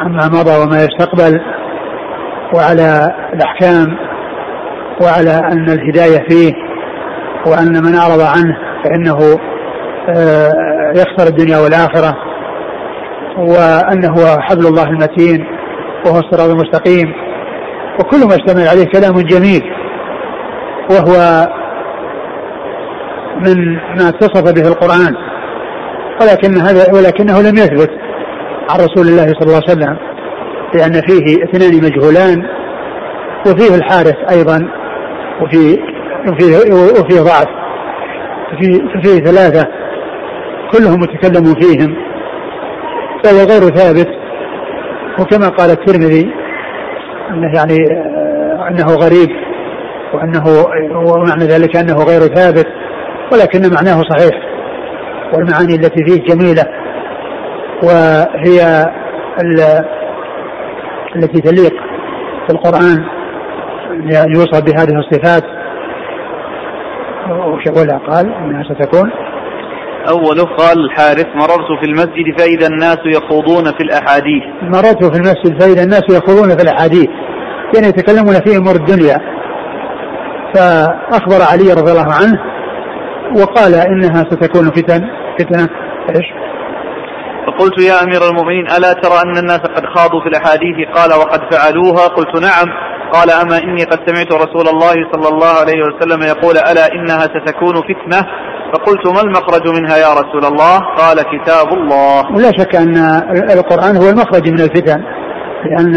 عما 0.00 0.28
مضى 0.28 0.62
وما 0.62 0.84
يستقبل 0.84 1.40
وعلى 2.54 3.14
الأحكام 3.34 3.98
وعلى 5.00 5.38
أن 5.52 5.70
الهداية 5.70 6.28
فيه 6.28 6.52
وأن 7.46 7.82
من 7.82 7.94
أعرض 7.94 8.20
عنه 8.20 8.56
فإنه 8.84 9.38
آه 10.08 10.52
يخسر 10.96 11.28
الدنيا 11.28 11.58
والآخرة 11.58 12.16
وأنه 13.38 14.40
حبل 14.40 14.66
الله 14.66 14.84
المتين 14.84 15.46
وهو 16.06 16.18
الصراط 16.18 16.50
المستقيم. 16.50 17.12
وكل 18.00 18.18
ما 18.18 18.34
اشتمل 18.34 18.68
عليه 18.68 18.84
كلام 18.84 19.20
جميل 19.20 19.62
وهو 20.90 21.46
من 23.46 23.74
ما 23.74 24.08
اتصف 24.08 24.52
به 24.52 24.68
القرآن. 24.68 25.14
ولكن 26.20 26.60
هذا 26.60 26.92
ولكنه 26.92 27.42
لم 27.42 27.56
يثبت 27.56 27.90
عن 28.70 28.78
رسول 28.80 29.06
الله 29.08 29.26
صلى 29.26 29.42
الله 29.42 29.60
عليه 29.68 29.72
وسلم 29.72 29.96
لأن 30.74 30.92
فيه 30.92 31.44
اثنان 31.44 31.84
مجهولان 31.84 32.46
وفيه 33.46 33.74
الحارث 33.74 34.16
أيضا. 34.30 34.68
وفي 35.42 35.78
وفيه, 36.28 36.56
وفيه 37.00 37.20
ضعف. 37.20 37.46
ففيه, 38.50 38.78
ففيه 38.94 39.24
ثلاثة 39.24 39.68
كلهم 40.72 41.00
متكلم 41.00 41.54
فيهم. 41.54 41.96
فهو 43.24 43.38
غير 43.38 43.60
ثابت. 43.76 44.08
وكما 45.20 45.48
قال 45.48 45.70
الترمذي 45.70 46.30
أنه 47.30 47.54
يعني 47.54 47.76
أنه 48.68 48.86
غريب 48.86 49.30
وانه 50.14 50.44
ومعنى 50.96 51.44
ذلك 51.44 51.76
أنه 51.76 51.96
غير 51.96 52.20
ثابت 52.20 52.66
ولكن 53.32 53.60
معناه 53.74 54.02
صحيح. 54.02 54.42
والمعاني 55.34 55.74
التي 55.74 56.04
فيه 56.04 56.34
جميلة. 56.34 56.64
وهي 57.82 58.86
التي 61.16 61.40
تليق 61.40 61.72
في 62.46 62.52
القران 62.52 62.82
ان 62.82 63.15
يوصف 64.36 64.60
بهذه 64.64 64.98
الصفات. 64.98 65.42
ولا 67.78 67.98
قال 67.98 68.34
إنها 68.34 68.62
ستكون. 68.62 69.10
أوله 70.08 70.44
قال 70.56 70.78
الحارث 70.84 71.26
مررت 71.34 71.78
في 71.80 71.86
المسجد 71.86 72.38
فإذا 72.38 72.66
الناس 72.66 72.98
يخوضون 73.06 73.64
في 73.64 73.82
الأحاديث. 73.82 74.42
مررت 74.62 75.04
في 75.04 75.16
المسجد 75.16 75.62
فإذا 75.62 75.82
الناس 75.82 76.02
يخوضون 76.10 76.56
في 76.56 76.62
الأحاديث. 76.62 77.08
يعني 77.74 77.86
يتكلمون 77.86 78.34
في 78.34 78.56
أمور 78.56 78.74
الدنيا. 78.74 79.18
فأخبر 80.54 81.42
علي 81.52 81.72
رضي 81.72 81.92
الله 81.92 82.12
عنه 82.22 82.38
وقال 83.40 83.74
إنها 83.74 84.24
ستكون 84.30 84.70
فتن. 84.70 85.00
فتنة. 85.38 85.68
إيش؟ 86.08 86.26
فقلت 87.46 87.82
يا 87.82 88.02
أمير 88.04 88.20
المؤمنين 88.30 88.66
ألا 88.66 88.92
ترى 88.92 89.18
أن 89.24 89.38
الناس 89.38 89.60
قد 89.60 89.84
خاضوا 89.94 90.20
في 90.20 90.28
الأحاديث؟ 90.28 90.76
قال 90.94 91.10
وقد 91.20 91.40
فعلوها. 91.50 92.06
قلت 92.06 92.42
نعم. 92.42 92.95
قال 93.12 93.30
أما 93.30 93.58
إني 93.58 93.84
قد 93.84 93.98
سمعت 94.06 94.32
رسول 94.32 94.68
الله 94.68 94.94
صلى 95.12 95.28
الله 95.28 95.52
عليه 95.60 95.82
وسلم 95.82 96.22
يقول 96.22 96.56
ألا 96.56 96.92
إنها 96.94 97.20
ستكون 97.20 97.74
فتنة؟ 97.74 98.26
فقلت 98.72 99.06
ما 99.06 99.20
المخرج 99.20 99.68
منها 99.80 99.96
يا 99.96 100.12
رسول 100.12 100.44
الله؟ 100.44 100.78
قال 100.78 101.16
كتاب 101.22 101.72
الله. 101.72 102.32
ولا 102.36 102.50
شك 102.58 102.76
أن 102.76 102.96
القرآن 103.50 103.96
هو 103.96 104.10
المخرج 104.10 104.50
من 104.50 104.60
الفتن 104.60 105.02
لأن 105.64 105.96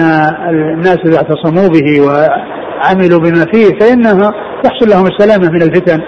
الناس 0.49 0.97
إذا 1.05 1.17
اعتصموا 1.17 1.67
به 1.69 2.01
وعملوا 2.01 3.19
بما 3.19 3.45
فيه 3.53 3.79
فإنها 3.79 4.31
يحصل 4.65 4.89
لهم 4.89 5.05
السلامة 5.07 5.51
من 5.51 5.61
الفتن 5.61 6.01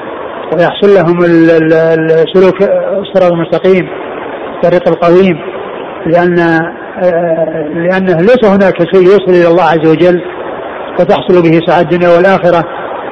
ويحصل 0.54 0.93
لهم 0.95 1.24
السلوك 1.24 2.62
الصراط 3.02 3.32
المستقيم 3.32 3.89
الطريق 4.56 4.88
القويم 4.88 5.38
لأن 6.06 6.36
لأنه 7.76 8.18
ليس 8.18 8.45
هناك 8.45 8.78
شيء 8.95 9.04
يوصل 9.04 9.32
إلى 9.32 9.47
الله 9.47 9.64
عز 9.64 9.88
وجل 9.88 10.22
وتحصل 10.99 11.41
به 11.41 11.59
سعادة 11.67 11.89
الدنيا 11.89 12.09
والآخرة 12.15 12.63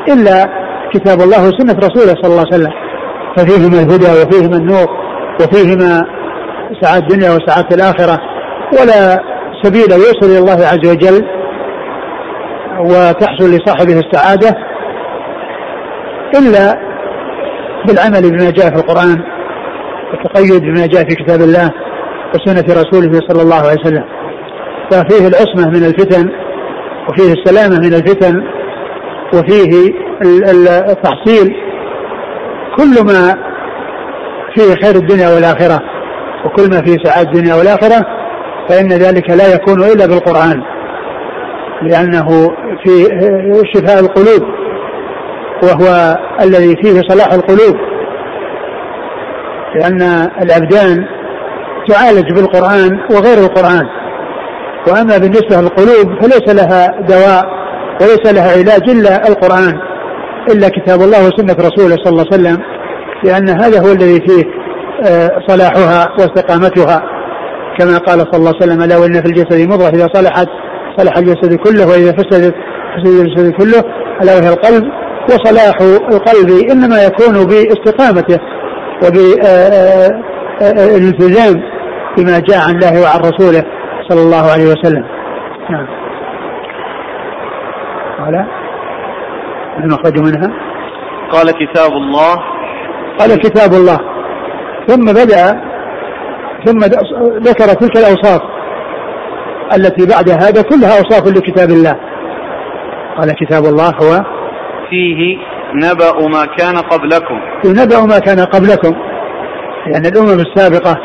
إلا 0.08 0.46
كتاب 0.94 1.22
الله 1.22 1.48
وسنة 1.48 1.80
رسوله 1.80 2.14
صلى 2.22 2.32
الله 2.32 2.46
عليه 2.52 2.56
وسلم. 2.56 2.74
ففيهما 3.38 3.80
الهدى 3.80 4.22
وفيهما 4.22 4.58
النور 4.58 4.88
وفيهما 5.42 6.06
سعادة 6.82 7.08
الدنيا 7.08 7.30
وسعادة 7.32 7.76
الآخرة. 7.76 8.18
ولا 8.72 9.24
سبيل 9.64 9.92
يوصل 9.92 10.26
إلى 10.26 10.40
الله 10.40 10.66
عز 10.66 10.90
وجل 10.92 11.26
وتحصل 12.80 13.52
لصاحبه 13.52 14.00
السعادة 14.00 14.56
إلا 16.40 16.80
بالعمل 17.88 18.32
بما 18.32 18.50
جاء 18.50 18.70
في 18.70 18.76
القرآن 18.76 19.24
والتقيد 20.12 20.62
بما 20.62 20.86
جاء 20.86 21.04
في 21.10 21.16
كتاب 21.16 21.42
الله 21.42 21.70
وسنة 22.36 22.82
رسوله 22.82 23.20
صلى 23.30 23.42
الله 23.42 23.56
عليه 23.56 23.80
وسلم. 23.82 24.04
ففيه 24.92 25.28
العصمة 25.28 25.70
من 25.70 25.86
الفتن 25.86 26.30
وفيه 27.10 27.34
السلامة 27.34 27.80
من 27.80 27.94
الفتن 27.94 28.44
وفيه 29.34 29.94
التحصيل. 30.90 31.56
كل 32.78 33.06
ما 33.06 33.50
فيه 34.56 34.76
خير 34.76 34.96
الدنيا 34.96 35.30
والآخرة 35.36 35.80
وكل 36.46 36.70
ما 36.70 36.82
فيه 36.82 36.98
سعادة 37.04 37.30
الدنيا 37.30 37.56
والآخرة 37.56 38.06
فإن 38.70 38.88
ذلك 38.90 39.30
لا 39.30 39.54
يكون 39.54 39.84
إلا 39.84 40.06
بالقرآن 40.06 40.62
لأنه 41.82 42.28
في 42.86 43.04
شفاء 43.74 44.00
القلوب 44.00 44.44
وهو 45.64 46.18
الذي 46.42 46.76
فيه 46.84 47.02
صلاح 47.08 47.34
القلوب. 47.34 47.78
لأن 49.76 50.02
الأبدان 50.42 51.06
تعالج 51.88 52.34
بالقرآن 52.34 53.00
وغير 53.12 53.38
القرآن. 53.38 53.99
وأما 54.88 55.18
بالنسبة 55.18 55.62
للقلوب 55.62 56.24
فليس 56.24 56.56
لها 56.56 57.02
دواء 57.02 57.46
وليس 58.02 58.34
لها 58.34 58.52
علاج 58.52 58.90
إلا 58.90 59.28
القرآن 59.28 59.74
إلا 60.52 60.70
كتاب 60.70 61.02
الله 61.02 61.28
وسنة 61.28 61.54
رسوله 61.54 61.96
صلى 62.04 62.10
الله 62.10 62.26
عليه 62.32 62.42
وسلم 62.42 62.58
لأن 63.24 63.50
هذا 63.50 63.80
هو 63.82 63.92
الذي 63.92 64.20
فيه 64.28 64.44
آه، 65.08 65.30
صلاحها 65.48 66.08
واستقامتها. 66.20 67.04
كما 67.80 67.98
قال 67.98 68.20
صلى 68.20 68.36
الله 68.38 68.54
عليه 68.56 68.60
وسلم 68.64 68.82
ألا 68.82 68.98
وإن 68.98 69.14
في 69.14 69.26
الجسد 69.26 69.70
مضغة 69.70 69.90
إذا 69.90 70.08
صلحت 70.14 70.48
صلح 70.98 71.18
الجسد 71.18 71.56
كله 71.56 71.88
وإذا 71.88 72.12
فسدت 72.12 72.56
فسد 72.98 73.20
الجسد 73.20 73.52
كله 73.52 73.84
ألا 74.22 74.36
وهي 74.36 74.50
القلب 74.50 74.84
وصلاح 75.26 75.76
القلب 76.12 76.50
إنما 76.72 77.04
يكون 77.04 77.46
باستقامته 77.46 78.40
وبالالتزام 80.62 81.62
بما 82.18 82.40
جاء 82.40 82.60
عن 82.68 82.76
الله 82.76 83.02
وعن 83.02 83.20
رسوله. 83.20 83.64
صلى 84.10 84.22
الله 84.22 84.52
عليه 84.52 84.66
وسلم. 84.66 85.06
نعم. 85.70 85.88
قال؟ 88.20 88.46
المخرج 89.84 90.20
منها؟ 90.20 90.54
قال 91.32 91.52
كتاب 91.52 91.92
الله. 91.92 92.36
قال 93.20 93.36
كتاب 93.36 93.74
الله. 93.74 93.98
ثم 94.88 95.06
بدأ 95.06 95.70
ثم 96.66 96.80
ذكر 97.48 97.66
تلك 97.66 97.98
الأوصاف 97.98 98.42
التي 99.78 100.06
بعد 100.06 100.30
هذا 100.30 100.62
كلها 100.62 100.98
أوصاف 100.98 101.28
لكتاب 101.28 101.70
الله. 101.70 101.96
قال 103.18 103.32
كتاب 103.32 103.64
الله 103.66 103.90
هو 103.90 104.24
فيه 104.90 105.38
نبأ 105.74 106.28
ما 106.28 106.46
كان 106.58 106.78
قبلكم. 106.78 107.40
نبأ 107.66 108.06
ما 108.06 108.20
كان 108.20 108.40
قبلكم. 108.40 108.96
يعني 109.88 110.08
الأمم 110.08 110.40
السابقة 110.40 110.98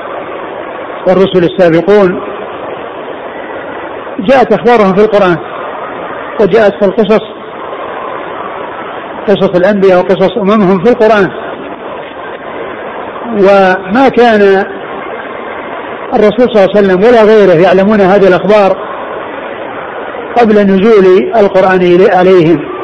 والرسل 1.09 1.45
السابقون 1.45 2.34
جاءت 4.19 4.53
أخبارهم 4.53 4.95
في 4.95 5.05
القرآن 5.05 5.37
وجاءت 6.41 6.75
في 6.75 6.85
القصص 6.87 7.21
قصص 9.29 9.57
الأنبياء 9.57 9.99
وقصص 9.99 10.39
أممهم 10.39 10.85
في 10.85 10.91
القرآن. 10.91 11.31
وما 13.39 14.09
كان 14.09 14.41
الرسول 16.15 16.49
صلى 16.53 16.65
الله 16.65 16.69
عليه 16.77 16.79
وسلم 16.79 16.99
ولا 16.99 17.23
غيره 17.23 17.63
يعلمون 17.63 18.01
هذه 18.01 18.29
الأخبار 18.29 18.77
قبل 20.37 20.55
نزول 20.55 21.31
القرآن 21.37 22.07
عليهم. 22.13 22.75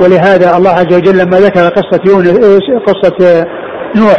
ولهذا 0.00 0.56
الله 0.56 0.70
عز 0.70 0.94
وجل 0.94 1.18
لما 1.18 1.36
ذكر 1.36 1.60
قصة 1.60 2.00
يونس 2.06 2.82
قصة 2.86 3.46
نوح 3.96 4.16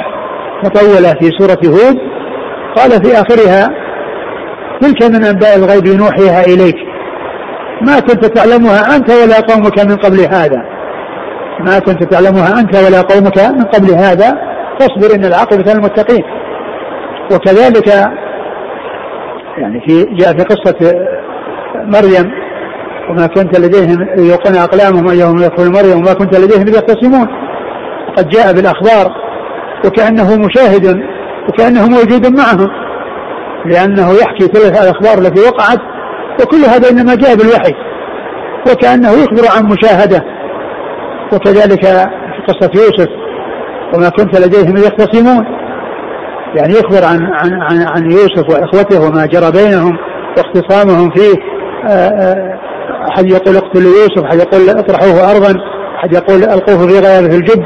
مطولة 0.63 1.13
في 1.13 1.29
سورة 1.39 1.59
هود 1.65 1.97
قال 2.75 2.91
في 3.05 3.21
آخرها 3.21 3.69
تلك 4.81 5.03
من 5.03 5.23
أنباء 5.25 5.55
الغيب 5.55 5.87
نوحيها 5.87 6.41
إليك؟ 6.45 6.75
ما 7.81 7.99
كنت 7.99 8.25
تعلمها 8.25 8.95
أنت 8.95 9.09
ولا 9.11 9.39
قومك 9.39 9.79
من 9.79 9.95
قبل 9.95 10.19
هذا. 10.19 10.61
ما 11.59 11.79
كنت 11.79 12.03
تعلمها 12.03 12.59
أنت 12.59 12.75
ولا 12.75 13.01
قومك 13.01 13.39
من 13.39 13.63
قبل 13.63 13.91
هذا. 13.91 14.33
فاصبر 14.79 15.15
إن 15.15 15.25
العاقبة 15.25 15.73
للمتقين. 15.73 16.23
وكذلك 17.31 17.87
يعني 19.57 19.81
في 19.87 20.03
جاء 20.03 20.37
في 20.37 20.43
قصة 20.43 20.95
مريم 21.75 22.31
وما 23.09 23.27
كنت 23.27 23.59
لديهم 23.59 24.07
يلقون 24.17 24.55
أقلامهم 24.55 25.07
ايهم 25.09 25.37
يدخل 25.37 25.71
مريم 25.71 25.97
وما 25.97 26.13
كنت 26.13 26.39
لديهم 26.39 26.61
اذ 26.61 26.75
يختصمون 26.75 27.27
قد 28.17 28.29
جاء 28.29 28.53
بالأخبار 28.53 29.11
وكأنه 29.85 30.37
مشاهد 30.37 31.01
وكأنه 31.49 31.87
موجود 31.87 32.27
معهم. 32.27 32.67
لأنه 33.65 34.11
يحكي 34.11 34.47
ثلاث 34.47 34.81
الأخبار 34.81 35.17
التي 35.17 35.41
وقعت 35.41 35.79
وكل 36.41 36.57
هذا 36.57 36.89
إنما 36.89 37.15
جاء 37.15 37.35
بالوحي 37.35 37.73
وكأنه 38.71 39.11
يخبر 39.11 39.57
عن 39.57 39.65
مشاهدة. 39.65 40.21
وكذلك 41.33 41.85
في 41.85 42.41
قصة 42.47 42.71
يوسف 42.75 43.07
وما 43.95 44.09
كنت 44.09 44.39
لديهم 44.39 44.77
يختصمون. 44.77 45.45
يعني 46.55 46.73
يخبر 46.73 47.05
عن 47.05 47.19
عن 47.33 47.61
عن, 47.61 47.87
عن 47.87 48.11
يوسف 48.11 48.49
وإخوته 48.49 49.07
وما 49.07 49.25
جرى 49.25 49.51
بينهم 49.51 49.97
واختصامهم 50.37 51.11
فيه. 51.11 51.35
أحد 53.09 53.25
يقول 53.31 53.55
اقتلوا 53.55 53.91
يوسف 53.91 54.23
أحد 54.23 54.39
يقول 54.39 54.69
اطرحوه 54.69 55.31
ارضا 55.31 55.53
أحد 55.99 56.13
يقول 56.13 56.43
ألقوه 56.43 56.87
في 56.87 56.99
غيابه 56.99 57.35
الجب. 57.35 57.63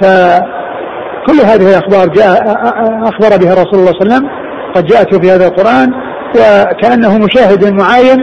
فكل 0.00 1.40
هذه 1.44 1.68
الأخبار 1.70 2.08
جاء 2.08 2.52
أخبر 3.02 3.36
بها 3.42 3.52
رسول 3.52 3.80
الله 3.80 3.92
صلى 3.92 4.02
الله 4.02 4.14
عليه 4.14 4.14
وسلم. 4.14 4.43
قد 4.74 4.84
جاءته 4.84 5.20
في 5.20 5.30
هذا 5.30 5.46
القرآن 5.46 5.92
وكأنه 6.34 7.18
مشاهد 7.18 7.72
معاين 7.72 8.18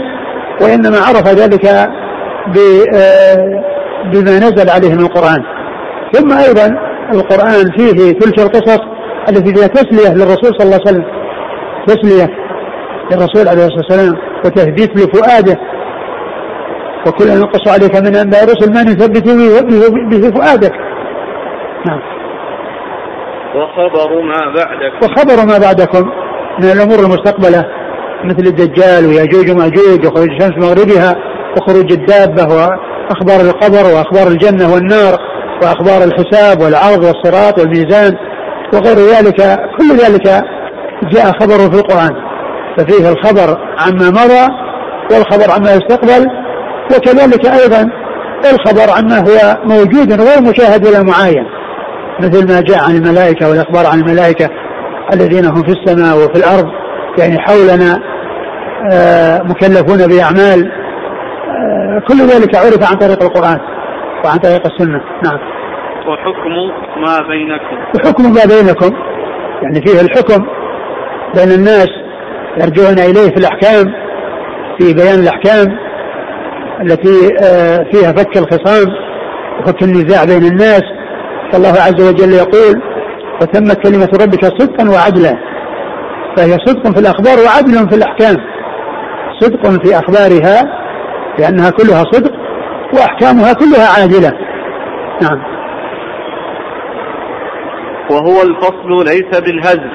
وإنما 0.62 0.98
عرف 0.98 1.28
ذلك 1.28 1.66
بما 4.14 4.38
نزل 4.38 4.70
عليه 4.70 4.94
من 4.94 5.00
القرآن. 5.00 5.44
ثم 6.14 6.32
أيضا 6.32 6.78
القرآن 7.14 7.72
فيه 7.78 8.20
تلك 8.20 8.40
القصص 8.40 8.80
التي 9.30 9.54
فيها 9.56 9.68
تسلية 9.68 10.14
للرسول 10.14 10.52
صلى 10.58 10.64
الله 10.64 10.80
عليه 10.86 10.92
وسلم. 10.92 11.06
تسلية 11.88 12.30
للرسول 13.12 13.48
عليه 13.48 13.66
الصلاة 13.66 13.78
والسلام 13.78 14.16
وتهديث 14.46 14.90
لفؤاده 14.90 15.58
وكل 17.08 17.40
نقص 17.40 17.68
عليك 17.68 17.96
من 17.96 18.16
انباء 18.16 18.44
الرسل 18.44 18.74
ما 18.74 18.82
نثبت 18.84 19.30
به 20.10 20.32
فؤادك. 20.32 20.74
نعم. 21.86 22.02
وخبر 23.56 24.22
ما 24.22 24.54
بعدكم. 24.56 24.98
وخبر 25.04 25.46
ما 25.46 25.58
بعدكم. 25.58 26.12
من 26.62 26.72
الأمور 26.72 27.00
المستقبلة 27.00 27.66
مثل 28.26 28.48
الدجال 28.48 29.06
وياجوج 29.06 29.52
وماجوج 29.52 30.06
وخروج 30.06 30.28
الشمس 30.30 30.66
مغربها 30.66 31.16
وخروج 31.58 31.92
الدابة 31.92 32.44
وأخبار 32.44 33.42
القبر 33.42 33.96
وأخبار 33.96 34.28
الجنة 34.28 34.74
والنار 34.74 35.18
وأخبار 35.64 36.04
الحساب 36.04 36.62
والعرض 36.62 37.04
والصراط 37.04 37.60
والميزان 37.60 38.14
وغير 38.74 38.98
ذلك 38.98 39.60
كل 39.80 39.96
ذلك 39.98 40.44
جاء 41.14 41.32
خبره 41.40 41.70
في 41.70 41.80
القرآن. 41.80 42.12
ففيه 42.78 43.10
الخبر 43.10 43.58
عما 43.80 44.10
مضى 44.10 44.48
والخبر 45.12 45.52
عما 45.52 45.74
يستقبل 45.74 46.28
وكذلك 46.96 47.46
أيضا 47.46 47.90
الخبر 48.54 48.92
عما 48.98 49.20
هو 49.20 49.58
موجود 49.66 50.22
غير 50.22 50.42
مشاهد 50.42 50.88
ولا 50.88 51.04
معاين 51.04 51.46
مثل 52.20 52.54
ما 52.54 52.62
جاء 52.62 52.84
عن 52.84 52.96
الملائكة 52.96 53.50
والإخبار 53.50 53.86
عن 53.86 54.00
الملائكة 54.00 54.50
الذين 55.14 55.46
هم 55.46 55.64
في 55.64 55.72
السماء 55.72 56.18
وفي 56.18 56.40
الأرض 56.40 56.72
يعني 57.20 57.40
حولنا 57.40 58.00
آه، 58.92 59.42
مكلفون 59.44 60.08
بأعمال 60.08 60.72
آه، 61.50 62.02
كل 62.08 62.18
ذلك 62.18 62.56
عرف 62.56 62.92
عن 62.92 62.98
طريق 62.98 63.24
القرآن 63.24 63.60
وعن 64.26 64.38
طريق 64.38 64.62
السنة. 64.66 65.02
نعم. 65.24 65.40
وحكم 66.08 66.54
ما 67.02 67.28
بينكم. 67.28 67.78
وحكم 67.96 68.24
ما 68.24 68.42
بينكم 68.46 68.98
يعني 69.64 69.82
فيه 69.86 70.02
الحكم 70.02 70.46
بين 71.36 71.52
الناس 71.52 71.90
يرجعون 72.58 73.00
إليه 73.00 73.30
في 73.30 73.38
الأحكام 73.38 73.94
في 74.80 74.94
بيان 74.94 75.20
الأحكام 75.20 75.78
التي 76.82 77.36
آه، 77.44 77.86
فيها 77.92 78.12
فك 78.12 78.38
الخصام 78.38 78.94
وفك 79.60 79.84
النزاع 79.84 80.26
بين 80.26 80.52
الناس. 80.52 80.84
فالله 81.52 81.70
عز 81.70 82.10
وجل 82.10 82.34
يقول 82.34 82.82
وتمت 83.42 83.84
كلمة 83.84 84.10
ربك 84.22 84.46
صدقا 84.46 84.90
وعدلا. 84.90 85.38
فهي 86.38 86.58
صدق 86.66 86.92
في 86.94 87.00
الأخبار 87.00 87.46
وعدل 87.46 87.90
في 87.90 87.96
الأحكام. 87.96 88.36
صدق 89.40 89.86
في 89.86 90.00
أخبارها 90.00 90.64
لأنها 91.40 91.70
كلها 91.70 92.04
صدق 92.12 92.32
وأحكامها 92.94 93.54
كلها 93.54 93.88
عادلة. 94.00 94.32
نعم. 95.22 95.44
وهو 98.12 98.42
الفصل 98.42 99.06
ليس 99.06 99.40
بالهزل. 99.40 99.92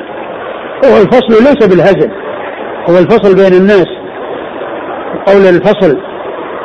هو 0.84 0.96
الفصل 1.02 1.44
ليس 1.44 1.66
بالهزل. 1.66 2.10
هو 2.90 2.98
الفصل 2.98 3.34
بين 3.36 3.60
الناس. 3.60 3.86
قول 5.26 5.46
الفصل 5.46 5.96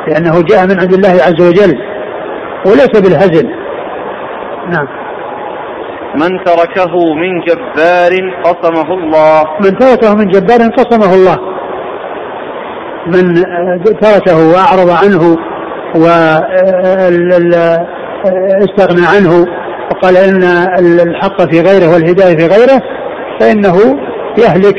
لأنه 0.08 0.42
جاء 0.42 0.66
من 0.66 0.80
عند 0.80 0.92
الله 0.92 1.08
عز 1.08 1.40
وجل 1.48 1.78
وليس 2.66 3.00
بالهزل. 3.00 3.48
نعم. 4.68 5.01
من 6.14 6.44
تركه 6.44 7.14
من 7.14 7.40
جبار 7.40 8.12
قسمه 8.44 8.94
الله. 8.94 9.44
من 9.60 9.78
تركه 9.78 10.14
من 10.14 10.28
جبار 10.28 10.58
قسمه 10.58 11.14
الله. 11.14 11.38
من 13.06 13.34
تركه 14.00 14.36
وأعرض 14.52 14.90
عنه 14.90 15.36
واستغنى 18.60 19.06
عنه 19.06 19.46
وقال 19.90 20.16
إن 20.16 20.42
الحق 21.08 21.42
في 21.50 21.60
غيره 21.60 21.92
والهداية 21.94 22.36
في 22.36 22.46
غيره 22.46 22.82
فإنه 23.40 23.76
يهلك 24.38 24.76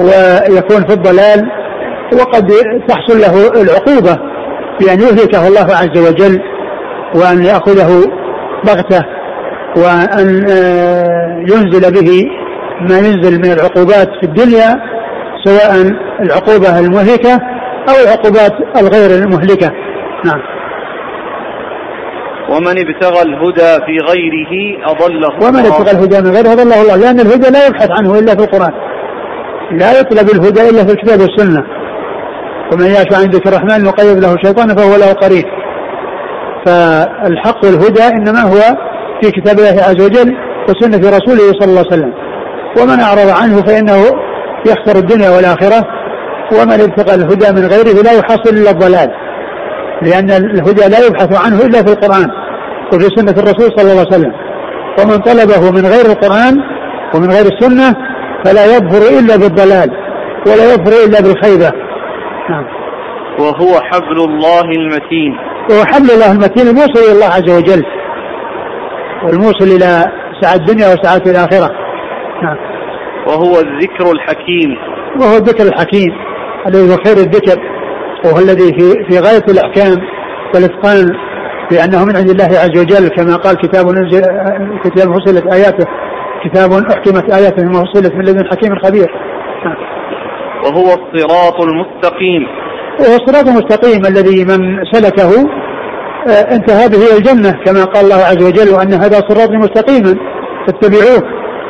ويكون 0.00 0.86
في 0.86 0.92
الضلال 0.92 1.50
وقد 2.12 2.52
تحصل 2.88 3.18
له 3.20 3.62
العقوبة 3.62 4.18
بأن 4.80 5.00
يهلكه 5.00 5.48
الله 5.48 5.66
عز 5.76 5.98
وجل 6.08 6.40
وأن 7.14 7.44
يأخذه 7.44 8.06
بغتة. 8.64 9.19
وأن 9.76 10.46
آه، 10.50 11.38
ينزل 11.40 11.92
به 11.92 12.30
ما 12.80 12.98
ينزل 12.98 13.38
من 13.38 13.52
العقوبات 13.52 14.08
في 14.20 14.26
الدنيا 14.26 14.76
سواء 15.44 15.92
العقوبة 16.20 16.78
المهلكة 16.78 17.32
أو 17.88 17.94
العقوبات 18.04 18.52
الغير 18.76 19.24
المهلكة. 19.24 19.70
نعم. 20.24 20.40
ومن 22.50 22.78
ابتغى 22.78 23.22
الهدى 23.22 23.84
في 23.86 23.98
غيره 24.08 24.84
أضله 24.90 25.48
ومن 25.48 25.66
ابتغى 25.66 25.90
الهدى 25.90 26.20
من 26.20 26.36
غيره 26.36 26.52
أضله 26.52 26.82
الله 26.82 26.96
لأن 26.96 27.20
الهدى 27.20 27.50
لا 27.50 27.66
يبحث 27.66 27.88
عنه 27.90 28.18
إلا 28.18 28.34
في 28.34 28.44
القرآن. 28.44 28.72
لا 29.70 30.00
يطلب 30.00 30.30
الهدى 30.30 30.70
إلا 30.70 30.84
في 30.84 30.92
الكتاب 30.92 31.20
والسنة. 31.20 31.64
ومن 32.72 32.86
يعش 32.86 33.12
عن 33.12 33.30
ذكر 33.30 33.48
الرحمن 33.48 33.84
نقيض 33.84 34.24
له 34.24 34.36
شيطانا 34.44 34.74
فهو 34.74 34.96
له 34.96 35.12
قريب. 35.12 35.44
فالحق 36.66 37.64
والهدى 37.64 38.06
إنما 38.06 38.40
هو 38.40 38.89
في 39.22 39.30
كتاب 39.30 39.58
الله 39.58 39.82
عز 39.82 40.00
وجل 40.02 40.36
وسنة 40.68 41.10
رسوله 41.16 41.52
صلى 41.60 41.70
الله 41.70 41.84
عليه 41.90 41.94
وسلم. 41.96 42.12
ومن 42.80 43.00
أعرض 43.00 43.28
عنه 43.42 43.62
فإنه 43.62 44.00
يخسر 44.66 44.98
الدنيا 44.98 45.30
والآخرة 45.30 45.86
ومن 46.52 46.80
ابتغى 46.80 47.14
الهدى 47.14 47.52
من 47.60 47.66
غيره 47.66 48.02
لا 48.02 48.12
يحصل 48.12 48.50
إلا 48.50 48.70
الضلال. 48.70 49.10
لأن 50.02 50.30
الهدى 50.30 50.88
لا 50.88 51.06
يبحث 51.06 51.46
عنه 51.46 51.60
إلا 51.66 51.82
في 51.82 51.92
القرآن 51.92 52.28
وفي 52.92 53.08
سنة 53.16 53.30
الرسول 53.30 53.70
صلى 53.76 53.92
الله 53.92 54.06
عليه 54.06 54.16
وسلم. 54.16 54.32
ومن 55.00 55.18
طلبه 55.18 55.70
من 55.70 55.86
غير 55.86 56.06
القرآن 56.06 56.54
ومن 57.14 57.30
غير 57.30 57.46
السنة 57.46 57.96
فلا 58.44 58.64
يظفر 58.76 59.18
إلا 59.18 59.36
بالضلال 59.36 59.90
ولا 60.46 60.64
يظفر 60.72 61.04
إلا 61.06 61.20
بالخيبة. 61.20 61.72
نعم. 62.50 62.64
وهو 63.38 63.80
حبل 63.80 64.24
الله 64.28 64.60
المتين. 64.60 65.32
وهو 65.70 65.84
حبل 65.84 66.10
الله 66.10 66.32
المتين 66.32 66.68
الموصل 66.68 67.00
إلى 67.04 67.12
الله 67.12 67.26
عز 67.26 67.50
وجل. 67.50 67.84
والموصل 69.24 69.64
إلى 69.76 70.04
سعادة 70.40 70.60
الدنيا 70.60 70.86
وسعادة 70.86 71.30
الآخرة. 71.30 71.70
نعم. 72.42 72.56
وهو 73.26 73.60
الذكر 73.60 74.12
الحكيم. 74.12 74.70
وهو 75.20 75.36
الذكر 75.36 75.64
الحكيم 75.64 76.10
الذي 76.66 76.92
هو 76.92 76.96
خير 77.04 77.16
الذكر 77.16 77.60
وهو 78.24 78.38
الذي 78.38 78.78
في 78.78 79.04
في 79.08 79.18
غاية 79.18 79.44
الأحكام 79.48 79.96
والإتقان 80.54 81.06
لأنه 81.72 82.04
من 82.04 82.16
عند 82.16 82.30
الله 82.30 82.44
عز 82.44 82.78
وجل 82.78 83.08
كما 83.08 83.36
قال 83.36 83.56
كتاب 83.56 83.86
نزل 83.86 84.22
كتاب 84.84 85.14
فصلت 85.14 85.54
آياته 85.54 85.86
كتاب 86.44 86.72
أحكمت 86.72 87.32
آياته 87.32 87.62
ثم 87.62 87.72
فصلت 87.72 88.14
من 88.14 88.24
لدن 88.24 88.46
حكيم 88.50 88.78
خبير. 88.84 89.10
نعم. 89.64 89.76
وهو 90.64 90.86
الصراط 90.86 91.60
المستقيم. 91.60 92.46
وهو 93.00 93.16
الصراط 93.16 93.48
المستقيم 93.48 94.06
الذي 94.06 94.44
من 94.44 94.84
سلكه 94.92 95.50
آه، 96.28 96.54
انتهى 96.54 96.88
به 96.88 96.96
إلى 96.96 97.16
الجنة 97.18 97.50
كما 97.64 97.84
قال 97.84 98.04
الله 98.04 98.16
عز 98.16 98.42
وجل 98.42 98.74
وأن 98.74 98.92
هذا 98.94 99.20
صراط 99.28 99.50
مستقيما 99.50 100.16
فاتبعوه 100.66 101.22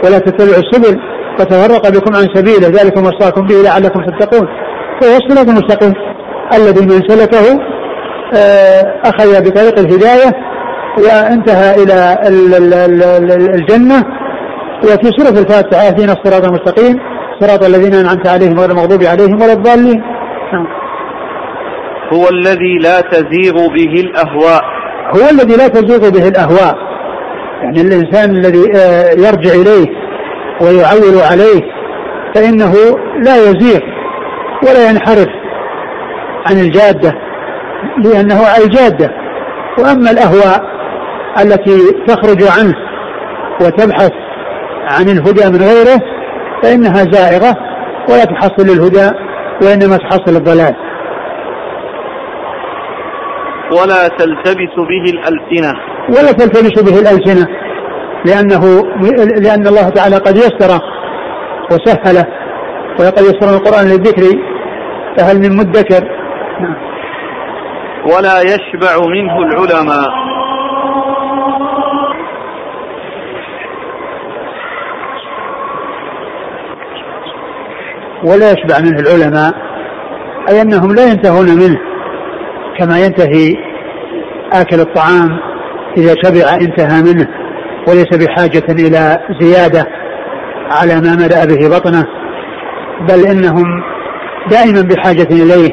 ولا 0.04 0.18
تتبعوا 0.18 0.62
السبل 0.62 1.00
فتفرق 1.38 1.88
بكم 1.88 2.16
عن 2.16 2.26
سبيله 2.34 2.68
ذلكم 2.82 3.06
وصاكم 3.06 3.46
به 3.46 3.54
لعلكم 3.64 4.00
تتقون. 4.04 4.46
فهو 5.00 5.16
الصراط 5.16 5.48
المستقيم 5.48 5.92
الذي 6.54 6.86
من 6.86 7.08
سلكه 7.08 7.60
آه، 8.34 9.00
أخذ 9.04 9.40
بطريق 9.44 9.78
الهداية 9.78 10.32
وانتهى 10.98 11.82
إلى 11.82 12.18
الجنة. 13.54 14.04
وفي 14.84 15.10
سورة 15.18 15.40
الفاتحة 15.40 15.86
اهدنا 15.88 16.12
الصراط 16.12 16.44
المستقيم 16.44 16.96
صراط 17.40 17.64
الذين 17.64 17.94
أنعمت 17.94 18.28
عليهم 18.28 18.58
غير 18.60 18.70
المغضوب 18.70 19.02
عليهم 19.02 19.42
ولا 19.42 19.52
الضالين. 19.52 20.02
نعم. 20.52 20.79
هو 22.12 22.28
الذي 22.28 22.78
لا 22.82 23.00
تزيغ 23.00 23.52
به 23.52 24.00
الأهواء. 24.00 24.62
هو 25.16 25.30
الذي 25.30 25.56
لا 25.56 25.68
تزيغ 25.68 26.10
به 26.10 26.28
الأهواء. 26.28 26.76
يعني 27.62 27.80
الإنسان 27.80 28.30
الذي 28.30 28.72
آه، 28.76 29.10
يرجع 29.10 29.52
إليه 29.54 29.86
ويعول 30.60 31.20
عليه 31.30 31.60
فإنه 32.34 32.72
لا 33.24 33.36
يزيغ 33.36 33.80
ولا 34.62 34.90
ينحرف 34.90 35.28
عن 36.46 36.56
الجادة 36.56 37.12
لأنه 38.04 38.46
على 38.46 38.64
الجادة. 38.64 39.10
وأما 39.78 40.10
الأهواء 40.10 40.62
التي 41.42 41.78
تخرج 42.06 42.42
عنه 42.58 42.74
وتبحث 43.60 44.12
عن 44.88 45.08
الهدى 45.08 45.50
من 45.50 45.64
غيره 45.64 46.00
فإنها 46.62 47.04
زائغة 47.12 47.56
ولا 48.08 48.24
تحصل 48.24 48.70
الهدى 48.70 49.10
وإنما 49.62 49.96
تحصل 49.96 50.36
الضلال. 50.36 50.89
ولا 53.72 54.08
تلتبس 54.08 54.74
به 54.76 55.04
الألسنة. 55.14 55.72
ولا 56.08 56.32
تلتبس 56.32 56.82
به 56.82 57.00
الألسنة 57.00 57.46
لأنه 58.24 58.62
لأن 59.40 59.66
الله 59.66 59.88
تعالى 59.88 60.16
قد 60.16 60.36
يسر 60.36 60.80
وسهله 61.72 62.26
ولقد 63.00 63.22
يسر 63.22 63.56
القرآن 63.56 63.84
للذكر 63.84 64.22
فهل 65.16 65.38
من 65.38 65.56
مدكر؟ 65.56 66.04
نعم. 66.60 66.76
ولا 68.04 68.40
يشبع 68.40 68.96
منه 69.08 69.38
العلماء. 69.38 70.10
ولا 78.24 78.52
يشبع 78.52 78.78
منه 78.78 79.00
العلماء 79.00 79.52
أي 80.50 80.62
أنهم 80.62 80.94
لا 80.94 81.06
ينتهون 81.06 81.46
منه. 81.46 81.89
كما 82.80 82.98
ينتهي 82.98 83.54
آكل 84.52 84.80
الطعام 84.80 85.28
إذا 85.96 86.14
شبع 86.24 86.54
انتهى 86.54 87.02
منه 87.02 87.28
وليس 87.88 88.08
بحاجة 88.16 88.64
إلى 88.70 89.18
زيادة 89.40 89.84
على 90.70 91.00
ما 91.00 91.16
ملأ 91.16 91.44
به 91.44 91.78
بطنه 91.78 92.04
بل 93.08 93.26
إنهم 93.26 93.64
دائما 94.50 94.82
بحاجة 94.82 95.28
إليه 95.30 95.70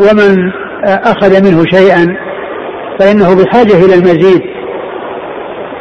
ومن 0.00 0.52
أخذ 0.84 1.42
منه 1.44 1.64
شيئا 1.72 2.16
فإنه 3.00 3.44
بحاجة 3.44 3.84
إلى 3.84 3.94
المزيد. 3.94 4.42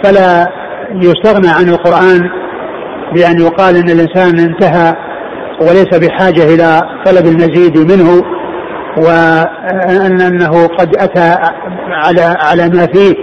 فلا 0.03 0.47
يستغنى 1.01 1.47
عن 1.47 1.69
القرآن 1.69 2.29
بأن 3.15 3.39
يقال 3.39 3.75
إن 3.75 3.89
الإنسان 3.89 4.39
انتهى 4.39 4.93
وليس 5.61 6.07
بحاجة 6.07 6.43
إلى 6.55 6.81
طلب 7.05 7.25
المزيد 7.25 7.77
منه. 7.91 8.36
وأنه 8.97 10.67
قد 10.67 10.95
أتى 10.95 11.35
على 11.89 12.21
على 12.21 12.69
ما 12.69 12.85
فيه. 12.93 13.13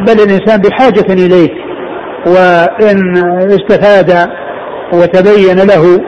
بل 0.00 0.12
الإنسان 0.12 0.60
بحاجة 0.60 1.12
إليه 1.12 1.48
وإن 2.26 3.16
استفاد 3.50 4.28
وتبين 4.92 5.56
له 5.56 6.00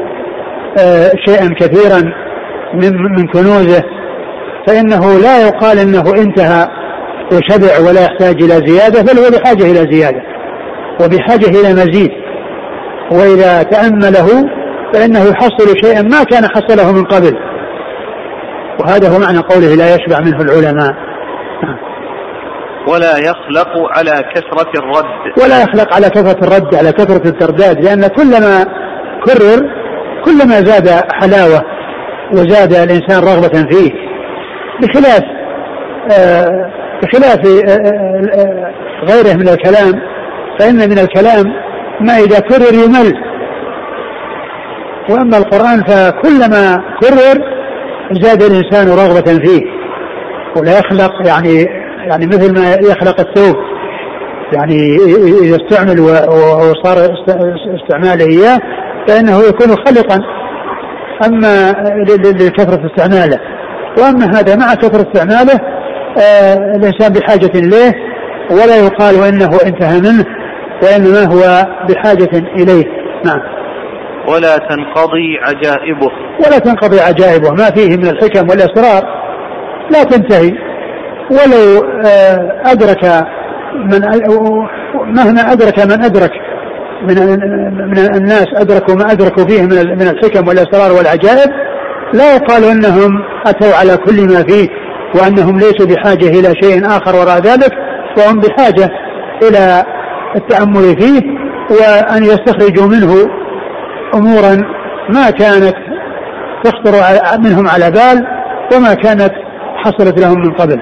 آه، 0.79 1.11
شيئا 1.27 1.55
كثيرا 1.61 2.13
من 2.75 2.93
من 3.17 3.27
كنوزه 3.27 3.83
فإنه 4.67 5.19
لا 5.19 5.47
يقال 5.47 5.79
إنه 5.79 6.05
انتهى 6.23 6.69
وشبع 7.33 7.89
ولا 7.89 8.05
يحتاج 8.05 8.43
إلى 8.43 8.67
زيادة 8.67 9.03
بل 9.03 9.19
هو 9.19 9.31
بحاجة 9.31 9.65
إلى 9.65 9.93
زيادة 9.93 10.23
وبحاجة 11.05 11.47
إلى 11.61 11.73
مزيد. 11.73 12.11
وإذا 13.13 13.63
تأمله 13.63 14.51
فإنه 14.95 15.25
يحصل 15.25 15.77
شيئا 15.85 16.03
ما 16.03 16.25
كان 16.25 16.47
حصله 16.47 16.93
من 16.93 17.05
قبل. 17.05 17.37
وهذا 18.81 19.09
هو 19.09 19.19
معنى 19.19 19.39
قوله 19.39 19.75
لا 19.75 19.95
يشبع 19.95 20.21
منه 20.21 20.41
العلماء. 20.43 20.95
ولا 22.89 23.19
يخلق 23.19 23.99
على 23.99 24.11
كثرة 24.35 24.71
الرد. 24.79 25.45
ولا 25.45 25.63
يخلق 25.63 25.95
على 25.95 26.11
كثرة 26.11 26.47
الرد 26.47 26.75
على 26.75 26.93
كثرة 26.93 27.29
الترداد 27.29 27.85
لأن 27.85 28.07
كلما 28.07 28.65
كرر 29.25 29.71
كلما 30.25 30.61
زاد 30.61 30.89
حلاوة 31.13 31.63
وزاد 32.33 32.73
الإنسان 32.73 33.23
رغبة 33.23 33.69
فيه 33.71 33.91
بخلاف 34.83 35.23
آه 36.13 36.71
بخلاف 37.03 37.47
آه 37.47 37.71
آه 38.41 38.73
غيره 39.05 39.37
من 39.37 39.49
الكلام 39.49 39.93
فإن 40.59 40.77
من 40.77 40.99
الكلام 40.99 41.45
ما 42.01 42.17
إذا 42.19 42.41
كرر 42.41 42.75
يمل. 42.75 43.15
وأما 45.11 45.37
القرآن 45.39 45.83
فكلما 45.83 46.83
كرر 47.01 47.60
زاد 48.13 48.43
الإنسان 48.43 48.89
رغبة 48.89 49.39
فيه 49.47 49.63
ولا 50.57 50.79
يخلق 50.79 51.27
يعني 51.27 51.67
يعني 52.09 52.27
مثل 52.27 52.55
ما 52.55 52.75
يخلق 52.75 53.21
الثوب 53.21 53.57
يعني 54.53 54.97
إذا 55.43 55.57
استعمل 55.57 56.01
وصار 56.01 57.15
استعماله 57.83 58.27
إياه 58.27 58.59
فإنه 59.09 59.39
يكون 59.49 59.77
خلقا 59.87 60.21
أما 61.27 61.73
لكثرة 62.25 62.91
استعماله. 62.91 63.41
وأما 63.99 64.25
هذا 64.25 64.57
مع 64.57 64.75
كثرة 64.75 65.07
استعماله 65.13 65.61
آه 66.19 66.77
الإنسان 66.77 67.13
بحاجة 67.13 67.51
إليه 67.55 67.93
ولا 68.51 68.77
يقال 68.77 69.15
وإنه 69.21 69.51
انتهى 69.67 70.01
منه 70.01 70.25
وإنما 70.83 71.25
هو 71.25 71.67
بحاجة 71.89 72.29
إليه. 72.57 72.85
نعم. 73.25 73.60
ولا 74.33 74.57
تنقضي 74.57 75.39
عجائبه. 75.43 76.11
ولا 76.47 76.59
تنقضي 76.59 77.01
عجائبه. 77.01 77.51
ما 77.51 77.71
فيه 77.71 77.97
من 77.97 78.07
الحكم 78.07 78.49
والأسرار 78.49 79.03
لا 79.91 80.03
تنتهي. 80.03 80.53
ولو 81.31 81.85
آه، 82.07 82.63
أدرك 82.67 83.05
من 83.75 84.01
مهما 84.95 85.53
أدرك 85.53 85.79
من 85.79 86.05
أدرك 86.05 86.33
من 87.03 87.17
من 87.91 87.99
الناس 87.99 88.47
أدركوا 88.57 88.95
ما 88.95 89.13
أدركوا 89.13 89.45
فيه 89.45 89.63
من 89.63 89.99
من 89.99 90.09
الحكم 90.09 90.49
والأسرار 90.49 90.93
والعجائب 90.93 91.51
لا 92.13 92.35
يقال 92.35 92.65
أنهم 92.65 93.23
أتوا 93.47 93.77
على 93.77 93.97
كل 93.97 94.27
ما 94.27 94.43
فيه 94.43 94.69
وأنهم 95.15 95.59
ليسوا 95.59 95.87
بحاجة 95.87 96.29
إلى 96.29 96.55
شيء 96.63 96.87
آخر 96.87 97.17
وراء 97.17 97.39
ذلك 97.39 97.73
وهم 98.19 98.41
بحاجة 98.41 98.91
إلى 99.43 99.85
التأمل 100.37 100.97
فيه 101.01 101.21
وأن 101.71 102.25
يستخرجوا 102.25 102.87
منه 102.87 103.40
أمورا 104.15 104.57
ما 105.09 105.31
كانت 105.31 105.77
تخطر 106.65 106.93
منهم 107.39 107.69
على 107.69 107.91
بال 107.91 108.27
وما 108.75 108.95
كانت 108.95 109.33
حصلت 109.77 110.21
لهم 110.21 110.41
من 110.41 110.53
قبل. 110.53 110.81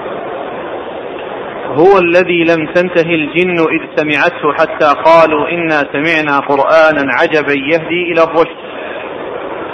هو 1.69 1.99
الذي 1.99 2.45
لم 2.45 2.73
تنتهي 2.75 3.15
الجن 3.15 3.57
إذ 3.59 3.97
سمعته 3.97 4.53
حتى 4.59 4.95
قالوا 5.05 5.49
إنا 5.49 5.85
سمعنا 5.93 6.39
قرآنا 6.39 7.13
عجبا 7.13 7.53
يهدي 7.53 8.13
إلى 8.13 8.23
الرشد. 8.23 8.59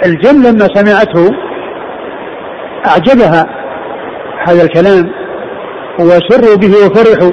الجن 0.05 0.43
لما 0.43 0.67
سمعته 0.73 1.31
أعجبها 2.87 3.45
هذا 4.47 4.63
الكلام 4.63 5.11
وسروا 5.99 6.55
به 6.55 6.73
وفرحوا 6.85 7.31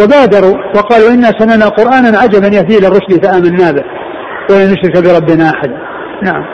وبادروا 0.00 0.56
وقالوا 0.76 1.10
إنا 1.10 1.30
سمعنا 1.38 1.68
قرآنا 1.68 2.18
عجبا 2.18 2.46
يهدي 2.46 2.78
إلى 2.78 2.86
الرشد 2.86 3.26
فآمنا 3.26 3.72
به. 3.72 3.84
ولن 4.50 4.72
نشرك 4.72 5.04
بربنا 5.04 5.50
أحدا 5.50 5.78
نعم. 6.22 6.44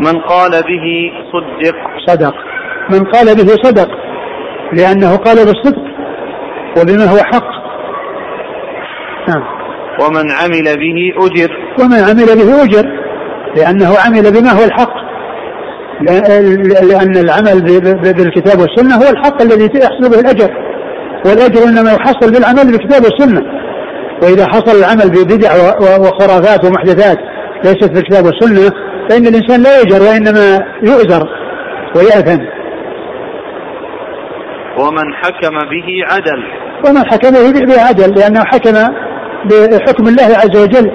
من 0.00 0.20
قال 0.20 0.50
به 0.50 1.12
صدق. 1.32 1.74
صدق. 2.06 2.34
من 2.90 3.04
قال 3.04 3.26
به 3.26 3.48
صدق. 3.62 3.88
لأنه 4.72 5.16
قال 5.16 5.36
بالصدق. 5.36 5.82
وبما 6.78 7.04
هو 7.04 7.16
حق. 7.16 7.50
نعم. 9.28 9.44
ومن 10.00 10.30
عمل 10.30 10.76
به 10.78 11.26
أجر. 11.26 11.50
ومن 11.80 11.98
عمل 11.98 12.26
به 12.26 12.62
أجر. 12.62 12.90
لأنه 13.56 13.94
عمل 14.06 14.32
بما 14.32 14.50
هو 14.50 14.64
الحق. 14.64 14.94
لأن 16.90 17.16
العمل 17.16 17.60
بالكتاب 18.12 18.58
والسنة 18.60 18.94
هو 18.94 19.10
الحق 19.10 19.42
الذي 19.42 19.64
يحصل 19.64 20.10
به 20.10 20.20
الأجر. 20.20 20.50
والأجر 21.26 21.64
إنما 21.68 21.92
يحصل 21.92 22.32
بالعمل 22.32 22.66
بالكتاب 22.66 23.02
والسنة. 23.04 23.63
وإذا 24.22 24.46
حصل 24.46 24.78
العمل 24.78 25.10
ببدع 25.10 25.50
وخرافات 26.00 26.64
ومحدثات 26.64 27.18
ليست 27.64 27.84
في 27.84 27.98
الكتاب 27.98 28.24
والسنة 28.24 28.70
فإن 29.10 29.26
الإنسان 29.26 29.62
لا 29.62 29.80
يجر 29.80 30.02
وإنما 30.02 30.60
يؤزر 30.82 31.28
ويأثم. 31.96 32.42
ومن 34.78 35.14
حكم 35.14 35.54
به 35.54 36.14
عدل. 36.14 36.42
ومن 36.86 37.04
حكم 37.06 37.30
به 37.30 37.82
عدل 37.82 38.14
لأنه 38.14 38.44
حكم 38.44 38.72
بحكم 39.44 40.08
الله 40.08 40.36
عز 40.36 40.56
وجل 40.56 40.90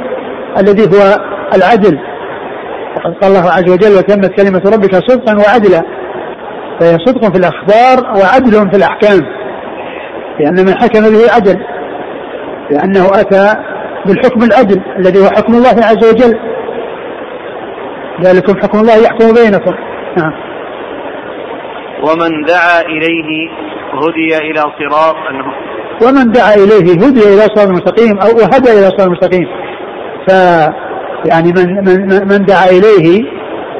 الذي 0.57 0.83
هو 0.83 1.17
العدل. 1.55 1.99
وقد 2.95 3.13
قال 3.21 3.31
الله 3.31 3.49
عز 3.51 3.69
وجل 3.71 3.97
وتمت 3.97 4.31
كلمة 4.41 4.61
ربك 4.75 4.95
صدقا 4.95 5.37
وعدلا. 5.37 5.83
فهي 6.79 6.97
صدق 7.05 7.31
في 7.31 7.37
الأخبار 7.37 8.17
وعدل 8.17 8.71
في 8.71 8.77
الأحكام. 8.77 9.19
لأن 10.39 10.65
من 10.65 10.75
حكم 10.77 11.01
به 11.01 11.33
عدل. 11.35 11.57
لأنه 12.71 13.05
أتى 13.05 13.53
بالحكم 14.05 14.43
العدل 14.43 14.81
الذي 14.99 15.19
هو 15.19 15.29
حكم 15.29 15.53
الله 15.53 15.69
عز 15.69 16.05
وجل. 16.13 16.39
ذلكم 18.23 18.61
حكم 18.61 18.79
الله 18.79 18.95
يحكم 18.95 19.33
بينكم. 19.33 19.73
نعم. 20.17 20.33
ومن 22.03 22.45
دعا 22.47 22.81
إليه 22.81 23.49
هدي 23.93 24.51
إلى 24.51 24.61
صراط 24.61 25.15
ومن 26.03 26.31
دعا 26.31 26.53
إليه 26.55 26.93
هدي 26.93 27.33
إلى 27.33 27.41
صراط 27.55 27.67
مستقيم 27.69 28.19
أو 28.19 28.29
هدى 28.53 28.71
إلى 28.71 28.89
صراط 28.97 29.09
مستقيم 29.09 29.47
ف 30.27 30.31
يعني 31.31 31.53
من 31.57 31.73
من 31.85 32.27
من 32.27 32.45
دعا 32.45 32.65
إليه 32.65 33.23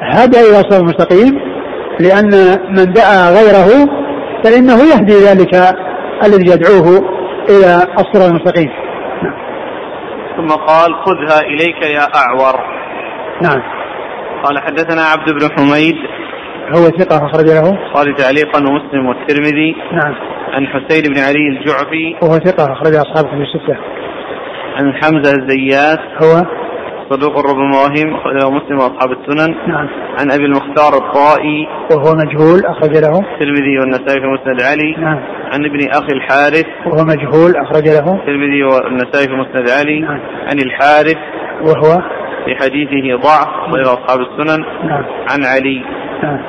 هدى 0.02 0.40
إلى 0.40 0.64
صراط 0.70 0.84
مستقيم 0.84 1.40
لأن 2.00 2.60
من 2.70 2.94
دعا 2.94 3.30
غيره 3.30 3.90
فإنه 4.44 4.80
يهدي 4.94 5.14
ذلك 5.14 5.56
الذي 6.26 6.52
يدعوه 6.52 7.19
إلى 7.50 7.76
الصراط 8.00 8.30
المستقيم. 8.30 8.70
ثم 10.38 10.48
قال 10.48 10.96
خذها 11.06 11.40
إليك 11.40 11.82
يا 11.84 12.08
أعور. 12.16 12.60
نعم. 13.42 13.62
قال 14.44 14.60
حدثنا 14.60 15.02
عبد 15.02 15.30
بن 15.32 15.50
حميد. 15.58 15.96
هو 16.76 16.84
ثقة 16.84 17.26
أخرج 17.26 17.46
له. 17.46 17.94
قال 17.94 18.16
تعليقا 18.16 18.60
ومسلم 18.60 19.06
والترمذي. 19.06 19.76
نعم. 19.92 20.16
عن 20.54 20.68
حسين 20.68 21.14
بن 21.14 21.20
علي 21.20 21.48
الجعفي. 21.48 22.16
وهو 22.22 22.34
ثقة 22.34 22.74
أخرج 22.74 22.96
أصحاب 22.96 23.26
في 23.30 23.36
الستة. 23.36 23.78
عن 24.78 24.94
حمزة 24.94 25.32
الزيات. 25.32 26.00
هو 26.24 26.46
صدوق 27.10 27.52
ربما 27.52 27.78
وهم 27.78 28.16
أخرجه 28.16 28.50
مسلم 28.50 28.78
وأصحاب 28.78 29.12
السنن. 29.12 29.56
نعم. 29.68 29.88
عن 30.20 30.32
أبي 30.32 30.46
المختار 30.46 30.94
الطائي. 30.94 31.68
وهو 31.92 32.16
مجهول 32.16 32.60
أخرج 32.66 32.98
له. 32.98 33.20
الترمذي 33.20 33.80
والنسائي 33.80 34.22
في 34.22 34.28
مسند 34.28 34.62
علي. 34.62 34.92
نعم. 34.92 35.20
عن 35.54 35.66
ابن 35.66 35.80
أخي 35.90 36.14
الحارث. 36.14 36.66
وهو 36.86 37.06
مجهول 37.06 37.52
أخرج 37.56 37.88
له. 37.88 38.16
الترمذي 38.16 38.64
والنسائي 38.64 39.28
في 39.28 39.34
مسند 39.34 39.70
علي. 39.70 40.00
نعم. 40.00 40.20
عن 40.50 40.60
الحارث. 40.66 41.18
وهو؟ 41.62 42.02
في 42.46 42.56
حديثه 42.56 43.22
ضعف 43.24 43.76
غير 43.76 43.86
أصحاب 43.86 44.20
السنن. 44.20 44.66
نعم. 44.88 45.04
عن 45.32 45.46
علي. 45.46 45.84
نعم. 46.24 46.40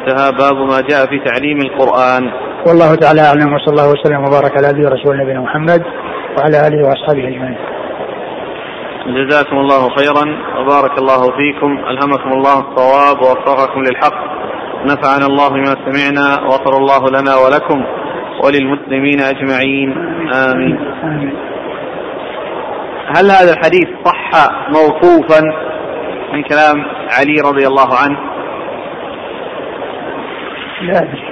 انتهى 0.00 0.32
باب 0.32 0.56
ما 0.56 0.80
جاء 0.90 1.06
في 1.06 1.18
تعليم 1.24 1.58
القرآن. 1.58 2.30
والله 2.68 2.94
تعالى 2.94 3.20
أعلم 3.20 3.52
وصلى 3.52 3.72
الله 3.72 3.90
وسلم 3.92 4.20
وبارك 4.20 4.52
على 4.56 4.68
نبينا 5.22 5.40
محمد 5.40 5.82
وعلى 6.38 6.68
آله 6.68 6.88
وأصحابه 6.88 7.28
أجمعين. 7.28 7.79
جزاكم 9.06 9.56
الله 9.56 9.88
خيرا 9.88 10.38
وبارك 10.58 10.98
الله 10.98 11.22
فيكم 11.36 11.78
ألهمكم 11.78 12.32
الله 12.32 12.58
الصواب 12.60 13.22
ووفقكم 13.22 13.80
للحق 13.80 14.14
نفعنا 14.84 15.26
الله 15.26 15.48
بما 15.48 15.74
سمعنا 15.84 16.42
وغفر 16.42 16.76
الله 16.76 17.20
لنا 17.20 17.36
ولكم 17.36 17.84
وللمسلمين 18.44 19.20
أجمعين 19.20 19.92
آمين. 20.34 20.78
هل 23.16 23.30
هذا 23.30 23.52
الحديث 23.52 23.88
صح 24.04 24.30
موقوفا 24.68 25.40
من 26.32 26.42
كلام 26.42 26.84
علي 27.18 27.34
رضي 27.44 27.66
الله 27.66 27.96
عنه 27.96 28.18
لا 30.82 30.98
أدري 30.98 31.30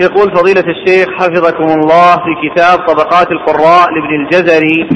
يقول 0.00 0.36
فضيلة 0.36 0.64
الشيخ 0.66 1.08
حفظكم 1.18 1.64
الله 1.64 2.16
في 2.16 2.48
كتاب 2.48 2.78
طبقات 2.78 3.32
القراء 3.32 3.88
لابن 3.90 4.24
الجزري 4.24 4.88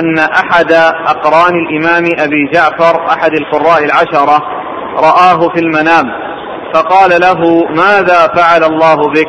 أن 0.00 0.18
أحد 0.18 0.72
أقران 1.06 1.54
الإمام 1.54 2.04
أبي 2.18 2.50
جعفر 2.52 3.06
أحد 3.08 3.30
القراء 3.34 3.84
العشرة 3.84 4.42
رآه 4.96 5.48
في 5.48 5.60
المنام 5.60 6.12
فقال 6.74 7.10
له 7.20 7.64
ماذا 7.64 8.26
فعل 8.36 8.64
الله 8.64 8.96
بك؟ 8.96 9.28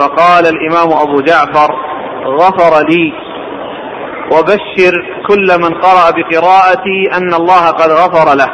فقال 0.00 0.46
الإمام 0.46 0.92
أبو 0.92 1.20
جعفر 1.20 1.74
غفر 2.26 2.86
لي. 2.88 3.12
وبشر 4.32 4.92
كل 5.28 5.58
من 5.58 5.74
قرأ 5.74 6.10
بقراءتي 6.10 7.10
أن 7.12 7.34
الله 7.34 7.66
قد 7.66 7.90
غفر 7.90 8.34
له. 8.36 8.48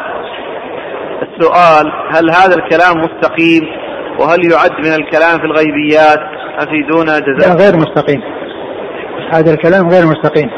السؤال 1.22 1.92
هل 2.10 2.30
هذا 2.30 2.54
الكلام 2.56 2.96
مستقيم؟ 2.98 3.81
وهل 4.18 4.52
يعد 4.52 4.70
من 4.70 4.92
الكلام 4.92 5.38
في 5.38 5.44
الغيبيات 5.44 6.18
أفيدونا 6.58 7.18
جزاء 7.18 7.56
غير 7.56 7.76
مستقيم. 7.76 8.20
هذا 9.32 9.54
الكلام 9.54 9.88
غير 9.88 10.06
مستقيم. 10.06 10.50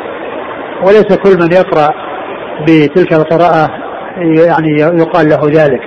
وليس 0.83 1.17
كل 1.17 1.39
من 1.41 1.53
يقرأ 1.53 1.89
بتلك 2.63 3.13
القراءة 3.13 3.71
يعني 4.47 4.81
يقال 4.81 5.29
له 5.29 5.41
ذلك. 5.63 5.81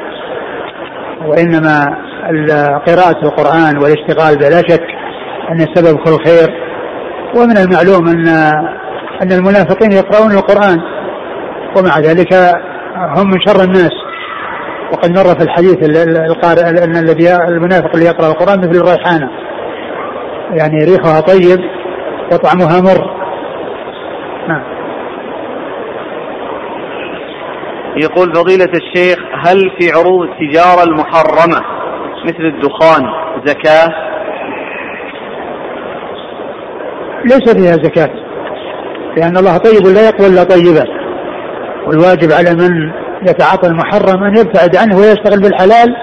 وإنما 1.26 1.98
قراءة 2.88 3.26
القرآن 3.26 3.78
والاشتغال 3.78 4.38
بلا 4.38 4.62
شك 4.70 4.88
أن 5.52 5.62
السبب 5.62 5.98
كل 5.98 6.26
خير 6.26 6.50
ومن 7.36 7.58
المعلوم 7.58 8.08
أن 8.08 8.28
أن 9.22 9.32
المنافقين 9.32 9.92
يقرؤون 9.92 10.32
القرآن. 10.32 10.78
ومع 11.78 12.00
ذلك 12.00 12.34
هم 13.18 13.28
من 13.28 13.40
شر 13.48 13.64
الناس. 13.64 14.07
وقد 14.94 15.12
مر 15.12 15.40
في 15.40 15.44
الحديث 15.44 15.78
القارئ 16.30 16.70
أن 16.70 16.96
الذي 16.96 17.36
المنافق 17.36 17.90
اللي 17.94 18.06
يقرأ 18.06 18.28
القرآن 18.28 18.60
مثل 18.60 18.82
الريحانة. 18.82 19.30
يعني 20.52 20.86
ريحها 20.86 21.22
طيب 21.22 21.60
وطعمها 22.32 22.82
مر. 22.82 23.18
نعم. 24.48 24.64
يقول 27.98 28.36
فضيلة 28.36 28.72
الشيخ 28.74 29.20
هل 29.46 29.72
في 29.80 29.92
عروض 29.92 30.28
التجارة 30.30 30.84
المحرمة 30.84 31.62
مثل 32.26 32.46
الدخان 32.46 33.04
زكاة؟ 33.46 34.08
ليس 37.26 37.54
فيها 37.54 37.84
زكاة 37.84 38.10
لأن 39.18 39.38
الله 39.38 39.58
طيب 39.58 39.88
لا 39.96 40.10
يقبل 40.10 40.26
إلا 40.26 40.44
طيبا 40.44 40.84
والواجب 41.88 42.32
على 42.32 42.56
من 42.56 42.92
يتعاطى 43.22 43.68
المحرم 43.68 44.24
أن 44.24 44.38
يبتعد 44.38 44.76
عنه 44.76 44.98
ويشتغل 44.98 45.40
بالحلال 45.42 45.96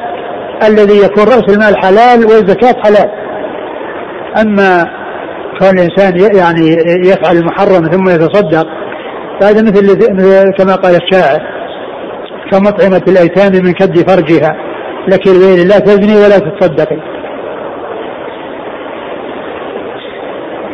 الذي 0.63 0.99
يكون 1.05 1.25
رأس 1.25 1.55
المال 1.55 1.77
حلال 1.77 2.25
والزكاة 2.27 2.83
حلال. 2.85 3.11
أما 4.41 4.85
كون 5.59 5.79
الإنسان 5.79 6.37
يعني 6.37 6.67
يفعل 7.09 7.37
المحرم 7.37 7.85
ثم 7.85 8.09
يتصدق 8.09 8.67
فهذا 9.41 9.63
مثل 9.63 9.99
كما 10.59 10.75
قال 10.75 10.95
الشاعر 10.95 11.41
كمطعمة 12.53 13.03
الأيتام 13.09 13.65
من 13.65 13.73
كد 13.73 14.11
فرجها 14.11 14.57
لك 15.09 15.27
الويل 15.27 15.69
لا 15.69 15.79
تزني 15.79 16.17
ولا 16.17 16.39
تتصدقي 16.39 16.97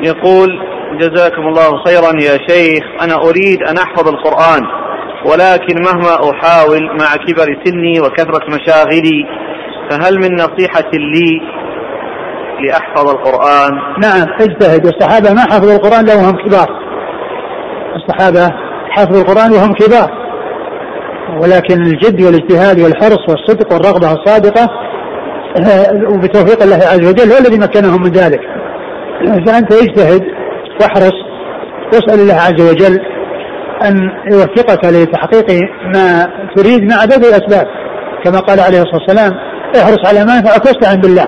يقول 0.03 0.49
جزاكم 1.01 1.43
الله 1.43 1.85
خيرا 1.87 2.13
يا 2.23 2.39
شيخ 2.49 2.85
أنا 3.03 3.15
أريد 3.15 3.63
أن 3.63 3.77
أحفظ 3.79 4.09
القرآن. 4.09 4.80
ولكن 5.25 5.83
مهما 5.83 6.31
أحاول 6.31 6.81
مع 7.01 7.17
كبر 7.27 7.47
سني 7.65 8.01
وكثرة 8.01 8.43
مشاغلي 8.49 9.27
فهل 9.91 10.19
من 10.19 10.35
نصيحة 10.35 10.91
لي 10.95 11.41
لأحفظ 12.61 13.09
القرآن؟ 13.09 13.73
نعم 14.03 14.27
اجتهد. 14.41 14.87
الصحابة 14.87 15.33
ما 15.33 15.41
حفظوا 15.41 15.77
القرآن 15.77 16.07
لو 16.07 16.15
هم 16.15 16.37
كبار. 16.37 16.69
الصحابة 17.97 18.55
حفظوا 18.91 19.23
القرآن 19.23 19.53
وهم 19.53 19.73
كبار. 19.73 20.11
ولكن 21.43 21.83
الجد 21.83 22.23
والاجتهاد 22.23 22.81
والحرص 22.81 23.29
والصدق 23.29 23.73
والرغبة 23.73 24.13
الصادقة 24.13 24.69
آه، 25.57 26.15
وبتوفيق 26.15 26.63
الله 26.63 26.77
عز 26.77 27.09
وجل 27.09 27.33
هو 27.33 27.39
الذي 27.39 27.59
مكنهم 27.59 28.03
من 28.03 28.11
ذلك. 28.11 28.41
فأنت 29.47 29.73
اجتهد 29.73 30.23
واحرص 30.81 31.15
واسأل 31.93 32.21
الله 32.21 32.35
عز 32.35 32.71
وجل 32.71 33.01
أن 33.85 34.11
يوفقك 34.33 34.85
لتحقيق 34.85 35.69
ما 35.95 36.27
تريد 36.57 36.83
مع 36.83 37.05
بذل 37.05 37.29
الأسباب. 37.29 37.67
كما 38.25 38.39
قال 38.39 38.61
عليه 38.61 38.83
الصلاة 38.83 39.01
والسلام 39.01 39.33
احرص 39.77 40.09
على 40.09 40.25
ما 40.25 40.37
ينفعك 40.37 40.67
واستعن 40.67 41.01
بالله. 41.01 41.27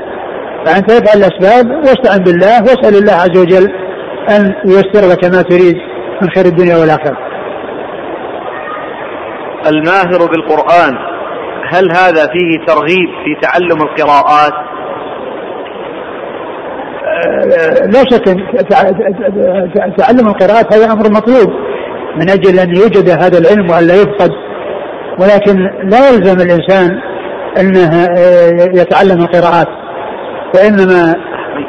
فأنت 0.66 0.90
افعل 0.90 1.18
الأسباب 1.18 1.70
واستعن 1.70 2.18
بالله 2.18 2.62
واسأل 2.62 2.94
الله 2.96 3.12
عز 3.12 3.38
وجل 3.38 3.72
أن 4.30 4.54
ييسر 4.64 5.10
لك 5.12 5.24
ما 5.24 5.42
تريد 5.42 5.76
من 6.22 6.30
خير 6.30 6.44
الدنيا 6.44 6.76
والآخرة. 6.76 7.16
الماهر 9.66 10.26
بالقرآن 10.30 10.94
هل 11.72 11.92
هذا 11.92 12.26
فيه 12.32 12.66
ترغيب 12.66 13.08
في 13.24 13.40
تعلم 13.42 13.82
القراءات؟ 13.82 14.52
لا 17.94 18.04
شك 18.10 18.24
تعلم 19.98 20.28
القراءات 20.28 20.74
هذا 20.74 20.92
أمر 20.92 21.10
مطلوب. 21.10 21.50
من 22.16 22.30
أجل 22.30 22.58
أن 22.58 22.76
يوجد 22.76 23.10
هذا 23.10 23.38
العلم 23.38 23.70
وأن 23.70 23.86
لا 23.86 23.94
يفقد. 23.94 24.30
ولكن 25.20 25.58
لا 25.84 26.08
يلزم 26.08 26.40
الإنسان 26.40 26.90
أنه 27.58 28.04
آه، 28.04 28.70
يتعلم 28.74 29.20
القراءات 29.20 29.68
وإنما 30.54 31.14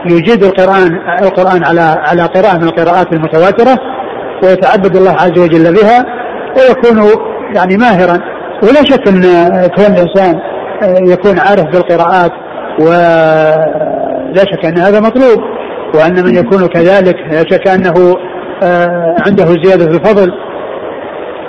يجيد 0.06 0.44
القرآن 0.44 1.00
القرآن 1.22 1.64
على 1.64 1.82
على 1.82 2.24
قراءة 2.24 2.58
من 2.58 2.64
القراءات 2.64 3.14
المتواترة 3.14 3.78
ويتعبد 4.44 4.96
الله 4.96 5.12
عز 5.12 5.40
وجل 5.40 5.74
بها 5.74 6.06
ويكون 6.58 7.10
يعني 7.56 7.78
ماهرا. 7.78 8.20
ولا 8.64 8.84
شك 8.84 9.08
أن 9.08 9.22
كون 9.76 9.86
الإنسان 9.86 10.40
آه، 10.84 11.12
يكون 11.12 11.40
عارف 11.40 11.64
بالقراءات 11.64 12.32
ولا 12.80 14.46
شك 14.52 14.66
أن 14.66 14.78
هذا 14.78 15.00
مطلوب 15.00 15.40
وأن 15.96 16.26
من 16.26 16.36
يكون 16.36 16.68
كذلك 16.68 17.16
لا 17.32 17.40
شك 17.40 17.68
أنه 17.68 17.94
عنده 19.28 19.46
زيادة 19.46 19.86
في 19.86 19.98
الفضل 19.98 20.32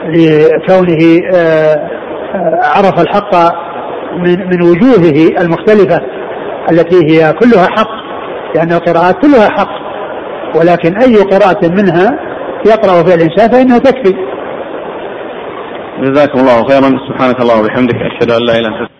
لكونه 0.04 1.18
آه، 1.34 1.74
آه، 2.34 2.60
عرف 2.62 3.00
الحق 3.00 3.34
من 4.18 4.38
من 4.38 4.62
وجوهه 4.62 5.40
المختلفة 5.42 6.00
التي 6.70 6.96
هي 6.96 7.32
كلها 7.32 7.66
حق 7.76 7.90
لأن 8.54 8.72
القراءات 8.72 9.14
كلها 9.22 9.48
حق 9.50 9.84
ولكن 10.56 10.96
أي 10.96 11.16
قراءة 11.16 11.68
منها 11.68 12.18
يقرأ 12.66 13.02
فيها 13.02 13.14
الإنسان 13.14 13.50
فإنها 13.50 13.78
تكفي. 13.78 14.14
جزاكم 16.02 16.38
الله 16.38 16.68
خيرا. 16.68 16.98
سبحانك 17.08 17.40
الله 17.40 17.60
وبحمدك 17.60 17.94
أشهد 17.94 18.30
أن 18.30 18.46
لا 18.46 18.52
إله 18.52 18.68
إلا 18.68 18.80
أنت. 18.82 18.94